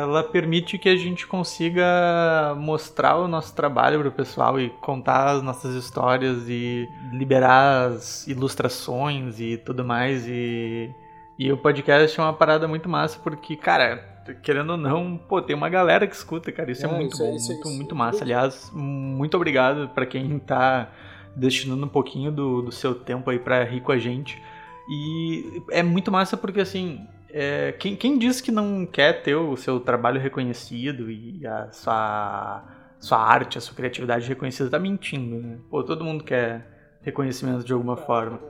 ela 0.02 0.22
permite 0.22 0.78
que 0.78 0.88
a 0.88 0.96
gente 0.96 1.26
consiga 1.26 2.54
mostrar 2.56 3.16
o 3.16 3.26
nosso 3.26 3.52
trabalho 3.56 3.98
pro 3.98 4.12
pessoal 4.12 4.60
e 4.60 4.70
contar 4.80 5.30
as 5.32 5.42
nossas 5.42 5.74
histórias 5.74 6.48
e 6.48 6.88
liberar 7.10 7.88
as 7.88 8.24
ilustrações 8.28 9.40
e 9.40 9.56
tudo 9.56 9.84
mais. 9.84 10.28
E, 10.28 10.94
e 11.36 11.50
o 11.50 11.56
podcast 11.58 12.20
é 12.20 12.22
uma 12.22 12.32
parada 12.34 12.68
muito 12.68 12.88
massa 12.88 13.18
porque, 13.18 13.56
cara, 13.56 13.96
querendo 14.44 14.70
ou 14.70 14.76
não, 14.76 15.16
pô, 15.18 15.42
tem 15.42 15.56
uma 15.56 15.68
galera 15.68 16.06
que 16.06 16.14
escuta, 16.14 16.52
cara. 16.52 16.70
Isso 16.70 16.86
é, 16.86 16.88
É, 16.88 16.92
muito 16.92 17.14
isso 17.14 17.24
é- 17.24 17.26
bom, 17.26 17.34
isso 17.34 17.50
é- 17.50 17.54
muito, 17.54 17.66
isso 17.66 17.74
é 17.74 17.76
muito 17.78 17.96
massa. 17.96 18.22
Aliás, 18.22 18.70
muito 18.72 19.36
obrigado 19.36 19.88
pra 19.88 20.06
quem 20.06 20.38
tá 20.38 20.88
destinando 21.34 21.84
um 21.84 21.88
pouquinho 21.88 22.30
do, 22.30 22.62
do 22.62 22.70
seu 22.70 22.94
tempo 22.94 23.28
aí 23.28 23.40
pra 23.40 23.64
rir 23.64 23.80
com 23.80 23.90
a 23.90 23.98
gente. 23.98 24.40
E 24.88 25.64
é 25.72 25.82
muito 25.82 26.12
massa 26.12 26.36
porque, 26.36 26.60
assim, 26.60 27.04
é, 27.38 27.72
quem, 27.72 27.94
quem 27.94 28.18
diz 28.18 28.40
que 28.40 28.50
não 28.50 28.86
quer 28.86 29.22
ter 29.22 29.34
o 29.34 29.54
seu 29.58 29.78
trabalho 29.78 30.18
reconhecido 30.18 31.10
e 31.10 31.46
a 31.46 31.70
sua, 31.70 32.64
sua 32.98 33.18
arte, 33.18 33.58
a 33.58 33.60
sua 33.60 33.76
criatividade 33.76 34.26
reconhecida, 34.26 34.70
tá 34.70 34.78
mentindo, 34.78 35.36
né? 35.36 35.58
Pô, 35.68 35.84
todo 35.84 36.02
mundo 36.02 36.24
quer 36.24 36.98
reconhecimento 37.02 37.62
de 37.62 37.74
alguma 37.74 37.94
forma. 37.94 38.40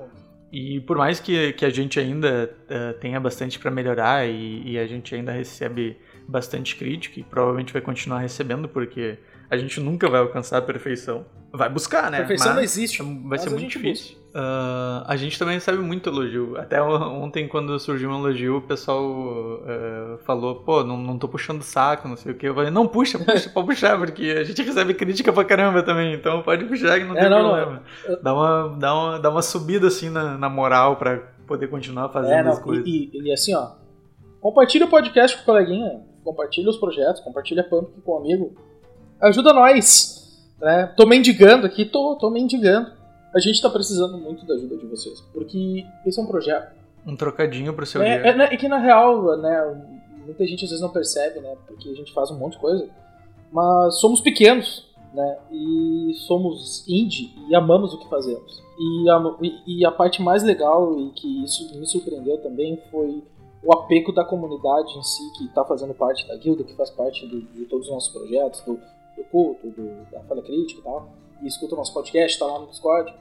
E 0.52 0.80
por 0.82 0.96
mais 0.96 1.18
que, 1.18 1.52
que 1.54 1.64
a 1.64 1.70
gente 1.70 1.98
ainda 1.98 2.54
eh, 2.68 2.92
tenha 3.00 3.18
bastante 3.18 3.58
para 3.58 3.72
melhorar 3.72 4.24
e, 4.24 4.62
e 4.64 4.78
a 4.78 4.86
gente 4.86 5.12
ainda 5.16 5.32
recebe 5.32 5.98
bastante 6.28 6.76
crítica 6.76 7.18
e 7.18 7.24
provavelmente 7.24 7.72
vai 7.72 7.82
continuar 7.82 8.20
recebendo 8.20 8.68
porque 8.68 9.18
a 9.50 9.56
gente 9.56 9.80
nunca 9.80 10.08
vai 10.08 10.20
alcançar 10.20 10.58
a 10.58 10.62
perfeição. 10.62 11.26
Vai 11.52 11.68
buscar, 11.68 12.08
né? 12.08 12.18
Perfeição 12.18 12.48
não 12.48 12.56
Mas 12.56 12.76
existe. 12.76 13.02
Vai 13.02 13.12
mas 13.12 13.42
ser 13.42 13.50
muito 13.50 13.66
difícil. 13.66 14.16
Ah, 14.38 15.02
a 15.06 15.16
gente 15.16 15.38
também 15.38 15.54
recebe 15.54 15.78
muito 15.78 16.10
elogio. 16.10 16.58
Até 16.58 16.82
ontem, 16.82 17.48
quando 17.48 17.78
surgiu 17.78 18.10
um 18.10 18.18
elogio, 18.18 18.58
o 18.58 18.60
pessoal 18.60 19.62
eh, 19.66 20.18
falou: 20.26 20.56
pô, 20.56 20.84
não, 20.84 20.98
não 20.98 21.16
tô 21.18 21.26
puxando 21.26 21.62
saco, 21.62 22.06
não 22.06 22.16
sei 22.16 22.32
o 22.32 22.34
que. 22.34 22.46
Eu 22.46 22.54
falei: 22.54 22.70
não, 22.70 22.86
puxa, 22.86 23.18
puxa, 23.18 23.48
pode 23.48 23.66
puxar, 23.68 23.96
porque 23.98 24.24
a 24.38 24.44
gente 24.44 24.60
recebe 24.62 24.92
crítica 24.92 25.32
pra 25.32 25.42
caramba 25.42 25.82
também. 25.82 26.12
Então 26.12 26.42
pode 26.42 26.66
puxar 26.66 26.98
que 26.98 27.04
não 27.06 27.16
É, 27.16 27.20
tem 27.20 27.30
não, 27.30 27.42
não. 27.42 27.54
problema. 27.56 27.82
Dá, 28.22 28.34
uma, 28.34 28.76
dá, 28.78 28.94
uma, 28.94 29.18
dá 29.20 29.30
uma 29.30 29.40
subida 29.42 29.86
assim 29.86 30.10
na, 30.10 30.36
na 30.36 30.50
moral 30.50 30.96
pra 30.96 31.16
poder 31.46 31.68
continuar 31.68 32.10
fazendo 32.10 32.32
É, 32.34 32.42
não, 32.42 32.52
as 32.52 32.58
coisas. 32.58 32.86
e, 32.86 33.10
e- 33.14 33.22
e 33.28 33.32
assim, 33.32 33.54
ó. 33.54 33.70
Compartilha 34.40 34.84
o 34.84 34.90
podcast 34.90 35.34
com 35.38 35.42
o 35.44 35.46
coleguinha. 35.46 36.00
Compartilha 36.22 36.68
os 36.68 36.76
projetos, 36.76 37.22
compartilha 37.22 37.62
a 37.62 37.64
Pump 37.64 37.88
com 38.04 38.12
o 38.12 38.18
amigo. 38.18 38.54
Ajuda 39.22 39.52
nós. 39.54 40.44
Né? 40.60 40.92
Tô 40.96 41.06
mendigando 41.06 41.66
aqui, 41.66 41.84
tô, 41.86 42.16
tô 42.20 42.28
mendigando. 42.30 42.95
A 43.36 43.40
gente 43.40 43.60
tá 43.60 43.68
precisando 43.68 44.16
muito 44.16 44.46
da 44.46 44.54
ajuda 44.54 44.76
de 44.78 44.86
vocês. 44.86 45.20
Porque 45.34 45.84
esse 46.06 46.18
é 46.18 46.22
um 46.22 46.26
projeto. 46.26 46.74
Um 47.06 47.14
trocadinho 47.14 47.72
pro 47.74 47.84
seu 47.84 48.02
É, 48.02 48.18
dia. 48.18 48.30
é, 48.30 48.34
né, 48.36 48.44
é 48.50 48.56
que 48.56 48.66
na 48.66 48.78
real, 48.78 49.36
né, 49.36 49.84
muita 50.24 50.44
gente 50.46 50.64
às 50.64 50.70
vezes 50.70 50.80
não 50.80 50.90
percebe, 50.90 51.38
né, 51.40 51.54
porque 51.66 51.88
a 51.90 51.94
gente 51.94 52.12
faz 52.12 52.30
um 52.30 52.38
monte 52.38 52.54
de 52.54 52.58
coisa, 52.60 52.88
mas 53.52 54.00
somos 54.00 54.20
pequenos, 54.20 54.86
né, 55.14 55.38
e 55.52 56.12
somos 56.26 56.84
indie 56.88 57.32
e 57.48 57.54
amamos 57.54 57.94
o 57.94 57.98
que 57.98 58.08
fazemos. 58.08 58.60
E 58.78 59.08
a, 59.10 59.36
e- 59.42 59.80
e 59.80 59.86
a 59.86 59.92
parte 59.92 60.20
mais 60.20 60.42
legal 60.42 60.98
e 60.98 61.10
que 61.10 61.44
isso 61.44 61.78
me 61.78 61.86
surpreendeu 61.86 62.38
também 62.38 62.80
foi 62.90 63.22
o 63.62 63.72
apego 63.72 64.12
da 64.12 64.24
comunidade 64.24 64.96
em 64.98 65.02
si, 65.02 65.22
que 65.38 65.44
está 65.44 65.64
fazendo 65.64 65.94
parte 65.94 66.26
da 66.26 66.36
guilda, 66.36 66.64
que 66.64 66.74
faz 66.74 66.90
parte 66.90 67.26
do- 67.26 67.40
de 67.42 67.64
todos 67.66 67.86
os 67.86 67.92
nossos 67.92 68.12
projetos, 68.12 68.60
do, 68.62 68.74
do 69.16 69.24
culto, 69.30 69.68
do- 69.70 70.10
da 70.10 70.20
falha 70.24 70.42
crítica 70.42 70.80
e 70.80 70.84
tal, 70.84 71.08
e 71.42 71.46
escuta 71.46 71.74
o 71.74 71.78
nosso 71.78 71.92
podcast, 71.94 72.32
está 72.34 72.46
lá 72.46 72.58
no 72.58 72.66
Discord. 72.66 73.14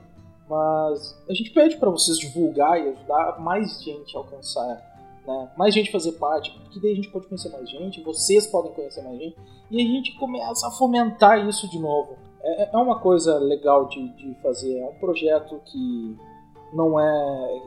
Mas 0.50 1.18
a 1.30 1.34
gente 1.34 1.52
pede 1.52 1.78
para 1.78 1.90
vocês 1.90 2.18
divulgar 2.20 2.80
e 2.80 2.90
ajudar 2.90 3.40
mais 3.40 3.82
gente 3.82 4.16
a 4.16 4.20
alcançar, 4.20 4.68
né? 5.26 5.50
mais 5.58 5.74
gente 5.74 5.92
fazer 5.92 6.12
parte, 6.14 6.52
porque 6.52 6.80
daí 6.80 6.92
a 6.92 6.96
gente 6.96 7.10
pode 7.10 7.26
conhecer 7.28 7.50
mais 7.50 7.68
gente, 7.70 8.02
vocês 8.02 8.46
podem 8.46 8.72
conhecer 8.74 9.02
mais 9.02 9.18
gente, 9.18 9.36
e 9.72 9.82
a 9.82 9.86
gente 9.86 10.14
começa 10.20 10.68
a 10.68 10.72
fomentar 10.72 11.48
isso 11.48 11.68
de 11.70 11.80
novo. 11.80 12.16
É, 12.44 12.70
é 12.72 12.78
uma 12.78 13.00
coisa 13.00 13.40
legal 13.40 13.88
de, 13.88 14.08
de 14.10 14.36
fazer. 14.36 14.78
É 14.78 14.86
um 14.86 14.94
projeto 15.00 15.60
que 15.66 16.16
não 16.72 17.00
é, 17.00 17.62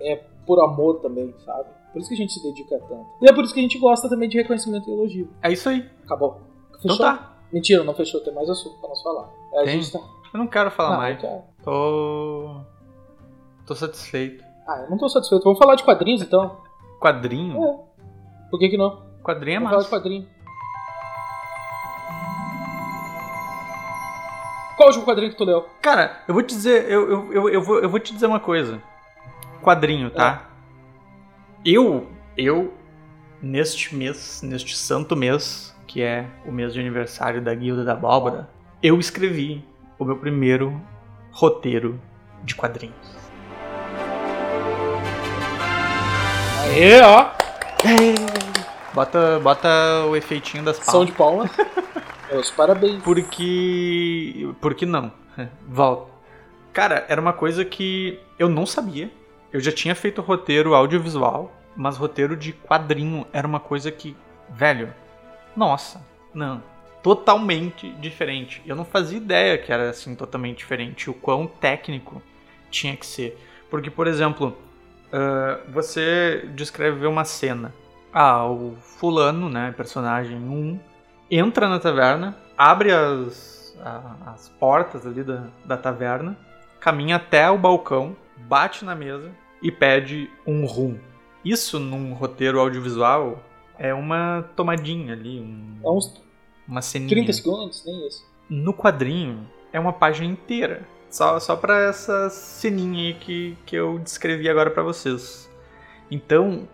é, 0.00 0.12
é 0.12 0.16
por 0.46 0.62
amor 0.62 1.00
também, 1.00 1.34
sabe? 1.46 1.70
Por 1.92 2.00
isso 2.00 2.08
que 2.08 2.14
a 2.14 2.18
gente 2.18 2.34
se 2.34 2.42
dedica 2.42 2.78
tanto. 2.86 3.06
E 3.22 3.28
é 3.28 3.32
por 3.32 3.42
isso 3.42 3.54
que 3.54 3.60
a 3.60 3.62
gente 3.62 3.78
gosta 3.78 4.06
também 4.06 4.28
de 4.28 4.36
reconhecimento 4.36 4.90
e 4.90 4.92
elogio. 4.92 5.30
É 5.42 5.50
isso 5.50 5.66
aí. 5.70 5.88
Acabou. 6.04 6.42
Então 6.68 6.82
Fechou? 6.82 6.98
tá. 6.98 7.38
Mentira, 7.50 7.82
não 7.82 7.94
fechou. 7.94 8.20
Tem 8.20 8.34
mais 8.34 8.50
assunto 8.50 8.78
pra 8.78 8.90
nós 8.90 9.00
falar. 9.00 9.30
É, 9.54 9.60
a 9.60 9.64
Tem? 9.64 9.80
gente 9.80 9.92
tá... 9.92 9.98
Eu 10.34 10.38
não 10.38 10.46
quero 10.46 10.70
falar 10.70 10.90
Não, 10.90 10.96
mais. 10.98 11.14
eu 11.14 11.20
quero. 11.22 11.42
Tô. 11.68 12.62
Tô 13.66 13.74
satisfeito. 13.74 14.42
Ah, 14.66 14.84
eu 14.84 14.90
não 14.90 14.96
tô 14.96 15.06
satisfeito. 15.06 15.44
Vamos 15.44 15.58
falar 15.58 15.74
de 15.74 15.84
quadrinhos 15.84 16.22
então. 16.22 16.62
Quadrinho? 16.98 17.62
É. 17.62 18.48
Por 18.50 18.58
que 18.58 18.70
que 18.70 18.78
não? 18.78 19.02
Quadrinho 19.22 19.56
é 19.56 19.60
Vamos 19.60 19.70
falar 19.70 19.82
de 19.82 19.90
massa. 19.90 20.02
quadrinho. 20.02 20.28
Qual 24.78 24.88
o 24.88 24.92
último 24.92 25.04
quadrinho 25.04 25.30
que 25.30 25.36
tu 25.36 25.44
leu? 25.44 25.66
Cara, 25.82 26.22
eu 26.26 26.32
vou 26.32 26.42
te 26.42 26.54
dizer, 26.54 26.90
eu, 26.90 27.10
eu, 27.10 27.32
eu, 27.34 27.48
eu, 27.50 27.62
vou, 27.62 27.80
eu 27.80 27.90
vou 27.90 28.00
te 28.00 28.14
dizer 28.14 28.24
uma 28.26 28.40
coisa. 28.40 28.80
Quadrinho, 29.62 30.10
tá? 30.10 30.48
Eu, 31.62 32.06
eu, 32.34 32.72
neste 33.42 33.94
mês, 33.94 34.40
neste 34.40 34.74
santo 34.74 35.14
mês, 35.14 35.76
que 35.86 36.00
é 36.00 36.26
o 36.46 36.50
mês 36.50 36.72
de 36.72 36.80
aniversário 36.80 37.42
da 37.42 37.54
Guilda 37.54 37.84
da 37.84 37.92
Abóbora, 37.92 38.48
eu 38.82 38.98
escrevi 38.98 39.62
o 39.98 40.04
meu 40.06 40.16
primeiro 40.16 40.80
roteiro 41.38 42.00
de 42.42 42.56
quadrinhos. 42.56 42.96
Aê, 46.64 47.00
ó. 47.00 47.30
Bota, 48.92 49.38
bota 49.38 49.68
o 50.08 50.16
efeitinho 50.16 50.64
das 50.64 50.78
São 50.78 51.06
palmas. 51.06 51.08
de 51.08 51.12
palmas. 51.12 51.50
Meus 52.32 52.50
parabéns. 52.50 53.00
Porque. 53.04 54.52
Por 54.60 54.74
que 54.74 54.84
não? 54.84 55.12
Volta. 55.64 56.10
Cara, 56.72 57.06
era 57.08 57.20
uma 57.20 57.32
coisa 57.32 57.64
que 57.64 58.18
eu 58.36 58.48
não 58.48 58.66
sabia. 58.66 59.08
Eu 59.52 59.60
já 59.60 59.70
tinha 59.70 59.94
feito 59.94 60.20
roteiro 60.20 60.74
audiovisual, 60.74 61.52
mas 61.76 61.96
roteiro 61.96 62.36
de 62.36 62.52
quadrinho 62.52 63.24
era 63.32 63.46
uma 63.46 63.60
coisa 63.60 63.92
que, 63.92 64.16
velho, 64.50 64.92
nossa, 65.56 66.04
não. 66.34 66.60
Totalmente 67.08 67.88
diferente. 67.92 68.60
Eu 68.66 68.76
não 68.76 68.84
fazia 68.84 69.16
ideia 69.16 69.56
que 69.56 69.72
era 69.72 69.88
assim 69.88 70.14
totalmente 70.14 70.58
diferente. 70.58 71.08
O 71.08 71.14
quão 71.14 71.46
técnico 71.46 72.20
tinha 72.70 72.94
que 72.94 73.06
ser. 73.06 73.34
Porque, 73.70 73.88
por 73.90 74.06
exemplo, 74.06 74.54
ah, 75.10 75.58
você 75.70 76.46
descreve 76.54 77.06
uma 77.06 77.24
cena. 77.24 77.72
Ah, 78.12 78.46
o 78.46 78.76
fulano, 78.82 79.48
né, 79.48 79.72
personagem 79.74 80.36
1, 80.36 80.78
entra 81.30 81.66
na 81.66 81.78
taverna, 81.80 82.36
abre 82.58 82.92
as, 82.92 83.74
a- 83.82 84.32
as 84.34 84.50
portas 84.60 85.06
ali 85.06 85.22
da, 85.22 85.46
da 85.64 85.78
taverna, 85.78 86.36
caminha 86.78 87.16
até 87.16 87.50
o 87.50 87.56
balcão, 87.56 88.14
bate 88.36 88.84
na 88.84 88.94
mesa 88.94 89.30
e 89.62 89.72
pede 89.72 90.30
um 90.46 90.66
rum. 90.66 90.98
Isso 91.42 91.78
num 91.78 92.12
roteiro 92.12 92.60
audiovisual 92.60 93.42
é 93.78 93.94
uma 93.94 94.44
tomadinha 94.54 95.14
ali, 95.14 95.40
um- 95.40 95.78
É 95.82 95.88
uns 95.88 96.27
uma 96.68 96.82
ceninha. 96.82 97.08
30 97.08 97.32
segundos, 97.32 97.82
nem 97.84 98.06
isso. 98.06 98.26
No 98.48 98.72
quadrinho 98.74 99.48
é 99.72 99.80
uma 99.80 99.92
página 99.92 100.26
inteira. 100.26 100.86
Só, 101.10 101.40
só 101.40 101.56
pra 101.56 101.80
essa 101.88 102.28
ceninha 102.28 103.08
aí 103.08 103.14
que, 103.14 103.56
que 103.64 103.74
eu 103.74 103.98
descrevi 103.98 104.48
agora 104.48 104.70
pra 104.70 104.82
vocês. 104.82 105.50
Então, 106.10 106.68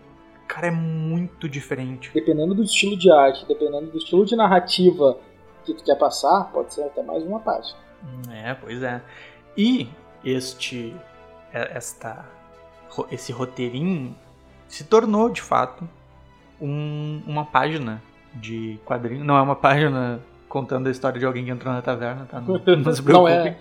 cara, 0.47 0.67
é 0.67 0.71
muito 0.71 1.47
diferente. 1.47 2.11
Dependendo 2.13 2.53
do 2.53 2.63
estilo 2.63 2.97
de 2.97 3.09
arte, 3.11 3.45
dependendo 3.47 3.87
do 3.91 3.97
estilo 3.97 4.25
de 4.25 4.35
narrativa 4.35 5.17
que 5.63 5.73
tu 5.73 5.83
quer 5.83 5.95
passar, 5.97 6.51
pode 6.51 6.73
ser 6.73 6.83
até 6.83 7.01
mais 7.01 7.23
uma 7.23 7.39
página. 7.39 7.77
É, 8.29 8.53
pois 8.53 8.83
é. 8.83 9.01
E 9.57 9.87
este 10.23 10.93
é- 11.53 11.75
esta 11.77 12.25
esse 13.11 13.31
roteirinho 13.31 14.15
se 14.67 14.83
tornou 14.85 15.29
de 15.29 15.41
fato 15.41 15.87
um- 16.61 17.21
uma 17.25 17.45
página 17.45 18.01
de 18.35 18.79
quadrinho. 18.85 19.23
Não 19.23 19.37
é 19.37 19.41
uma 19.41 19.55
página 19.55 20.19
contando 20.47 20.87
a 20.87 20.91
história 20.91 21.19
de 21.19 21.25
alguém 21.25 21.45
que 21.45 21.51
entrou 21.51 21.73
na 21.73 21.81
taverna, 21.81 22.25
tá? 22.29 22.39
Não, 22.39 22.55
não 22.77 22.93
se 22.93 23.01
Não 23.01 23.23
preocupe. 23.23 23.49
é. 23.49 23.57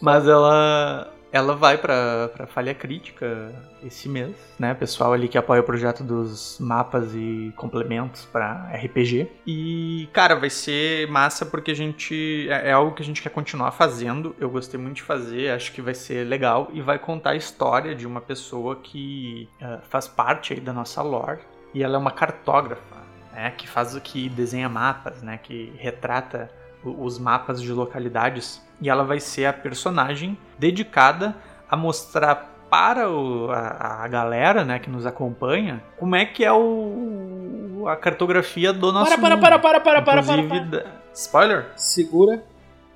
Mas 0.00 0.26
ela 0.26 1.10
ela 1.32 1.54
vai 1.54 1.78
pra, 1.78 2.28
pra 2.28 2.46
falha 2.46 2.74
crítica 2.74 3.52
esse 3.84 4.08
mês, 4.08 4.34
né? 4.58 4.74
Pessoal 4.74 5.12
ali 5.12 5.28
que 5.28 5.38
apoia 5.38 5.60
o 5.60 5.64
projeto 5.64 6.02
dos 6.02 6.58
mapas 6.58 7.14
e 7.14 7.52
complementos 7.56 8.24
pra 8.26 8.68
RPG. 8.74 9.30
E, 9.46 10.08
cara, 10.12 10.34
vai 10.34 10.50
ser 10.50 11.08
massa 11.08 11.46
porque 11.46 11.70
a 11.70 11.74
gente. 11.74 12.48
É, 12.50 12.70
é 12.70 12.72
algo 12.72 12.94
que 12.94 13.02
a 13.02 13.06
gente 13.06 13.22
quer 13.22 13.30
continuar 13.30 13.70
fazendo. 13.70 14.34
Eu 14.40 14.50
gostei 14.50 14.78
muito 14.78 14.96
de 14.96 15.02
fazer, 15.02 15.50
acho 15.50 15.72
que 15.72 15.80
vai 15.80 15.94
ser 15.94 16.26
legal. 16.26 16.68
E 16.72 16.80
vai 16.80 16.98
contar 16.98 17.30
a 17.30 17.36
história 17.36 17.94
de 17.94 18.06
uma 18.06 18.20
pessoa 18.20 18.76
que 18.76 19.48
eh, 19.60 19.78
faz 19.88 20.08
parte 20.08 20.52
aí 20.52 20.60
da 20.60 20.72
nossa 20.72 21.00
lore. 21.00 21.40
E 21.72 21.82
ela 21.84 21.94
é 21.94 21.98
uma 21.98 22.10
cartógrafa, 22.10 22.96
né? 23.32 23.52
Que 23.56 23.66
faz 23.68 23.94
o 23.94 24.00
que 24.00 24.28
desenha 24.28 24.68
mapas, 24.68 25.22
né? 25.22 25.38
Que 25.42 25.72
retrata 25.78 26.50
os 26.84 27.18
mapas 27.18 27.60
de 27.60 27.70
localidades 27.72 28.62
e 28.80 28.88
ela 28.88 29.04
vai 29.04 29.20
ser 29.20 29.44
a 29.46 29.52
personagem 29.52 30.36
dedicada 30.58 31.36
a 31.68 31.76
mostrar 31.76 32.48
para 32.70 33.10
o- 33.10 33.50
a, 33.50 34.04
a 34.04 34.08
galera 34.08 34.64
né, 34.64 34.78
que 34.78 34.88
nos 34.88 35.04
acompanha 35.04 35.82
como 35.98 36.14
é 36.16 36.24
que 36.24 36.44
é 36.44 36.52
o, 36.52 37.84
a 37.88 37.96
cartografia 37.96 38.72
do 38.72 38.92
nosso 38.92 39.10
Para, 39.10 39.20
para, 39.20 39.36
mundo. 39.36 39.40
para, 39.42 39.58
para, 39.58 39.80
para, 39.80 40.02
para, 40.02 40.22
para, 40.22 40.42
para. 40.44 40.60
da- 40.60 40.84
Spoiler? 41.12 41.66
Segura. 41.76 42.42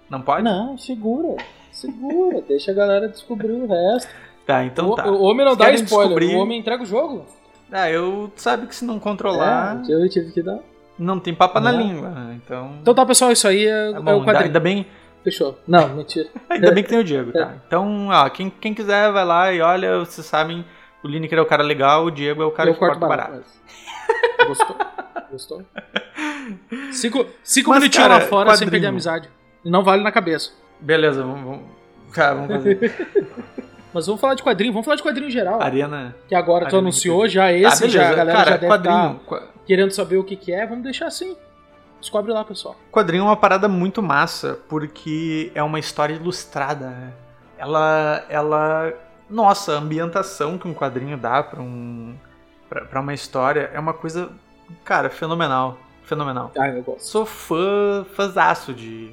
Não 0.09 0.23
pode? 0.23 0.45
Não, 0.45 0.79
segura. 0.79 1.37
Segura. 1.73 2.41
Deixa 2.43 2.71
a 2.71 2.75
galera 2.75 3.09
descobrir 3.09 3.51
o 3.53 3.67
resto. 3.67 4.09
Tá, 4.47 4.65
então 4.65 4.91
o, 4.91 4.95
tá. 4.95 5.11
o 5.11 5.23
homem 5.23 5.45
não 5.45 5.57
Vocês 5.57 5.81
dá 5.81 5.85
spoiler, 5.85 6.09
descobrir- 6.19 6.37
o 6.37 6.41
homem 6.41 6.61
entrega 6.61 6.83
o 6.83 6.87
jogo. 6.87 7.27
Ah, 7.73 7.91
eu 7.91 8.33
sabe 8.37 8.67
que 8.67 8.75
se 8.75 8.85
não 8.85 8.99
controlar, 8.99 9.83
É, 9.89 9.93
eu 9.93 10.09
tive 10.09 10.31
que 10.33 10.43
dar. 10.43 10.59
não 10.99 11.19
tem 11.19 11.35
papa 11.35 11.59
na 11.61 11.73
Não. 11.73 11.81
língua. 11.81 12.09
né? 12.11 12.41
Então, 12.45 12.77
Então 12.81 12.95
tá, 12.95 13.05
pessoal, 13.05 13.33
isso 13.33 13.49
aí 13.49 13.67
é, 13.67 13.93
tá 13.93 13.99
é 13.99 14.01
bom. 14.01 14.11
o 14.11 14.15
ainda, 14.15 14.25
quadrinho. 14.25 14.47
ainda 14.47 14.61
bem, 14.61 14.87
Fechou. 15.25 15.59
Não, 15.67 15.89
mentira. 15.89 16.29
ainda 16.51 16.71
bem 16.71 16.83
que 16.85 16.91
tem 16.91 16.99
o 16.99 17.05
Diego, 17.05 17.33
tá? 17.33 17.55
Então, 17.67 18.09
ó, 18.09 18.29
quem, 18.29 18.51
quem 18.51 18.75
quiser 18.75 19.11
vai 19.11 19.25
lá 19.25 19.51
e 19.53 19.61
olha, 19.63 19.99
vocês 20.01 20.27
sabem, 20.27 20.65
o 21.03 21.09
Lineker 21.09 21.39
é 21.39 21.41
o 21.41 21.47
cara 21.47 21.63
legal, 21.63 22.05
o 22.05 22.11
Diego 22.11 22.43
é 22.43 22.47
o 22.47 22.51
cara 22.51 22.69
eu 22.69 22.75
que 22.75 22.79
corta 22.79 22.99
barato. 23.07 23.31
barato. 23.31 23.47
mas- 24.39 24.47
Gostou? 24.49 24.77
Gostou? 25.33 25.63
Cinco, 26.93 27.27
cinco 27.43 27.71
Mas, 27.71 27.79
minutinhos 27.81 28.07
cara, 28.09 28.23
lá 28.23 28.29
fora 28.29 28.51
sem 28.51 28.67
quadrinho. 28.67 28.71
perder 28.71 28.87
a 28.87 28.91
amizade. 28.91 29.29
E 29.65 29.71
não 29.71 29.83
vale 29.83 30.03
na 30.03 30.13
cabeça. 30.13 30.51
Beleza, 30.79 31.23
vamos, 31.23 31.43
vamos, 31.43 31.63
tá, 32.15 32.35
vamos 32.35 32.49
fazer. 32.55 33.09
Mas 33.95 34.07
vamos 34.07 34.21
falar 34.21 34.35
de 34.35 34.43
quadrinho, 34.43 34.73
vamos 34.73 34.85
falar 34.85 34.97
de 34.97 35.03
quadrinho 35.03 35.29
em 35.29 35.31
geral. 35.31 35.63
Arena. 35.63 36.15
Que 36.29 36.35
agora 36.35 36.67
tu 36.69 36.77
anunciou 36.77 37.29
já 37.29 37.53
esse, 37.53 37.85
ah, 37.85 37.89
já 37.89 38.09
a 38.11 38.15
galera 38.15 38.33
cara, 38.39 38.51
já 38.51 38.57
deve 38.57 38.67
quadrinho. 38.73 39.21
qua- 39.25 39.43
querendo 39.65 39.93
saber 39.93 40.17
o 40.19 40.25
que, 40.25 40.35
que 40.37 40.53
é. 40.53 40.67
Vamos 40.67 40.83
deixar 40.83 41.07
assim. 41.07 41.37
Descobre 42.01 42.33
lá, 42.33 42.45
pessoal. 42.45 42.77
Quadrinho 42.93 43.23
é 43.23 43.25
uma 43.25 43.37
parada 43.37 43.69
muito 43.69 44.03
massa, 44.03 44.59
porque 44.69 45.51
é 45.55 45.63
uma 45.63 45.79
história 45.79 46.15
ilustrada, 46.15 46.89
né? 46.91 47.13
Ela. 47.57 48.25
ela. 48.29 48.93
Nossa, 49.31 49.75
a 49.75 49.79
ambientação 49.79 50.59
que 50.59 50.69
um 50.69 50.75
quadrinho 50.75 51.17
dá 51.17 51.43
pra 51.43 51.63
um. 51.63 52.15
pra 52.69 53.01
uma 53.01 53.15
história 53.15 53.71
é 53.73 53.79
uma 53.81 53.95
coisa, 53.95 54.29
cara, 54.85 55.09
fenomenal. 55.09 55.79
Fenomenal. 56.03 56.53
Ah, 56.59 56.69
eu 56.69 56.83
gosto. 56.83 57.01
Sou 57.07 57.25
fã, 57.25 58.05
fãzaço 58.13 58.75
de, 58.75 59.11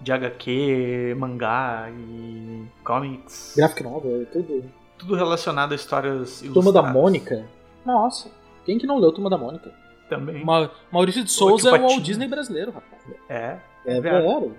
de 0.00 0.12
HQ, 0.12 1.14
mangá 1.18 1.88
e 1.90 2.64
comics. 2.84 3.54
Graphic 3.56 3.82
novel, 3.82 4.22
é 4.22 4.24
tudo. 4.26 4.64
Tudo 4.98 5.14
relacionado 5.14 5.72
a 5.72 5.74
histórias 5.74 6.42
ilustradas. 6.42 6.54
Turma 6.54 6.72
da 6.72 6.82
Mônica. 6.82 7.44
Nossa. 7.84 8.30
Quem 8.64 8.78
que 8.78 8.86
não 8.86 8.98
leu 8.98 9.12
Turma 9.12 9.28
da 9.30 9.36
Mônica? 9.38 9.70
Também. 10.08 10.44
Ma- 10.44 10.70
Maurício 10.90 11.22
de 11.24 11.30
Souza 11.30 11.70
é 11.70 11.72
o. 11.78 11.82
Walt 11.82 12.00
Disney 12.02 12.28
brasileiro, 12.28 12.70
rapaz. 12.72 13.02
É. 13.28 13.58
É, 13.84 14.00
verdade. 14.00 14.26
velho. 14.26 14.56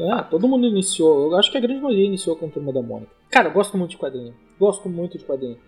É, 0.00 0.22
todo 0.22 0.48
mundo 0.48 0.66
iniciou. 0.66 1.30
Eu 1.30 1.36
acho 1.38 1.50
que 1.50 1.58
a 1.58 1.60
grande 1.60 1.80
maioria 1.80 2.06
iniciou 2.06 2.34
com 2.36 2.48
Turma 2.48 2.72
da 2.72 2.82
Mônica. 2.82 3.12
Cara, 3.30 3.48
eu 3.48 3.52
gosto 3.52 3.76
muito 3.76 3.90
de 3.92 3.98
quadrinho. 3.98 4.34
Gosto 4.58 4.88
muito 4.88 5.18
de 5.18 5.24
quadrinho. 5.24 5.58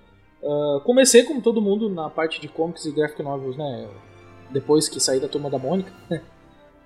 Ah, 0.43 0.81
comecei, 0.85 1.23
como 1.25 1.41
todo 1.41 1.61
mundo, 1.63 1.89
na 1.89 2.11
parte 2.11 2.41
de 2.41 2.49
comics 2.49 2.85
e 2.87 2.93
graphic 2.93 3.23
novels, 3.23 3.57
né? 3.57 3.89
Depois 4.51 4.89
que 4.89 4.99
saí 5.01 5.21
da 5.21 5.29
Turma 5.29 5.49
da 5.51 5.59
Mônica 5.59 5.93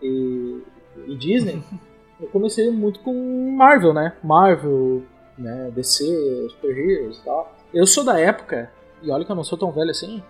e, 0.03 0.61
e 1.07 1.15
Disney, 1.17 1.63
eu 2.21 2.29
comecei 2.29 2.71
muito 2.71 3.01
com 3.01 3.53
Marvel, 3.57 3.93
né? 3.93 4.15
Marvel, 4.23 5.03
né? 5.37 5.71
DC, 5.75 6.05
Super 6.51 6.77
Heroes 6.77 7.19
e 7.19 7.25
tal. 7.25 7.57
Eu 7.73 7.87
sou 7.87 8.05
da 8.05 8.19
época, 8.19 8.71
e 9.03 9.11
olha 9.11 9.25
que 9.25 9.31
eu 9.31 9.37
não 9.37 9.45
sou 9.45 9.59
tão 9.59 9.71
velho 9.71 9.91
assim, 9.91 10.23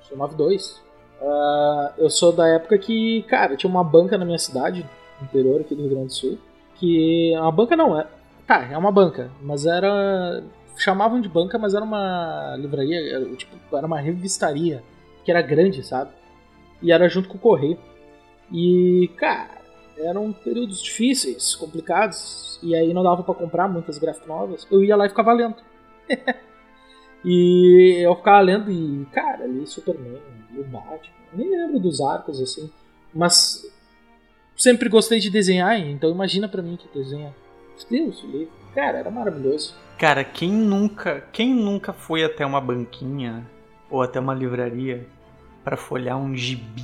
sou 0.00 0.16
92. 0.16 0.82
Ah, 1.20 1.92
eu 1.98 2.10
sou 2.10 2.32
da 2.32 2.46
época 2.48 2.78
que, 2.78 3.22
cara, 3.24 3.56
tinha 3.56 3.70
uma 3.70 3.84
banca 3.84 4.16
na 4.16 4.24
minha 4.24 4.38
cidade, 4.38 4.88
interior 5.22 5.60
aqui 5.60 5.74
do 5.74 5.82
Rio 5.82 5.90
Grande 5.90 6.06
do 6.06 6.12
Sul, 6.12 6.38
que 6.74 7.32
uma 7.36 7.52
banca 7.52 7.76
não 7.76 7.98
é, 7.98 8.06
tá, 8.46 8.68
é 8.70 8.76
uma 8.76 8.92
banca, 8.92 9.30
mas 9.40 9.66
era 9.66 10.42
chamavam 10.76 11.20
de 11.20 11.28
banca, 11.28 11.58
mas 11.58 11.74
era 11.74 11.84
uma 11.84 12.54
livraria, 12.58 13.14
era, 13.14 13.24
tipo, 13.34 13.56
era 13.74 13.86
uma 13.86 13.98
revistaria, 13.98 14.82
que 15.24 15.30
era 15.30 15.40
grande, 15.40 15.82
sabe? 15.82 16.10
E 16.82 16.92
era 16.92 17.08
junto 17.08 17.28
com 17.28 17.36
o 17.36 17.40
correio. 17.40 17.78
E, 18.52 19.10
cara, 19.16 19.55
eram 19.98 20.32
períodos 20.32 20.82
difíceis, 20.82 21.54
complicados, 21.54 22.58
e 22.62 22.74
aí 22.74 22.92
não 22.92 23.02
dava 23.02 23.22
pra 23.22 23.34
comprar 23.34 23.68
muitas 23.68 23.98
graphic 23.98 24.26
novels, 24.26 24.66
eu 24.70 24.82
ia 24.84 24.96
lá 24.96 25.06
e 25.06 25.10
ficava 25.10 25.32
lendo. 25.32 25.56
e 27.24 27.98
eu 28.02 28.14
ficava 28.16 28.40
lendo 28.40 28.70
e, 28.70 29.06
cara, 29.12 29.46
li 29.46 29.66
Superman, 29.66 30.20
li 30.50 30.60
o 30.60 30.64
Batman, 30.64 31.16
nem 31.32 31.50
lembro 31.50 31.80
dos 31.80 32.00
arcos 32.00 32.40
assim, 32.40 32.70
mas 33.14 33.64
sempre 34.56 34.88
gostei 34.88 35.18
de 35.18 35.30
desenhar, 35.30 35.78
então 35.78 36.10
imagina 36.10 36.48
pra 36.48 36.62
mim 36.62 36.76
que 36.76 36.88
desenha. 36.96 37.34
Deus, 37.90 38.22
livro. 38.24 38.52
Cara, 38.74 38.98
era 38.98 39.10
maravilhoso. 39.10 39.74
Cara, 39.98 40.24
quem 40.24 40.50
nunca, 40.50 41.22
quem 41.32 41.54
nunca 41.54 41.92
foi 41.92 42.24
até 42.24 42.44
uma 42.44 42.60
banquinha 42.60 43.46
ou 43.90 44.02
até 44.02 44.18
uma 44.18 44.34
livraria 44.34 45.06
pra 45.64 45.76
folhear 45.76 46.18
um 46.18 46.34
gibi? 46.34 46.82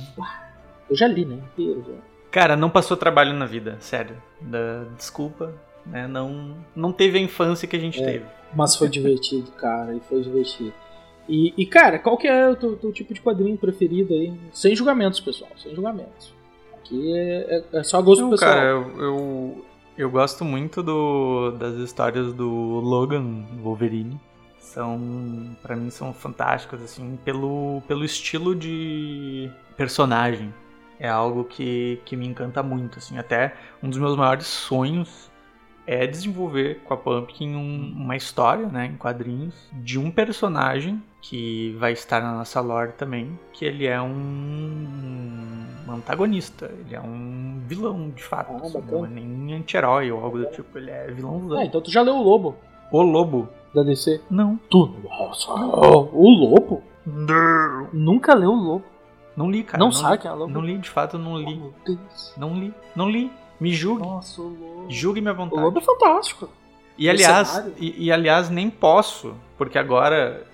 Eu 0.89 0.95
já 0.95 1.07
li, 1.07 1.25
né? 1.25 1.35
Inteiro 1.35 1.83
já. 1.87 2.12
Cara, 2.33 2.57
não 2.57 2.69
passou 2.69 2.97
trabalho 2.97 3.31
na 3.33 3.45
vida, 3.45 3.77
sério. 3.79 4.15
Da- 4.41 4.85
desculpa, 4.97 5.53
né? 5.85 6.07
Não, 6.07 6.57
não 6.75 6.91
teve 6.91 7.17
a 7.17 7.21
infância 7.21 7.67
que 7.67 7.75
a 7.75 7.79
gente 7.79 8.01
É. 8.01 8.05
teve. 8.05 8.25
Mas 8.55 8.75
foi 8.75 8.89
divertido, 8.89 9.51
cara, 9.51 9.95
e 9.95 9.99
foi 10.01 10.21
divertido. 10.21 10.73
E, 11.29 11.53
e, 11.57 11.65
cara, 11.65 11.99
qual 11.99 12.17
que 12.17 12.27
é 12.27 12.49
o 12.49 12.55
teu, 12.55 12.75
teu 12.75 12.91
tipo 12.91 13.13
de 13.13 13.21
quadrinho 13.21 13.55
preferido 13.57 14.13
aí? 14.13 14.33
Sem 14.51 14.75
julgamentos, 14.75 15.19
pessoal, 15.19 15.51
sem 15.57 15.73
julgamentos. 15.73 16.33
Aqui 16.77 17.15
é, 17.15 17.63
é- 17.73 17.79
é 17.79 17.83
só 17.83 18.01
gosto 18.01 18.21
Não, 18.23 18.29
pessoal. 18.31 18.51
cara, 18.51 18.65
eu, 18.71 19.01
eu, 19.01 19.65
eu 19.97 20.09
gosto 20.11 20.43
muito 20.43 20.83
do, 20.83 21.51
das 21.51 21.75
histórias 21.75 22.33
do 22.33 22.49
Logan 22.49 23.45
Wolverine. 23.61 24.19
São, 24.59 25.55
pra 25.61 25.75
mim, 25.75 25.89
são 25.91 26.11
fantásticas, 26.13 26.81
assim, 26.81 27.17
pelo, 27.23 27.81
pelo 27.87 28.03
estilo 28.03 28.55
de 28.55 29.49
personagem. 29.77 30.51
É 31.03 31.09
algo 31.09 31.43
que, 31.43 31.99
que 32.05 32.15
me 32.15 32.25
encanta 32.25 32.63
muito, 32.63 32.97
assim. 32.97 33.17
Até 33.17 33.53
um 33.83 33.89
dos 33.89 33.99
meus 33.99 34.15
maiores 34.15 34.47
sonhos 34.47 35.29
é 35.85 36.07
desenvolver 36.07 36.79
com 36.85 36.93
a 36.93 36.97
Pumpkin 36.97 37.55
um- 37.55 37.93
uma 37.97 38.15
história, 38.15 38.67
né, 38.67 38.85
em 38.85 38.95
quadrinhos, 38.95 39.53
de 39.73 39.99
um 39.99 40.09
personagem 40.09 41.03
que 41.21 41.75
vai 41.77 41.91
estar 41.91 42.21
na 42.21 42.33
nossa 42.37 42.61
lore 42.61 42.93
também, 42.93 43.37
que 43.51 43.65
ele 43.65 43.85
é 43.85 44.01
um, 44.01 45.65
um 45.87 45.91
antagonista, 45.91 46.71
ele 46.85 46.95
é 46.95 47.01
um 47.01 47.59
vilão, 47.67 48.09
de 48.11 48.23
fato. 48.23 48.53
Ah, 48.53 48.61
assim, 48.65 48.81
não 48.89 49.05
é 49.05 49.09
nem 49.09 49.55
anti-herói 49.55 50.09
ou 50.09 50.23
algo 50.23 50.37
do 50.39 50.45
tipo, 50.45 50.77
ele 50.77 50.89
é 50.89 51.07
vilãozão. 51.11 51.59
Ah, 51.59 51.65
então 51.65 51.81
tu 51.81 51.91
já 51.91 52.01
leu 52.01 52.15
o 52.15 52.23
Lobo 52.23 52.55
O 52.91 53.01
Lobo? 53.01 53.49
da 53.75 53.83
DC? 53.83 54.21
Não. 54.29 54.57
Tu? 54.69 54.89
Nossa, 55.03 55.51
o 55.51 56.29
Lobo? 56.29 56.81
Nunca 57.91 58.33
leu 58.35 58.51
o 58.51 58.55
Lobo. 58.55 58.85
Não 59.35 59.49
li, 59.49 59.63
cara. 59.63 59.79
não, 59.79 59.89
li. 59.89 59.95
sabe 59.95 60.17
quem 60.19 60.29
é 60.29 60.33
o? 60.33 60.47
Não 60.47 60.61
li, 60.61 60.77
de 60.77 60.89
fato, 60.89 61.17
não 61.17 61.33
Oh, 61.33 61.37
li. 61.39 61.55
meu 61.55 61.73
Deus. 61.85 62.33
Não 62.37 62.53
li, 62.55 62.73
não 62.95 63.09
li. 63.09 63.31
Me 63.59 63.71
julgue. 63.73 64.01
Nossa, 64.03 64.41
o 64.41 64.45
Lobo. 64.49 64.85
Julgue 64.89 65.21
minha 65.21 65.33
O 65.33 65.37
vontade. 65.37 65.61
Lobo 65.61 65.79
é 65.79 65.81
fantástico. 65.81 66.49
E 66.97 67.09
aliás, 67.09 67.63
e, 67.77 68.05
e, 68.05 68.11
aliás, 68.11 68.49
nem 68.49 68.69
posso, 68.69 69.33
porque 69.57 69.77
agora 69.77 70.45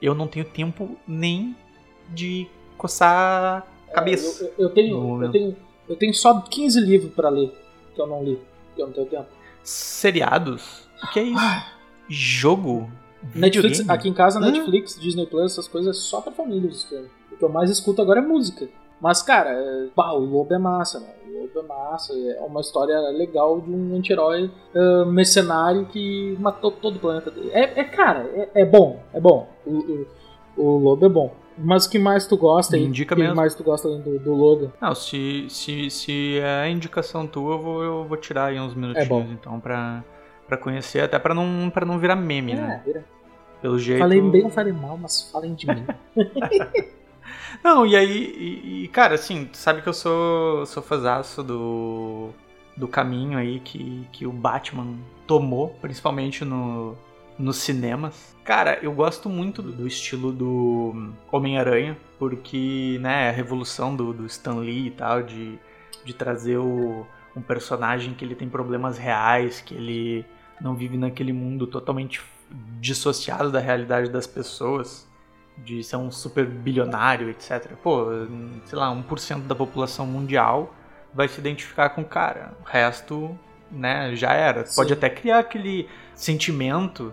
eu 0.00 0.14
não 0.14 0.26
tenho 0.28 0.44
tempo 0.44 0.96
nem 1.06 1.56
de 2.08 2.46
coçar 2.76 3.66
a 3.88 3.92
cabeça. 3.92 4.44
É, 4.44 4.46
eu, 4.46 4.52
eu- 4.58 4.64
eu 4.66 4.70
tenho, 4.70 5.22
eu, 5.24 5.30
tenho, 5.30 5.56
eu 5.88 5.96
tenho 5.96 6.14
só 6.14 6.40
15 6.40 6.80
livros 6.80 7.12
pra 7.12 7.28
ler 7.30 7.52
que 7.94 8.00
eu 8.00 8.06
não 8.06 8.22
li, 8.22 8.38
que 8.76 8.82
eu 8.82 8.86
não 8.86 8.92
tenho 8.94 9.06
tempo. 9.06 9.26
Seriados? 9.64 10.88
O 11.02 11.06
que 11.12 11.18
é 11.20 11.22
isso? 11.24 11.38
Ah. 11.40 11.66
Jogo? 12.08 12.90
Netflix, 13.34 13.78
Videogame? 13.78 13.90
aqui 13.98 14.08
em 14.08 14.12
casa, 14.14 14.38
Hã? 14.38 14.42
Netflix, 14.50 14.98
Disney 15.00 15.26
Plus, 15.26 15.52
essas 15.52 15.66
coisas 15.66 15.96
é 15.96 16.00
só 16.00 16.20
pra 16.20 16.30
família 16.32 16.70
os 16.70 16.84
filmes. 16.84 17.10
O 17.38 17.40
que 17.40 17.44
eu 17.44 17.48
mais 17.48 17.70
escuto 17.70 18.02
agora 18.02 18.18
é 18.18 18.22
música. 18.22 18.68
Mas, 19.00 19.22
cara, 19.22 19.50
é... 19.50 19.86
bah, 19.94 20.12
o 20.12 20.18
Lobo 20.18 20.52
é 20.52 20.58
massa, 20.58 20.98
né? 20.98 21.06
O 21.28 21.42
Lobo 21.42 21.60
é 21.60 21.62
massa, 21.62 22.12
é 22.12 22.40
uma 22.40 22.60
história 22.60 22.98
legal 23.10 23.60
de 23.60 23.70
um 23.70 23.96
anti-herói 23.96 24.50
ah, 24.74 25.04
mercenário 25.04 25.86
que 25.86 26.36
matou 26.40 26.72
todo 26.72 26.96
o 26.96 26.98
planeta 26.98 27.30
dele. 27.30 27.50
É, 27.52 27.80
é, 27.80 27.84
cara, 27.84 28.28
é, 28.34 28.62
é 28.62 28.64
bom, 28.64 29.00
é 29.14 29.20
bom. 29.20 29.48
O, 29.64 29.70
o, 29.70 30.06
o 30.56 30.78
Lobo 30.78 31.06
é 31.06 31.08
bom. 31.08 31.32
Mas 31.56 31.86
o 31.86 31.90
que 31.90 31.98
mais 31.98 32.26
tu 32.26 32.36
gosta 32.36 32.76
aí? 32.76 32.84
Indica 32.84 33.14
O 33.14 33.16
que 33.16 33.22
mesmo. 33.22 33.36
mais 33.36 33.54
tu 33.54 33.62
gosta 33.64 33.88
do, 33.88 34.18
do 34.18 34.34
Logan? 34.34 34.70
Não, 34.80 34.94
se, 34.94 35.46
se, 35.48 35.90
se 35.90 36.38
é 36.38 36.62
a 36.62 36.68
indicação 36.68 37.26
tua, 37.26 37.54
eu 37.54 37.62
vou, 37.62 37.82
eu 37.82 38.04
vou 38.04 38.16
tirar 38.16 38.46
aí 38.46 38.60
uns 38.60 38.74
minutinhos, 38.74 39.30
É 39.30 39.32
então, 39.32 39.60
pra, 39.60 40.04
pra 40.46 40.56
conhecer, 40.56 41.00
até 41.00 41.18
pra 41.18 41.34
não, 41.34 41.70
pra 41.70 41.84
não 41.84 41.98
virar 41.98 42.16
meme, 42.16 42.54
né? 42.54 42.80
É, 42.80 42.86
vira. 42.86 43.04
Pelo 43.60 43.78
jeito... 43.78 43.98
Falei 43.98 44.20
bem 44.20 44.44
ou 44.44 44.50
falei 44.50 44.72
mal, 44.72 44.96
mas 44.96 45.30
falem 45.32 45.54
de 45.54 45.66
mim. 45.66 45.84
Não, 47.62 47.86
e 47.86 47.96
aí, 47.96 48.34
e, 48.36 48.84
e, 48.84 48.88
cara, 48.88 49.14
assim, 49.14 49.48
sabe 49.52 49.82
que 49.82 49.88
eu 49.88 49.92
sou, 49.92 50.64
sou 50.66 50.82
fãzaço 50.82 51.42
do, 51.42 52.30
do 52.76 52.86
caminho 52.86 53.38
aí 53.38 53.60
que, 53.60 54.06
que 54.12 54.26
o 54.26 54.32
Batman 54.32 54.96
tomou, 55.26 55.70
principalmente 55.80 56.44
no, 56.44 56.96
nos 57.38 57.56
cinemas. 57.56 58.36
Cara, 58.44 58.78
eu 58.82 58.92
gosto 58.92 59.28
muito 59.28 59.62
do, 59.62 59.72
do 59.72 59.86
estilo 59.86 60.32
do 60.32 61.12
Homem-Aranha, 61.30 61.96
porque, 62.18 62.98
né, 63.00 63.28
a 63.28 63.32
revolução 63.32 63.94
do, 63.94 64.12
do 64.12 64.26
Stan 64.26 64.56
Lee 64.56 64.88
e 64.88 64.90
tal, 64.90 65.22
de, 65.22 65.58
de 66.04 66.14
trazer 66.14 66.58
o, 66.58 67.06
um 67.36 67.42
personagem 67.42 68.14
que 68.14 68.24
ele 68.24 68.34
tem 68.34 68.48
problemas 68.48 68.98
reais, 68.98 69.60
que 69.60 69.74
ele 69.74 70.24
não 70.60 70.74
vive 70.74 70.96
naquele 70.96 71.32
mundo 71.32 71.66
totalmente 71.66 72.20
dissociado 72.80 73.50
da 73.50 73.60
realidade 73.60 74.10
das 74.10 74.26
pessoas 74.26 75.07
de 75.64 75.82
ser 75.84 75.96
um 75.96 76.10
super 76.10 76.46
bilionário, 76.46 77.28
etc. 77.30 77.72
Pô, 77.82 78.06
sei 78.64 78.78
lá, 78.78 78.90
1% 78.90 79.46
da 79.46 79.54
população 79.54 80.06
mundial 80.06 80.74
vai 81.12 81.26
se 81.28 81.38
identificar 81.40 81.90
com 81.90 82.02
o 82.02 82.04
cara. 82.04 82.52
O 82.60 82.68
resto, 82.68 83.36
né, 83.70 84.14
já 84.14 84.32
era. 84.32 84.64
Sim. 84.66 84.76
Pode 84.76 84.92
até 84.92 85.10
criar 85.10 85.40
aquele 85.40 85.88
sentimento 86.14 87.12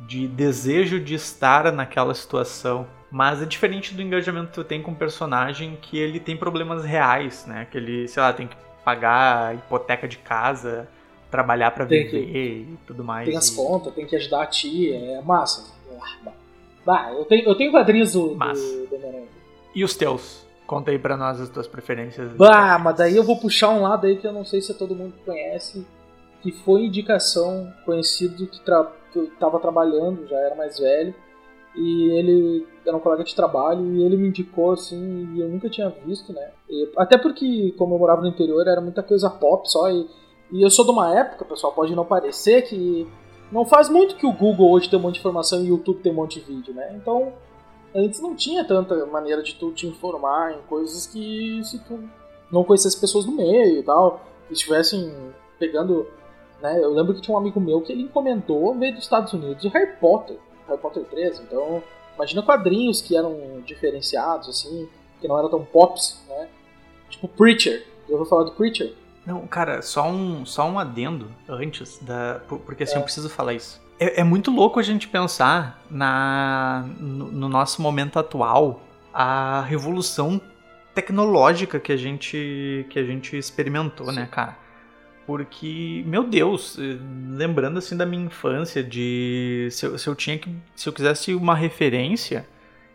de 0.00 0.26
desejo 0.26 0.98
de 1.00 1.14
estar 1.14 1.70
naquela 1.72 2.14
situação. 2.14 2.86
Mas 3.10 3.40
é 3.40 3.44
diferente 3.46 3.94
do 3.94 4.02
engajamento 4.02 4.48
que 4.48 4.54
tu 4.54 4.64
tem 4.64 4.82
com 4.82 4.90
um 4.90 4.94
personagem 4.94 5.78
que 5.80 5.96
ele 5.96 6.18
tem 6.18 6.36
problemas 6.36 6.84
reais, 6.84 7.46
né? 7.46 7.66
Que 7.70 7.78
ele, 7.78 8.08
sei 8.08 8.20
lá, 8.22 8.32
tem 8.32 8.48
que 8.48 8.56
pagar 8.84 9.46
a 9.50 9.54
hipoteca 9.54 10.08
de 10.08 10.18
casa, 10.18 10.88
trabalhar 11.30 11.70
pra 11.70 11.86
Tem 11.86 12.04
que- 12.08 12.18
viver 12.18 12.66
e 12.72 12.78
tudo 12.86 13.04
mais. 13.04 13.28
tem 13.28 13.36
as 13.36 13.48
e- 13.48 13.56
contas, 13.56 13.94
tem 13.94 14.04
que 14.04 14.16
ajudar 14.16 14.42
a 14.42 14.46
tia, 14.46 14.96
é 14.96 15.22
massa. 15.22 15.72
Ah, 16.00 16.32
Bah, 16.84 17.12
eu 17.12 17.24
tenho, 17.24 17.48
eu 17.48 17.54
tenho 17.54 17.70
quadrinhos 17.70 18.12
do, 18.12 18.34
Massa. 18.34 18.60
do 18.62 18.94
Homem-Aranha. 18.96 19.28
E 19.74 19.82
os 19.84 19.96
teus? 19.96 20.44
Conta 20.66 20.90
aí 20.90 20.98
pra 20.98 21.16
nós 21.16 21.40
as 21.40 21.48
tuas 21.48 21.66
preferências. 21.68 22.32
Bah, 22.32 22.78
mas 22.78 22.96
daí 22.96 23.16
eu 23.16 23.22
vou 23.24 23.38
puxar 23.38 23.70
um 23.70 23.82
lado 23.82 24.06
aí 24.06 24.16
que 24.16 24.26
eu 24.26 24.32
não 24.32 24.44
sei 24.44 24.60
se 24.60 24.72
todo 24.74 24.94
mundo 24.94 25.14
conhece, 25.24 25.86
que 26.42 26.52
foi 26.52 26.86
indicação 26.86 27.72
conhecido 27.84 28.46
que, 28.46 28.60
tra 28.64 28.90
que 29.12 29.18
eu 29.18 29.30
tava 29.38 29.58
trabalhando, 29.60 30.26
já 30.26 30.36
era 30.36 30.54
mais 30.54 30.78
velho, 30.78 31.14
e 31.76 32.10
ele 32.18 32.66
era 32.86 32.96
um 32.96 33.00
colega 33.00 33.24
de 33.24 33.34
trabalho 33.34 33.84
e 33.94 34.02
ele 34.04 34.16
me 34.16 34.28
indicou 34.28 34.72
assim, 34.72 35.28
e 35.34 35.40
eu 35.40 35.48
nunca 35.48 35.68
tinha 35.68 35.88
visto, 36.04 36.32
né? 36.32 36.50
E- 36.68 36.90
até 36.96 37.18
porque, 37.18 37.74
como 37.76 37.94
eu 37.94 37.98
morava 37.98 38.22
no 38.22 38.28
interior, 38.28 38.66
era 38.66 38.80
muita 38.80 39.02
coisa 39.02 39.28
pop 39.28 39.70
só, 39.70 39.90
e, 39.90 40.06
e 40.52 40.62
eu 40.62 40.70
sou 40.70 40.84
de 40.84 40.90
uma 40.92 41.18
época, 41.18 41.44
pessoal, 41.44 41.72
pode 41.72 41.94
não 41.94 42.04
parecer 42.04 42.62
que 42.62 43.06
não 43.54 43.64
faz 43.64 43.88
muito 43.88 44.16
que 44.16 44.26
o 44.26 44.32
Google 44.32 44.68
hoje 44.72 44.90
tem 44.90 44.98
um 44.98 45.02
monte 45.02 45.14
de 45.14 45.20
informação 45.20 45.60
e 45.60 45.70
o 45.70 45.76
YouTube 45.76 46.02
tem 46.02 46.10
um 46.10 46.16
monte 46.16 46.40
de 46.40 46.44
vídeo, 46.44 46.74
né? 46.74 46.92
Então, 46.96 47.32
antes 47.94 48.20
não 48.20 48.34
tinha 48.34 48.64
tanta 48.64 49.06
maneira 49.06 49.44
de 49.44 49.54
tu 49.54 49.70
te 49.70 49.86
informar 49.86 50.54
em 50.54 50.62
coisas 50.62 51.06
que 51.06 51.62
se 51.62 51.78
tu 51.84 52.00
não 52.50 52.64
conhecesse 52.64 53.00
pessoas 53.00 53.24
do 53.24 53.30
meio 53.30 53.78
e 53.78 53.82
tal, 53.84 54.24
que 54.48 54.54
estivessem 54.54 55.14
pegando, 55.56 56.04
né? 56.60 56.82
Eu 56.82 56.92
lembro 56.92 57.14
que 57.14 57.20
tinha 57.20 57.32
um 57.32 57.38
amigo 57.38 57.60
meu 57.60 57.80
que 57.80 57.92
ele 57.92 58.02
encomendou, 58.02 58.74
veio 58.74 58.92
dos 58.92 59.04
Estados 59.04 59.32
Unidos, 59.32 59.64
o 59.64 59.68
Harry 59.68 59.92
Potter, 60.00 60.36
Harry 60.66 60.80
Potter 60.80 61.04
3, 61.04 61.38
então 61.38 61.80
imagina 62.16 62.42
quadrinhos 62.42 63.00
que 63.00 63.16
eram 63.16 63.62
diferenciados, 63.64 64.48
assim, 64.48 64.88
que 65.20 65.28
não 65.28 65.38
eram 65.38 65.48
tão 65.48 65.64
pops, 65.64 66.20
né? 66.28 66.48
Tipo 67.08 67.28
Preacher, 67.28 67.86
já 68.08 68.14
ouviu 68.14 68.26
falar 68.26 68.42
do 68.42 68.50
Preacher? 68.50 68.92
Não, 69.26 69.46
cara, 69.46 69.80
só 69.82 70.10
um, 70.10 70.44
só 70.44 70.68
um 70.68 70.78
adendo 70.78 71.30
antes, 71.48 71.98
da, 72.02 72.40
por- 72.48 72.58
porque 72.60 72.82
assim, 72.84 72.96
É. 72.96 72.98
eu 72.98 73.02
preciso 73.02 73.28
falar 73.30 73.54
isso. 73.54 73.82
É, 73.98 74.20
é 74.20 74.24
muito 74.24 74.50
louco 74.50 74.78
a 74.78 74.82
gente 74.82 75.08
pensar 75.08 75.82
na, 75.90 76.84
no, 76.98 77.30
no 77.30 77.48
nosso 77.48 77.80
momento 77.80 78.18
atual 78.18 78.82
a 79.12 79.62
revolução 79.62 80.40
tecnológica 80.94 81.78
que 81.80 81.92
a 81.92 81.96
gente, 81.96 82.86
que 82.90 82.98
a 82.98 83.04
gente 83.04 83.36
experimentou, 83.36 84.12
né, 84.12 84.28
cara? 84.30 84.56
Porque, 85.26 86.02
meu 86.06 86.22
Deus, 86.24 86.78
eh, 86.78 86.98
lembrando 87.30 87.78
assim 87.78 87.96
da 87.96 88.04
minha 88.04 88.26
infância, 88.26 88.82
de 88.82 89.68
se 89.70 89.86
eu, 89.86 89.96
se 89.98 90.06
eu 90.06 90.14
tinha 90.14 90.36
que. 90.38 90.54
Se 90.76 90.86
eu 90.88 90.92
quisesse 90.92 91.34
uma 91.34 91.54
referência, 91.54 92.46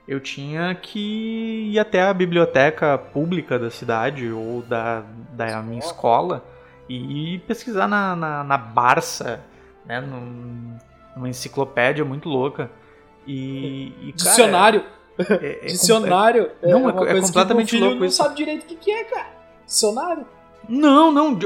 eu 0.10 0.20
tinha 0.20 0.74
que 0.74 1.70
ir 1.72 1.78
até 1.80 2.02
a 2.02 2.14
biblioteca 2.14 2.98
pública 2.98 3.60
da 3.60 3.70
cidade 3.70 4.32
ou 4.32 4.64
da, 4.64 5.04
da 5.34 5.62
minha 5.62 5.78
escola 5.80 6.44
e 6.90 7.40
pesquisar 7.48 7.88
na, 7.88 8.16
na, 8.16 8.44
na 8.44 8.58
Barça, 8.58 9.40
né? 9.86 10.02
num- 10.02 10.76
numa 11.16 11.30
enciclopédia 11.30 12.04
muito 12.04 12.28
louca. 12.28 12.72
E, 13.28 13.94
e, 14.02 14.14
cara, 14.14 14.30
Dicionário, 14.32 14.84
é- 15.20 15.60
é 15.62 15.66
dicionário. 15.70 16.50
Não, 16.64 16.72
é- 16.72 16.76
uma 16.78 16.90
é 16.90 16.94
coisa 16.94 17.14
que 17.14 17.22
completamente 17.28 17.74
meu 17.74 17.80
filho 17.80 17.86
louco 17.86 18.00
não 18.00 18.08
isso. 18.08 18.18
sabe 18.18 18.36
direito 18.36 18.64
o 18.64 18.66
que 18.66 18.76
que 18.78 18.92
é, 18.92 19.04
cara. 19.04 19.28
Dicionário. 19.66 20.26
Não, 20.68 21.12
não, 21.12 21.38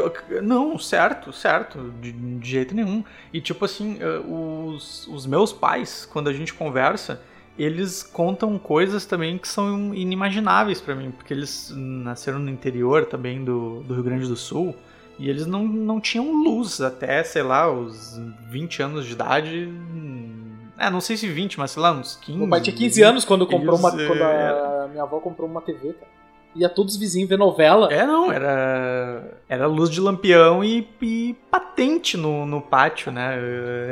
não, 0.41 0.80
certo, 0.80 1.32
certo, 1.34 1.93
de, 2.01 2.11
de 2.14 2.49
jeito 2.49 2.74
nenhum. 2.74 3.03
E 3.34 3.39
tipo 3.41 3.64
assim, 3.66 3.97
eh, 4.01 4.20
os, 4.26 5.07
os 5.07 5.26
meus 5.26 5.51
pais, 5.53 6.05
quando 6.11 6.30
a 6.30 6.34
gente 6.34 6.53
conversa, 6.53 7.22
eles 7.58 8.01
contam 8.04 8.58
coisas 8.58 9.06
também 9.06 9.38
que 9.38 9.47
são 9.47 9.93
inimagináveis 9.93 10.82
pra 10.82 10.95
mim, 10.95 11.12
porque 11.12 11.34
eles 11.34 11.72
nasceram 11.76 12.39
no 12.39 12.49
interior 12.49 13.06
também 13.06 13.43
do, 13.43 13.82
do 13.84 13.93
Rio 13.93 14.04
Grande 14.04 14.28
do 14.28 14.36
Sul 14.36 14.76
e 15.20 15.30
eles 15.30 15.45
não, 15.45 15.64
não 15.64 16.01
tinham 16.01 16.32
luz 16.43 16.82
até, 16.82 17.24
sei 17.24 17.43
lá, 17.43 17.72
os 17.72 18.20
20 18.49 18.82
anos 18.82 19.06
de 19.06 19.14
idade. 19.14 19.68
hum, 19.70 20.56
É, 20.78 20.89
não 20.89 20.99
sei 20.99 21.16
se 21.16 21.28
20, 21.28 21.60
mas 21.60 21.72
sei 21.72 21.82
lá, 21.84 21.91
uns 21.91 22.16
15. 22.16 22.39
Meu 22.39 22.49
pai 22.49 22.62
tinha 22.62 22.76
15 22.76 23.01
anos 23.04 23.26
quando 23.26 23.45
comprou 23.45 23.78
uma. 23.78 23.89
Eles, 23.93 24.08
Quando 24.08 24.24
é, 24.24 24.84
a 24.86 24.88
minha 24.89 25.04
avó 25.04 25.20
comprou 25.20 25.47
uma 25.47 25.62
TV, 25.62 25.93
cara. 25.93 26.12
Ia 26.56 26.70
todos 26.70 26.93
os 26.93 26.99
vizinhos 26.99 27.28
ver 27.30 27.38
novela. 27.38 27.91
É, 27.91 28.06
não, 28.06 28.32
era, 28.32 29.38
era 29.49 29.66
luz 29.66 29.89
de 29.89 29.99
lampião 29.99 30.64
e, 30.64 30.88
e 31.01 31.36
patente 31.49 32.16
no, 32.16 32.45
no 32.45 32.62
pátio, 32.62 33.12
né? 33.12 33.39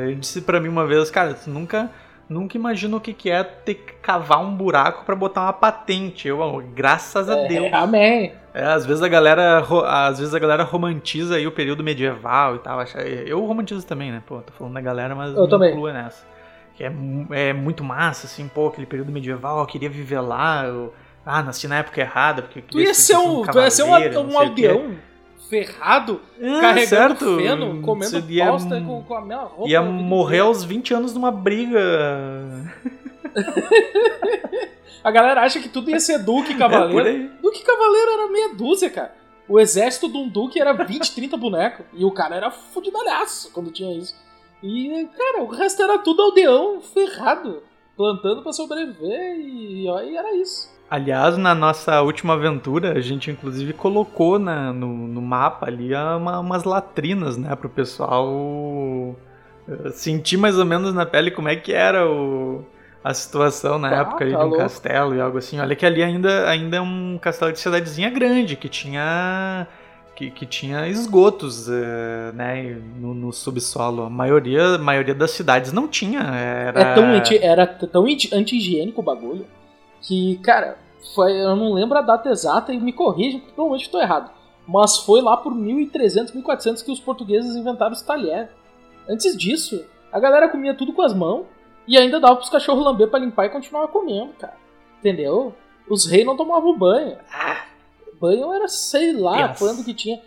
Ele 0.05 0.16
disse 0.16 0.41
pra 0.41 0.59
mim 0.59 0.70
uma 0.70 0.86
vez, 0.86 1.09
cara, 1.09 1.34
tu 1.34 1.49
nunca, 1.49 1.89
nunca 2.32 2.57
imagina 2.57 2.95
o 2.95 3.01
que, 3.01 3.13
que 3.13 3.29
é 3.29 3.43
ter 3.43 3.75
que 3.75 3.93
cavar 4.01 4.39
um 4.41 4.55
buraco 4.55 5.05
pra 5.05 5.15
botar 5.15 5.41
uma 5.41 5.53
patente. 5.53 6.27
Eu, 6.27 6.39
"Oh, 6.39 6.61
graças 6.73 7.29
a 7.29 7.38
É, 7.38 7.47
Deus. 7.47 7.73
amém. 7.73 8.34
É, 8.53 8.63
às 8.65 8.86
vezes 8.86 9.01
a 9.03 9.07
galera, 9.07 9.63
às 9.86 10.19
vezes 10.19 10.34
a 10.34 10.39
galera 10.39 10.63
romantiza 10.63 11.36
aí 11.36 11.45
o 11.47 11.51
período 11.51 11.84
medieval 11.84 12.55
e 12.55 12.59
tal. 12.59 12.79
acha- 12.79 12.99
Eu 13.01 13.45
romantizo 13.45 13.86
também, 13.86 14.11
né? 14.11 14.21
Pô, 14.25 14.39
tô 14.41 14.51
falando 14.53 14.73
da 14.73 14.82
galera, 14.82 15.13
mas 15.15 15.36
Eu 15.36 15.43
me 15.43 15.49
também. 15.49 15.71
incluo 15.71 15.91
nessa. 15.91 16.25
Que 16.75 16.84
é, 16.86 16.91
é 17.32 17.53
muito 17.53 17.84
massa, 17.84 18.25
assim, 18.27 18.47
pô, 18.47 18.67
aquele 18.67 18.88
período 18.88 19.11
medieval, 19.11 19.59
eu 19.59 19.65
queria 19.65 19.89
viver 19.89 20.19
lá. 20.21 20.65
Eu, 20.65 20.93
ah, 21.25 21.43
nasci 21.43 21.67
na 21.67 21.77
época 21.79 22.01
errada, 22.01 22.41
porque 22.41 22.59
eu 22.59 22.63
Tu 22.63 22.79
ia 22.82 22.93
ser 22.93 23.17
um, 23.17 23.43
tu 23.45 23.59
ia 23.59 23.69
ser 23.69 23.84
um, 23.84 23.89
um 23.89 24.39
aldeão 24.39 24.95
ferrado, 25.52 26.22
É, 26.39 26.62
carregando 26.62 26.88
certo. 27.20 27.36
feno, 27.38 27.82
comendo 27.82 28.10
Você 28.22 28.32
ia, 28.32 28.49
bosta 28.49 28.80
com, 28.80 29.04
com 29.04 29.14
a 29.16 29.22
mesma 29.22 29.43
roupa. 29.43 29.70
ia 29.70 29.82
morrer 29.82 30.39
aos 30.39 30.64
20 30.64 30.93
anos 30.93 31.14
numa 31.14 31.30
briga. 31.30 31.78
A 35.04 35.10
galera 35.12 35.41
acha 35.41 35.60
que 35.60 35.68
tudo 35.68 35.89
ia 35.89 35.99
ser 35.99 36.20
duque 36.20 36.54
É, 36.54 36.58
cavaleiro. 36.58 37.08
aí. 37.10 37.30
duque 37.41 37.64
cavaleiro 37.64 38.12
era 38.12 38.28
meia 38.32 38.54
dúzia, 38.54 38.89
cara. 38.89 39.14
O 39.49 39.60
exército 39.60 40.08
de 40.08 40.18
um 40.18 40.30
duque 40.30 40.62
era 40.62 40.72
20, 40.74 41.14
30 41.14 41.36
bonecos. 41.38 41.86
E 41.93 42.06
o 42.06 42.12
cara 42.12 42.36
era 42.36 42.49
fudidalhaço 42.52 43.52
quando 43.52 43.72
tinha 43.72 43.95
isso. 43.97 44.16
E, 44.64 45.08
cara, 45.18 45.41
o 45.41 45.47
resto 45.47 45.82
era 45.82 45.97
tudo 45.99 46.22
aldeão 46.22 46.80
ferrado. 46.82 47.64
Plantando 48.02 48.41
pra 48.43 48.52
sobreviver 48.54 49.36
e, 49.39 49.84
e 49.88 50.18
era 50.18 50.36
isso. 50.36 50.70
Aliás, 50.89 51.38
na 51.38 51.56
nossa 51.56 52.02
última 52.02 52.34
aventura, 52.34 52.97
a 52.97 53.02
gente 53.02 53.32
inclusive 53.32 53.72
colocou 53.74 54.38
na- 54.38 54.74
no, 54.74 54.88
no 55.08 55.22
mapa 55.22 55.68
ali 55.68 55.93
uma- 55.95 56.39
umas 56.39 56.64
latrinas, 56.66 57.38
né? 57.38 57.56
Pro 57.56 57.70
pessoal 57.70 59.16
eh, 59.68 59.91
sentir 59.91 60.38
mais 60.38 60.58
ou 60.58 60.66
menos 60.66 60.93
na 60.93 61.06
pele 61.06 61.32
como 61.32 61.47
é 61.49 61.56
que 61.56 61.72
era 61.74 62.10
o, 62.10 62.66
a 63.04 63.14
situação 63.14 63.78
na 63.80 63.89
Ah, 63.89 63.95
época 64.02 64.24
ali 64.26 64.36
tá 64.36 64.38
de 64.38 64.45
um 64.45 64.52
castelo 64.52 65.16
e 65.16 65.22
algo 65.22 65.38
assim. 65.38 65.60
Olha 65.60 65.76
que 65.76 65.86
ali 65.86 66.04
ainda, 66.04 66.49
ainda 66.49 66.78
é 66.78 66.82
um 66.82 67.18
castelo 67.22 67.52
de 67.54 67.60
cidadezinha 67.60 68.10
grande, 68.10 68.56
que 68.58 68.68
tinha. 68.70 69.68
Que, 70.22 70.30
que 70.30 70.45
tinha 70.45 70.88
esgotos 70.88 71.67
eh, 71.67 72.32
né, 72.36 72.80
no, 72.99 73.15
no 73.15 73.34
subsolo. 73.34 74.03
A 74.03 74.09
maioria, 74.09 74.76
a 74.76 74.78
maioria 74.78 75.15
das 75.15 75.32
cidades 75.32 75.74
não 75.74 75.88
tinha. 75.88 76.19
Era... 76.19 76.80
É 76.80 76.93
tão 76.93 77.05
anti, 77.05 77.38
era 77.38 77.65
tão 77.65 78.05
anti- 78.05 78.30
anti-higiênico 78.32 79.01
o 79.01 79.03
bagulho 79.03 79.47
que, 79.99 80.38
cara, 80.43 80.78
foi, 81.15 81.32
eu 81.41 81.55
não 81.55 81.74
lembro 81.74 81.97
a 81.97 82.01
data 82.03 82.30
exata 82.30 82.72
e 82.72 82.80
me 82.80 82.93
corrija, 82.93 83.39
porque 83.39 83.53
provavelmente 83.53 83.86
estou 83.86 83.99
errado. 83.99 84.30
Mas 84.67 84.97
foi 84.97 85.22
lá 85.22 85.36
por 85.36 85.55
1300, 85.55 86.34
1400 86.36 86.84
que 86.84 86.91
os 86.91 86.99
portugueses 86.99 87.55
inventaram 87.55 87.93
os 87.93 88.03
talheres. 88.03 88.49
Antes 89.09 89.36
disso, 89.36 89.84
a 90.13 90.19
galera 90.19 90.49
comia 90.49 90.76
tudo 90.76 90.93
com 90.93 91.01
as 91.01 91.15
mãos 91.15 91.45
e 91.88 91.97
ainda 91.97 92.19
dava 92.19 92.36
pros 92.36 92.49
cachorros 92.49 92.86
lamber 92.86 93.07
pra 93.07 93.19
limpar 93.19 93.47
e 93.47 93.49
continuava 93.49 93.88
comendo, 93.88 94.34
cara. 94.39 94.53
Entendeu? 94.99 95.55
Os 95.89 96.05
reis 96.05 96.26
não 96.26 96.38
tomavam 96.38 96.78
banho. 96.78 97.17
Banho 98.22 98.53
era, 98.53 98.67
sei 98.67 99.13
lá, 99.13 99.47
Deus. 99.47 99.57
quando 99.59 99.84
que 99.84 99.93
tinha. 99.93 100.22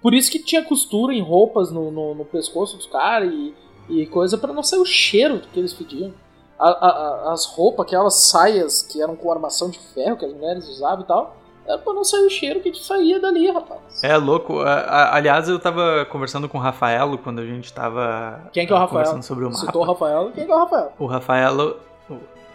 Por 0.00 0.14
isso 0.14 0.30
que 0.30 0.38
tinha 0.38 0.64
costura 0.64 1.12
em 1.12 1.20
roupas 1.20 1.70
no, 1.72 1.90
no, 1.90 2.14
no 2.14 2.24
pescoço 2.24 2.76
dos 2.76 2.86
caras 2.86 3.30
e, 3.32 3.54
e 3.88 4.06
coisa 4.06 4.38
pra 4.38 4.52
não 4.52 4.62
sair 4.62 4.78
o 4.80 4.86
cheiro 4.86 5.40
que 5.52 5.58
eles 5.58 5.72
pediam. 5.74 6.12
A- 6.58 6.68
a- 6.68 7.32
as 7.32 7.46
roupas, 7.46 7.86
aquelas 7.86 8.14
saias 8.20 8.82
que 8.82 9.02
eram 9.02 9.16
com 9.16 9.30
armação 9.32 9.68
de 9.68 9.78
ferro 9.78 10.16
que 10.16 10.24
as 10.24 10.32
mulheres 10.32 10.68
usavam 10.68 11.04
e 11.04 11.06
tal, 11.06 11.36
era 11.66 11.78
pra 11.78 11.92
não 11.92 12.04
sair 12.04 12.24
o 12.26 12.30
cheiro 12.30 12.60
que 12.60 12.72
saía 12.74 13.18
dali, 13.20 13.50
rapaz. 13.50 14.02
É 14.02 14.16
louco. 14.16 14.60
Aliás, 14.60 15.48
eu 15.48 15.58
tava 15.58 16.06
conversando 16.10 16.48
com 16.48 16.56
o 16.58 16.60
Rafaelo 16.60 17.18
quando 17.18 17.40
a 17.40 17.46
gente 17.46 17.72
tava 17.72 18.48
Quem 18.52 18.66
que 18.66 18.72
é 18.72 18.76
o 18.76 18.78
Rafael? 18.78 18.98
conversando 19.04 19.22
sobre 19.22 19.44
o 19.44 19.48
mapa. 19.50 19.60
Citou 19.66 19.82
o 19.82 19.84
Rafael. 19.84 20.30
Quem 20.34 20.46
que 20.46 20.52
é 20.52 20.54
o 20.54 20.58
Rafael? 20.58 20.92
O 20.98 21.06
Rafaelo. 21.06 21.76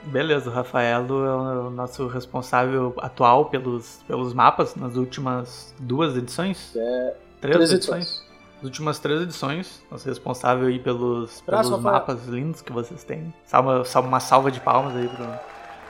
Beleza, 0.05 0.49
o 0.49 0.53
Rafaelo 0.53 1.25
é 1.25 1.35
o 1.67 1.69
nosso 1.69 2.07
responsável 2.07 2.93
atual 2.99 3.45
pelos, 3.45 4.03
pelos 4.07 4.33
mapas 4.33 4.75
nas 4.75 4.95
últimas 4.95 5.73
duas 5.79 6.15
edições? 6.15 6.73
É, 6.75 7.15
três, 7.41 7.55
Três 7.57 7.71
edições? 7.73 8.05
edições. 8.05 8.25
Nas 8.57 8.63
últimas 8.65 8.99
três 8.99 9.21
edições, 9.21 9.83
nosso 9.91 10.07
responsável 10.07 10.67
aí 10.67 10.79
pelos, 10.79 11.41
pelos 11.41 11.69
Rafael. 11.69 11.81
mapas 11.81 12.25
lindos 12.27 12.61
que 12.61 12.71
vocês 12.71 13.03
têm. 13.03 13.33
Salva, 13.45 13.83
salva 13.83 14.07
uma 14.07 14.19
salva 14.19 14.51
de 14.51 14.59
palmas 14.59 14.95
aí 14.95 15.07
pro 15.09 15.27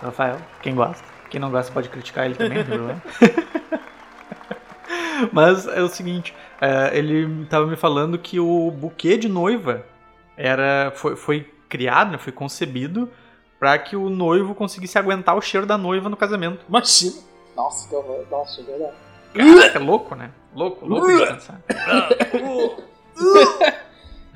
Rafael. 0.01 0.37
Quem 0.61 0.73
gosta. 0.75 1.03
Quem 1.29 1.39
não 1.39 1.51
gosta 1.51 1.71
pode 1.71 1.89
criticar 1.89 2.25
ele 2.25 2.35
também, 2.35 2.59
não 2.59 2.65
tem 2.65 2.75
problema. 2.77 3.01
Mas 5.31 5.67
é 5.67 5.81
o 5.81 5.87
seguinte, 5.87 6.33
é, 6.59 6.97
ele 6.97 7.45
tava 7.45 7.65
me 7.67 7.75
falando 7.75 8.17
que 8.17 8.39
o 8.39 8.71
buquê 8.71 9.17
de 9.17 9.27
noiva 9.29 9.85
era 10.37 10.91
foi, 10.95 11.15
foi 11.15 11.53
criado, 11.69 12.11
né, 12.11 12.17
foi 12.17 12.33
concebido 12.33 13.09
para 13.65 13.79
que 13.79 13.95
o 13.95 14.11
noivo 14.11 14.53
conseguisse 14.53 14.95
aguentar 14.95 15.35
o 15.35 15.41
cheiro 15.41 15.65
da 15.65 15.75
noiva 15.75 16.07
no 16.07 16.15
casamento. 16.15 16.63
Imagina. 16.69 17.15
Nossa, 17.55 17.89
que 17.89 17.95
horror. 17.95 18.23
Nossa, 18.29 18.61
é 18.61 18.63
verdade. 18.63 18.93
Caraca, 19.33 19.79
é 19.79 19.81
louco, 19.81 20.13
né? 20.13 20.29
Louco, 20.55 20.85
louco 20.85 21.07
de 21.07 21.25
pensar. 21.25 21.59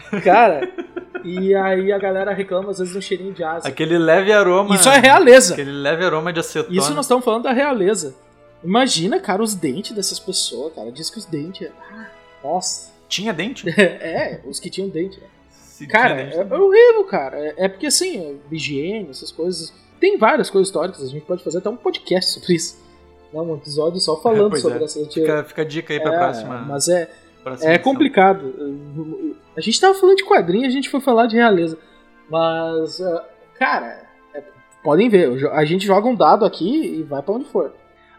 Cara, 0.24 0.68
e 1.24 1.54
aí 1.54 1.92
a 1.92 2.00
galera 2.00 2.34
reclama 2.34 2.72
às 2.72 2.80
vezes 2.80 2.96
do 2.96 3.02
cheirinho 3.04 3.32
de 3.32 3.44
asa. 3.44 3.68
Aquele 3.68 4.00
leve 4.00 4.34
aroma. 4.34 4.74
Isso 4.74 4.90
é 4.90 4.98
realeza. 4.98 5.54
Aquele 5.54 5.74
leve 5.74 6.04
aroma 6.04 6.34
de 6.34 6.40
acetona. 6.40 6.76
Isso 6.76 6.92
nós 6.96 7.06
estamos 7.06 7.24
falando 7.24 7.44
da 7.44 7.52
realeza. 7.52 8.16
Imagina, 8.64 9.20
cara, 9.20 9.44
os 9.44 9.54
dentes 9.54 9.92
dessas 9.92 10.18
pessoas, 10.20 10.74
cara. 10.74 10.92
Diz 10.92 11.12
que 11.12 11.20
os 11.20 11.26
dentes. 11.26 11.70
ah, 11.92 12.08
Nossa. 12.44 12.92
Tinha 13.08 13.32
dente? 13.32 13.70
É, 13.78 14.42
os 14.44 14.60
que 14.60 14.72
tinham 14.72 14.90
dente. 14.90 15.20
né? 15.20 15.28
Cara, 15.88 16.16
dente, 16.16 16.36
é, 16.38 16.44
né? 16.44 16.56
é 16.56 16.60
horrível, 16.60 17.04
cara. 17.06 17.38
É, 17.38 17.54
é 17.58 17.68
porque 17.68 17.88
assim, 17.88 18.18
é, 18.20 18.36
higiene, 18.56 19.10
essas 19.10 19.32
coisas. 19.32 19.74
Tem 20.00 20.18
várias 20.18 20.50
coisas 20.50 20.68
históricas, 20.70 21.04
a 21.04 21.08
gente 21.08 21.26
pode 21.26 21.44
fazer 21.44 21.58
até 21.60 21.70
um 21.70 21.76
podcast 21.76 22.32
sobre 22.40 22.56
isso. 22.56 22.80
Não, 23.34 23.44
um 23.52 23.56
episódio 23.58 24.00
só 24.00 24.16
falando 24.22 24.50
Pois 24.52 24.62
sobre 24.62 24.80
é. 24.80 24.84
essa. 24.84 25.06
Fica, 25.10 25.44
fica 25.44 25.62
a 25.62 25.66
dica 25.66 25.94
aí 25.94 26.00
pra 26.00 26.14
É, 26.14 26.18
próxima. 26.18 26.58
Mas 26.60 26.88
é, 26.88 27.10
próxima 27.44 27.70
é 27.70 27.76
edição. 27.76 27.92
complicado. 27.94 28.54
A 29.56 29.62
gente 29.62 29.80
tava 29.80 29.94
falando 29.94 30.16
de 30.18 30.26
quadrinho, 30.26 30.66
a 30.66 30.70
gente 30.70 30.90
foi 30.90 31.00
falar 31.02 31.28
de 31.28 31.36
realeza. 31.36 31.78
Mas, 32.30 33.02
ah, 33.02 33.26
cara, 33.58 34.04
é- 34.34 34.44
podem 34.84 35.10
ver, 35.10 35.50
a 35.52 35.66
gente 35.66 35.86
joga 35.86 36.08
um 36.08 36.16
dado 36.16 36.46
aqui 36.46 37.00
e 37.00 37.04
vai 37.04 37.22
pra 37.22 37.34
onde 37.36 37.46
for. 37.46 37.74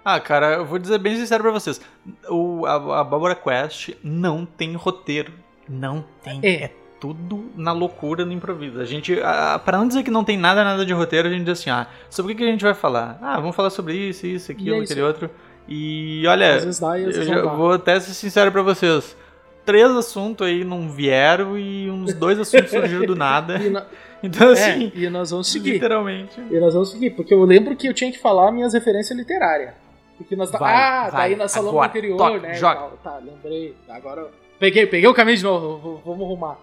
Ah, 0.04 0.18
cara, 0.18 0.54
eu 0.56 0.64
vou 0.66 0.78
dizer 0.78 0.98
bem 0.98 1.14
sincero 1.16 1.42
pra 1.42 1.52
vocês. 1.52 1.80
O, 2.28 2.64
a, 2.66 3.00
a 3.00 3.04
Bárbara 3.04 3.34
Quest 3.34 3.90
não 4.02 4.44
tem 4.46 4.74
roteiro. 4.74 5.32
Não 5.68 6.04
tem. 6.22 6.40
É. 6.42 6.64
É, 6.64 6.70
tudo 7.00 7.50
na 7.56 7.72
loucura, 7.72 8.24
no 8.26 8.32
improviso. 8.32 8.78
A 8.80 8.84
gente, 8.84 9.18
a, 9.22 9.58
pra 9.58 9.78
não 9.78 9.88
dizer 9.88 10.02
que 10.02 10.10
não 10.10 10.22
tem 10.22 10.36
nada, 10.36 10.62
nada 10.62 10.84
de 10.84 10.92
roteiro, 10.92 11.28
a 11.28 11.30
gente 11.30 11.44
diz 11.44 11.58
assim, 11.60 11.70
ah, 11.70 11.86
sobre 12.10 12.32
o 12.32 12.36
que, 12.36 12.42
que 12.42 12.48
a 12.48 12.52
gente 12.52 12.62
vai 12.62 12.74
falar? 12.74 13.18
Ah, 13.22 13.40
vamos 13.40 13.56
falar 13.56 13.70
sobre 13.70 13.94
isso, 13.96 14.26
isso, 14.26 14.52
aquilo, 14.52 14.76
é 14.76 14.78
isso 14.80 14.92
aquele 14.92 15.06
outro. 15.06 15.30
E 15.66 16.26
olha, 16.26 16.58
dá 16.80 16.98
eu 16.98 17.56
vou 17.56 17.72
até 17.72 17.98
ser 18.00 18.12
sincero 18.14 18.52
pra 18.52 18.60
vocês. 18.62 19.16
Três 19.64 19.90
assuntos 19.90 20.46
aí 20.46 20.64
não 20.64 20.90
vieram 20.90 21.56
e 21.56 21.88
uns 21.90 22.12
dois 22.14 22.38
assuntos 22.40 22.70
surgiram 22.70 23.06
do 23.06 23.16
nada. 23.16 23.56
E, 23.58 23.70
na- 23.70 23.86
Então, 24.22 24.48
é, 24.50 24.52
assim, 24.52 24.92
e 24.94 25.08
nós 25.08 25.30
vamos 25.30 25.50
seguir. 25.50 25.72
literalmente. 25.72 26.38
E 26.50 26.60
nós 26.60 26.74
vamos 26.74 26.90
seguir, 26.90 27.08
porque 27.10 27.32
eu 27.32 27.42
lembro 27.42 27.74
que 27.74 27.86
eu 27.88 27.94
tinha 27.94 28.12
que 28.12 28.18
falar 28.18 28.52
minhas 28.52 28.74
referências 28.74 29.18
literárias. 29.18 29.72
Porque 30.18 30.36
nós 30.36 30.50
tá... 30.50 30.58
Vai, 30.58 30.74
Ah, 30.74 31.04
tá 31.06 31.10
vai, 31.16 31.30
aí 31.30 31.36
nós 31.36 31.50
falamos 31.54 31.72
agora, 31.72 31.88
anterior, 31.88 32.18
toca, 32.18 32.38
né? 32.40 32.52
joga. 32.52 32.80
Tá, 33.02 33.16
lembrei. 33.16 33.74
Agora 33.88 34.28
peguei, 34.58 34.86
peguei 34.86 35.08
o 35.08 35.14
caminho 35.14 35.38
de 35.38 35.42
novo, 35.42 36.02
vamos 36.04 36.22
arrumar. 36.22 36.58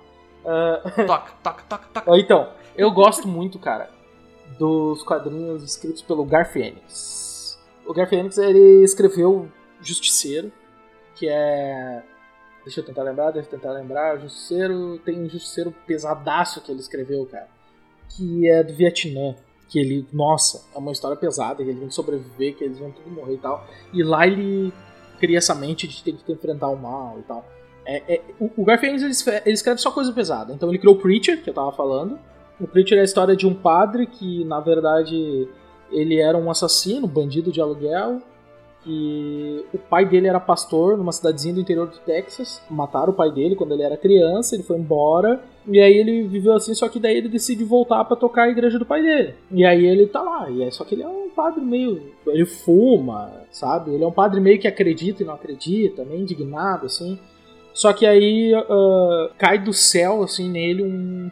Ah, 0.47 0.81
Toca, 1.05 1.31
toca, 1.43 1.63
toca, 1.67 1.87
toca. 1.93 2.17
Então, 2.17 2.49
eu 2.77 2.89
gosto 2.89 3.27
muito, 3.27 3.59
cara, 3.59 3.89
dos 4.57 5.03
quadrinhos 5.03 5.61
escritos 5.61 6.01
pelo 6.01 6.23
Garth 6.23 6.55
Ennis. 6.55 7.59
O 7.85 7.93
Garth 7.93 8.13
Ennis, 8.13 8.37
ele 8.37 8.81
escreveu 8.83 9.49
Justiceiro, 9.81 10.51
que 11.15 11.27
é... 11.27 12.01
Deixa 12.63 12.79
eu 12.79 12.85
tentar 12.85 13.03
lembrar, 13.03 13.31
deixa 13.31 13.47
eu 13.47 13.59
tentar 13.59 13.73
lembrar. 13.73 14.19
Justiceiro, 14.19 14.99
tem 14.99 15.19
um 15.21 15.29
Justiceiro 15.29 15.73
pesadaço 15.85 16.61
que 16.61 16.71
ele 16.71 16.79
escreveu, 16.79 17.25
cara, 17.25 17.47
que 18.09 18.49
é 18.49 18.63
do 18.63 18.73
Vietnã. 18.73 19.35
Que 19.69 19.79
ele, 19.79 20.07
nossa, 20.13 20.65
é 20.73 20.77
uma 20.77 20.93
história 20.93 21.17
pesada, 21.17 21.61
que 21.61 21.69
eles 21.69 21.79
vão 21.79 21.91
sobreviver, 21.91 22.55
que 22.55 22.63
eles 22.63 22.79
vão 22.79 22.89
tudo 22.89 23.09
morrer 23.09 23.33
e 23.33 23.37
tal. 23.37 23.67
E 23.91 24.01
lá 24.01 24.25
ele 24.25 24.71
cria 25.19 25.37
essa 25.39 25.53
mente 25.53 25.87
de 25.87 26.01
ter 26.01 26.13
que 26.13 26.31
enfrentar 26.31 26.69
o 26.69 26.77
mal 26.77 27.19
e 27.19 27.23
tal. 27.23 27.45
É, 27.87 28.15
é, 28.15 28.21
o, 28.37 28.65
Garfield 28.65 29.01
ele, 29.01 29.13
ele 29.45 29.53
escreve 29.53 29.79
só 29.79 29.89
coisa 29.89 30.11
pesada. 30.11 30.53
Então 30.53 30.67
ele 30.67 30.77
criou 30.77 30.95
o 30.95 30.99
Preacher, 30.99 31.41
que 31.41 31.49
eu 31.49 31.53
tava 31.53 31.71
falando. 31.71 32.19
O 32.59 32.67
Preacher 32.67 32.97
é 32.97 33.01
a 33.01 33.05
história 33.05 33.35
de 33.35 33.47
um 33.47 33.53
padre 33.53 34.05
que, 34.05 34.43
na 34.43 34.59
verdade, 34.59 35.47
ele 35.89 36.19
era 36.19 36.37
um 36.37 36.51
assassino, 36.51 37.07
bandido 37.07 37.49
de 37.49 37.61
aluguel. 37.61 38.21
Que 38.83 39.65
o 39.73 39.77
pai 39.77 40.05
dele 40.05 40.27
era 40.27 40.39
pastor 40.39 40.97
numa 40.97 41.11
cidadezinha 41.11 41.53
do 41.53 41.61
interior 41.61 41.87
do 41.87 41.97
Texas. 41.99 42.61
Mataram 42.69 43.13
o 43.13 43.15
pai 43.15 43.31
dele 43.31 43.55
quando 43.55 43.73
ele 43.73 43.83
era 43.83 43.95
criança, 43.95 44.55
ele 44.55 44.63
foi 44.63 44.77
embora. 44.77 45.41
E 45.65 45.79
aí 45.79 45.97
ele 45.97 46.27
viveu 46.27 46.53
assim, 46.53 46.73
só 46.73 46.87
que 46.89 46.99
daí 46.99 47.17
ele 47.17 47.29
decide 47.29 47.63
voltar 47.63 48.03
pra 48.05 48.15
tocar 48.15 48.43
a 48.43 48.49
igreja 48.49 48.77
do 48.77 48.85
pai 48.85 49.01
dele. 49.01 49.35
E 49.51 49.65
aí 49.65 49.85
ele 49.85 50.07
tá 50.07 50.21
lá, 50.21 50.49
e 50.49 50.63
é 50.63 50.71
só 50.71 50.85
que 50.85 50.95
ele 50.95 51.03
é 51.03 51.07
um 51.07 51.29
padre 51.29 51.61
meio. 51.61 52.01
Ele 52.27 52.45
fuma, 52.45 53.31
sabe? 53.51 53.93
Ele 53.93 54.03
é 54.03 54.07
um 54.07 54.11
padre 54.11 54.39
meio 54.39 54.59
que 54.59 54.67
acredita 54.67 55.23
e 55.23 55.25
não 55.25 55.33
acredita, 55.33 56.05
meio 56.05 56.21
indignado, 56.21 56.85
assim. 56.85 57.19
Só 57.77 57.93
que 57.93 58.05
aí 58.05 58.53
ah, 58.55 59.29
cai 59.37 59.59
do 59.59 59.71
céu, 59.73 60.23
assim, 60.23 60.49
nele 60.49 60.83
um, 60.83 61.29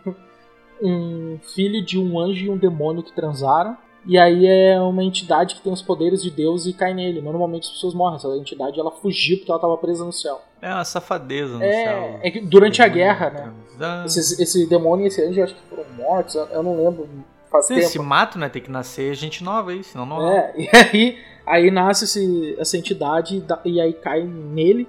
um 0.82 1.40
filho 1.56 1.84
de 1.84 1.98
um 2.00 2.20
anjo 2.20 2.46
e 2.46 2.50
um 2.50 2.58
demônio 2.58 3.02
que 3.04 3.12
transaram. 3.14 3.76
E 4.08 4.20
aí 4.20 4.46
é 4.46 4.80
uma 4.80 5.04
entidade 5.04 5.56
que 5.56 5.62
tem 5.62 5.74
os 5.74 5.82
poderes 5.82 6.22
de 6.22 6.30
Deus 6.30 6.68
e 6.68 6.74
cai 6.74 6.94
nele. 6.94 7.22
Normalmente 7.22 7.64
as 7.64 7.72
pessoas 7.72 7.96
morrem. 7.96 8.18
Essa 8.18 8.28
entidade 8.38 8.80
ela 8.80 8.92
fugiu 8.92 9.38
porque 9.38 9.50
ela 9.52 9.60
tava 9.60 9.76
presa 9.78 10.06
no 10.06 10.14
céu. 10.14 10.40
É 10.62 10.72
uma 10.72 10.86
safadeza 10.86 11.58
no 11.58 11.64
É, 11.64 11.84
céu. 11.86 12.20
é 12.22 12.30
que 12.32 12.40
durante 12.42 12.84
a 12.84 12.88
guerra, 12.88 13.30
né? 13.32 13.52
Transando. 13.78 14.06
Esse, 14.06 14.44
esse 14.44 14.70
demônio 14.70 15.06
e 15.06 15.08
esse 15.08 15.24
anjo 15.24 15.42
acho 15.42 15.56
que 15.56 15.62
foram 15.68 15.86
mortos. 15.98 16.36
Eu 16.36 16.62
não 16.62 16.78
lembro. 16.78 17.10
Faz 17.52 17.66
Se, 17.66 17.74
tempo. 17.76 17.88
se 17.88 17.98
mata, 18.00 18.38
né? 18.38 18.48
Tem 18.48 18.62
que 18.62 18.70
nascer 18.70 19.16
gente 19.16 19.44
nova 19.44 19.72
aí, 19.72 19.84
senão 19.84 20.06
não 20.06 20.30
É, 20.32 20.54
e 20.56 20.70
aí, 20.72 21.18
aí 21.44 21.72
nasce 21.72 22.04
esse- 22.04 22.56
essa 22.60 22.78
entidade 22.78 23.44
e 23.66 23.82
aí 23.82 23.94
cai 23.94 24.22
nele. 24.22 24.88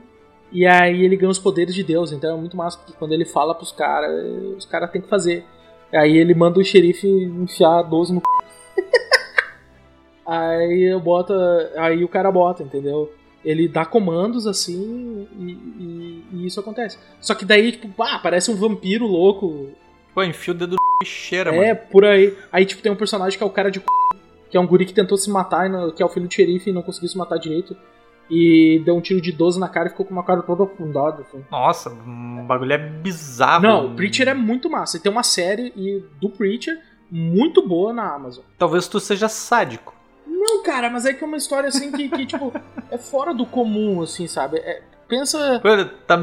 E 0.53 0.67
aí 0.67 1.05
ele 1.05 1.17
ganha 1.17 1.31
os 1.31 1.39
poderes 1.39 1.75
de 1.75 1.83
Deus. 1.83 2.13
Então 2.13 2.37
é 2.37 2.41
muito 2.41 2.57
massa, 2.57 2.79
porque 2.79 2.93
quando 2.99 3.13
ele 3.13 3.25
fala 3.25 3.55
pros 3.55 3.73
caras, 3.73 4.11
os 4.57 4.65
caras 4.67 4.91
têm 4.91 5.01
que 5.03 5.09
fazer. 5.09 5.45
Aí 5.93 6.17
ele 6.17 6.35
manda 6.35 6.59
o 6.59 6.65
xerife 6.65 7.07
enfiar 7.07 7.83
12 7.83 8.13
no 8.15 8.21
c. 8.21 8.83
aí 10.27 10.83
eu 10.93 11.01
bota. 11.01 11.35
Aí 11.77 12.03
o 12.05 12.09
cara 12.09 12.31
bota, 12.31 12.63
entendeu? 12.63 13.13
Ele 13.45 13.69
dá 13.69 13.85
comandos 13.85 14.47
assim 14.47 15.29
e, 15.39 15.53
e- 15.53 16.25
e 16.33 16.47
isso 16.47 16.59
acontece. 16.59 16.99
Só 17.21 17.35
que 17.35 17.45
daí, 17.45 17.71
tipo, 17.73 17.89
pá, 17.89 18.19
parece 18.19 18.51
um 18.51 18.57
vampiro 18.57 19.07
louco. 19.07 19.71
Pô, 20.15 20.23
enfia 20.25 20.53
o 20.53 20.57
dedo 20.57 20.73
no 20.73 20.79
e 21.03 21.07
cheira, 21.07 21.55
É, 21.55 21.75
mano. 21.75 21.87
por 21.91 22.05
aí. 22.05 22.37
Aí, 22.51 22.65
tipo, 22.65 22.83
tem 22.83 22.91
um 22.91 22.97
personagem 22.97 23.37
que 23.39 23.45
é 23.45 23.47
o 23.47 23.51
cara 23.51 23.71
de 23.71 23.79
c... 23.79 23.85
que 24.51 24.57
é 24.57 24.61
um 24.61 24.67
guri 24.67 24.85
que 24.85 24.95
tentou 24.95 25.17
se 25.17 25.31
matar, 25.31 25.69
que 25.93 26.03
é 26.03 26.07
o 26.07 26.09
filho 26.09 26.27
do 26.27 26.33
xerife 26.35 26.71
e 26.71 26.73
não 26.73 26.83
conseguiu 26.83 27.09
se 27.09 27.17
matar 27.19 27.37
direito. 27.39 27.77
E 28.29 28.83
deu 28.85 28.97
um 28.97 29.01
tiro 29.01 29.20
de 29.20 29.31
12 29.33 29.59
na 29.61 29.68
cara 29.68 29.87
e 29.87 29.91
ficou 29.91 30.05
com 30.05 30.12
uma 30.12 30.24
cara 30.24 30.43
toda 30.43 30.64
afundada. 30.64 31.22
Assim. 31.22 31.45
Nossa, 31.51 31.91
o 31.91 32.43
bagulho 32.43 32.72
é 32.72 32.79
bizarro. 32.79 33.62
Não, 33.62 33.87
o 33.87 33.95
Preacher 33.95 34.29
é 34.29 34.35
muito 34.35 34.68
massa. 34.68 34.97
E 34.97 35.01
tem 35.01 35.12
uma 35.12 35.22
série 35.22 35.72
e- 35.77 36.03
do 36.20 36.29
Preacher 36.29 36.77
muito 37.11 37.66
boa 37.66 37.93
na 37.93 38.12
Amazon. 38.14 38.43
Talvez 38.59 38.89
tu 38.89 38.99
seja 38.99 39.29
sádico. 39.29 39.95
Não, 40.27 40.62
cara, 40.62 40.91
mas 40.91 41.07
é 41.07 41.14
que 41.14 41.22
é 41.22 41.27
uma 41.27 41.37
história 41.37 41.68
assim 41.68 41.93
que, 41.93 42.09
que, 42.09 42.27
tipo, 42.27 42.53
é 42.91 42.99
fora 42.99 43.33
do 43.33 43.47
comum, 43.47 44.03
assim, 44.03 44.27
sabe? 44.27 44.59
É- 44.59 44.83
pensa. 45.09 45.61
Pô, 45.62 45.68
Tá, 46.07 46.18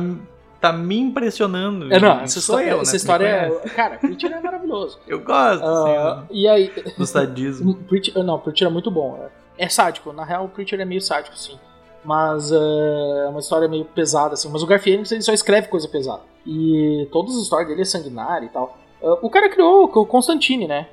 tá 0.60 0.74
me 0.74 0.98
impressionando. 1.00 1.94
É, 1.94 2.00
não, 2.00 2.20
essa 2.20 2.42
Sou 2.42 2.56
história, 2.60 2.70
eu, 2.72 2.76
né? 2.78 2.82
essa 2.82 2.92
me 2.92 2.98
história 2.98 3.26
é. 3.26 3.70
Cara, 3.70 3.98
Preacher 3.98 4.32
é 4.32 4.40
maravilhoso. 4.42 5.00
Eu 5.08 5.22
gosto, 5.22 5.64
assim, 5.66 6.26
e 6.32 6.48
aí, 6.50 6.70
do 6.98 7.06
sadismo. 7.06 7.76
Preacher, 7.88 8.22
não, 8.24 8.38
Preacher 8.40 8.68
é 8.68 8.72
muito 8.72 8.92
bom. 8.92 9.18
É, 9.58 9.64
é 9.66 9.70
sádico. 9.70 10.12
Na 10.12 10.26
real, 10.26 10.46
o 10.46 10.50
Preacher 10.50 10.80
é 10.82 10.86
meio 10.86 11.02
sádico, 11.02 11.38
sim. 11.38 11.58
Mas 12.04 12.52
é 12.52 13.28
uma 13.30 13.40
história 13.40 13.68
meio 13.68 13.86
pesada, 13.86 14.34
assim. 14.34 14.50
Mas 14.50 14.62
o 14.62 14.68
Garfield 14.68 15.12
ele 15.14 15.22
só 15.22 15.34
escreve 15.34 15.68
coisa 15.68 15.88
pesada. 15.88 16.22
E 16.46 17.08
todas 17.12 17.36
as 17.36 17.44
histórias 17.44 17.70
dele 17.70 17.82
é 17.82 17.86
sanguinária 17.86 18.46
e 18.46 18.50
tal. 18.50 18.78
Ah, 19.02 19.20
o 19.22 19.30
cara 19.30 19.50
criou 19.50 19.86
o 19.86 20.06
Constantine, 20.06 20.68
né? 20.68 20.88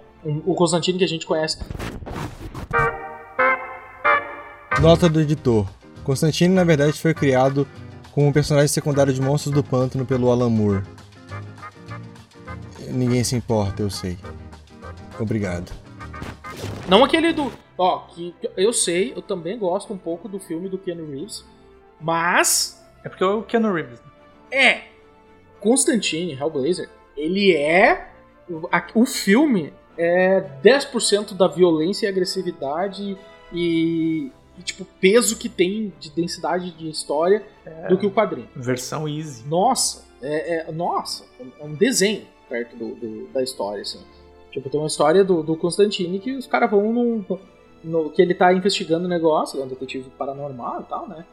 O 0.46 0.54
Constantine 0.54 0.98
que 0.98 1.04
a 1.04 1.08
gente 1.08 1.26
conhece. 1.26 1.58
Nota 4.80 5.08
do 5.08 5.20
editor. 5.20 5.66
Constantine, 6.04 6.54
na 6.54 6.64
verdade, 6.64 7.00
foi 7.00 7.12
criado 7.12 7.66
como 8.12 8.26
um 8.26 8.32
personagem 8.32 8.68
secundário 8.68 9.12
de 9.12 9.20
Monstros 9.20 9.54
do 9.54 9.62
Pântano 9.62 10.04
pelo 10.04 10.30
Alan 10.30 10.50
Moore. 10.50 10.82
Ninguém 12.88 13.22
se 13.22 13.36
importa, 13.36 13.82
eu 13.82 13.90
sei. 13.90 14.18
Obrigado. 15.18 15.70
Não 16.88 17.04
aquele 17.04 17.32
do. 17.32 17.52
Ó, 17.82 18.00
que 18.00 18.34
eu 18.58 18.74
sei, 18.74 19.14
eu 19.16 19.22
também 19.22 19.58
gosto 19.58 19.90
um 19.94 19.96
pouco 19.96 20.28
do 20.28 20.38
filme 20.38 20.68
do 20.68 20.76
Keanu 20.76 21.10
Reeves. 21.10 21.42
Mas. 21.98 22.78
É 23.02 23.08
porque 23.08 23.24
o 23.24 23.42
Keanu 23.42 23.72
Reeves. 23.72 23.98
É. 24.50 24.82
Constantine, 25.60 26.34
Hellblazer, 26.34 26.90
ele 27.16 27.56
é. 27.56 28.08
O 28.94 29.06
filme 29.06 29.72
é 29.96 30.40
10% 30.62 31.34
da 31.34 31.46
violência 31.48 32.04
e 32.06 32.08
agressividade 32.08 33.16
e, 33.52 34.30
e, 34.58 34.62
tipo, 34.62 34.84
peso 35.00 35.38
que 35.38 35.48
tem 35.48 35.92
de 36.00 36.10
densidade 36.10 36.72
de 36.72 36.88
história 36.90 37.42
do 37.88 37.96
que 37.96 38.04
o 38.06 38.10
quadrinho. 38.10 38.48
Versão 38.54 39.08
easy. 39.08 39.46
Nossa, 39.48 40.04
é, 40.20 40.68
é- 40.68 40.72
nossa, 40.72 41.24
é 41.58 41.64
um 41.64 41.72
desenho 41.74 42.26
perto 42.48 42.76
do, 42.76 42.94
do- 42.94 43.26
da 43.28 43.42
história, 43.42 43.80
assim. 43.82 44.00
Tipo, 44.50 44.68
tem 44.68 44.80
uma 44.80 44.86
história 44.88 45.22
do, 45.22 45.42
do 45.42 45.56
Constantine 45.56 46.18
que 46.18 46.32
os 46.32 46.46
caras 46.46 46.70
vão 46.70 46.92
num, 46.92 47.24
no, 47.82 48.10
que 48.10 48.20
ele 48.20 48.34
tá 48.34 48.52
investigando 48.52 49.06
o 49.06 49.08
negócio, 49.08 49.56
ele 49.56 49.62
é 49.62 49.66
um 49.66 49.68
detetive 49.68 50.10
paranormal 50.10 50.80
e 50.80 50.84
tal, 50.84 51.08
né? 51.08 51.24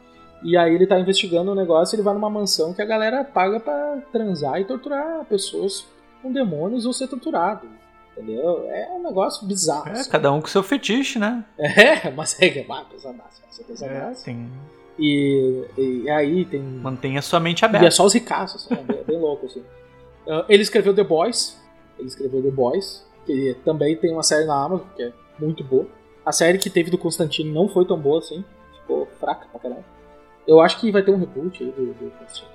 E 0.42 0.56
aí 0.56 0.74
ele 0.74 0.86
tá 0.86 0.98
investigando 0.98 1.50
o 1.50 1.54
negócio, 1.54 1.96
ele 1.96 2.02
vai 2.02 2.14
numa 2.14 2.30
mansão 2.30 2.72
que 2.72 2.80
a 2.80 2.84
galera 2.86 3.24
paga 3.24 3.58
pra 3.58 3.98
transar 4.12 4.60
e 4.60 4.64
torturar 4.64 5.24
pessoas 5.24 5.86
com 6.22 6.32
demônios 6.32 6.86
ou 6.86 6.92
ser 6.92 7.08
torturado. 7.08 7.66
Entendeu? 8.16 8.68
É 8.68 8.88
um 8.92 9.02
negócio 9.02 9.46
bizarro. 9.46 9.88
É, 9.88 9.92
assim. 9.92 10.10
cada 10.10 10.32
um 10.32 10.40
com 10.40 10.48
seu 10.48 10.62
fetiche, 10.62 11.18
né? 11.18 11.44
É, 11.58 12.10
mas 12.10 12.40
é, 12.40 12.66
ah, 12.68 12.84
pesadaço, 12.90 13.42
essa 13.48 13.62
é 13.62 13.64
É, 13.64 13.66
pesadaço. 13.66 14.24
tem... 14.24 14.50
E, 14.98 15.64
e 15.76 16.10
aí 16.10 16.44
tem 16.44 16.60
Mantenha 16.60 17.22
sua 17.22 17.38
mente 17.38 17.62
e 17.62 17.64
é 17.64 17.68
aberta. 17.68 17.90
só 17.92 18.04
os 18.04 18.12
ricaços, 18.12 18.64
assim, 18.64 18.74
é 18.74 18.82
bem, 18.82 19.04
bem 19.04 19.18
louco, 19.20 19.46
assim. 19.46 19.62
Ah, 20.28 20.44
ele 20.48 20.62
escreveu 20.62 20.94
The 20.94 21.04
Boys. 21.04 21.56
Ele 21.98 22.08
escreveu 22.08 22.42
The 22.42 22.50
Boys, 22.50 23.04
que 23.24 23.56
também 23.64 23.96
tem 23.96 24.12
uma 24.12 24.22
série 24.22 24.44
na 24.44 24.54
Amazon, 24.64 24.86
que 24.96 25.02
é 25.02 25.12
muito 25.38 25.62
boa. 25.62 25.86
A 26.28 26.32
série 26.32 26.58
que 26.58 26.68
teve 26.68 26.90
do 26.90 26.98
Constantino 26.98 27.54
não 27.54 27.70
foi 27.70 27.86
tão 27.86 27.98
boa 27.98 28.18
assim. 28.18 28.44
Ficou 28.82 29.08
fraca 29.18 29.46
pra 29.50 29.58
caralho. 29.58 29.84
Eu 30.46 30.60
acho 30.60 30.78
que 30.78 30.92
vai 30.92 31.02
ter 31.02 31.10
um 31.10 31.16
reboot 31.16 31.64
aí 31.64 31.70
do, 31.70 31.86
do 31.86 32.10
Constantino. 32.18 32.50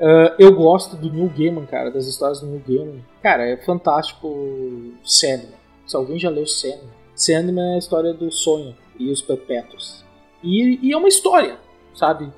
Ah, 0.00 0.34
eu 0.38 0.50
gosto 0.54 0.96
do 0.96 1.12
Neil 1.12 1.30
Gaiman, 1.36 1.66
cara, 1.66 1.90
das 1.90 2.06
histórias 2.06 2.40
do 2.40 2.46
Neil 2.46 2.62
Gaiman. 2.66 3.04
Cara, 3.22 3.44
é 3.46 3.58
fantástico 3.58 4.94
Sandman. 5.04 5.58
Se 5.86 5.94
alguém 5.94 6.18
já 6.18 6.30
leu 6.30 6.46
Sandman. 6.46 6.88
Sandman 7.14 7.72
é 7.72 7.74
a 7.74 7.78
história 7.78 8.14
do 8.14 8.32
sonho 8.32 8.74
e 8.98 9.10
os 9.10 9.20
perpétuos. 9.20 10.02
E, 10.42 10.78
e 10.82 10.94
é 10.94 10.96
uma 10.96 11.08
história, 11.08 11.58
sabe? 11.94 12.32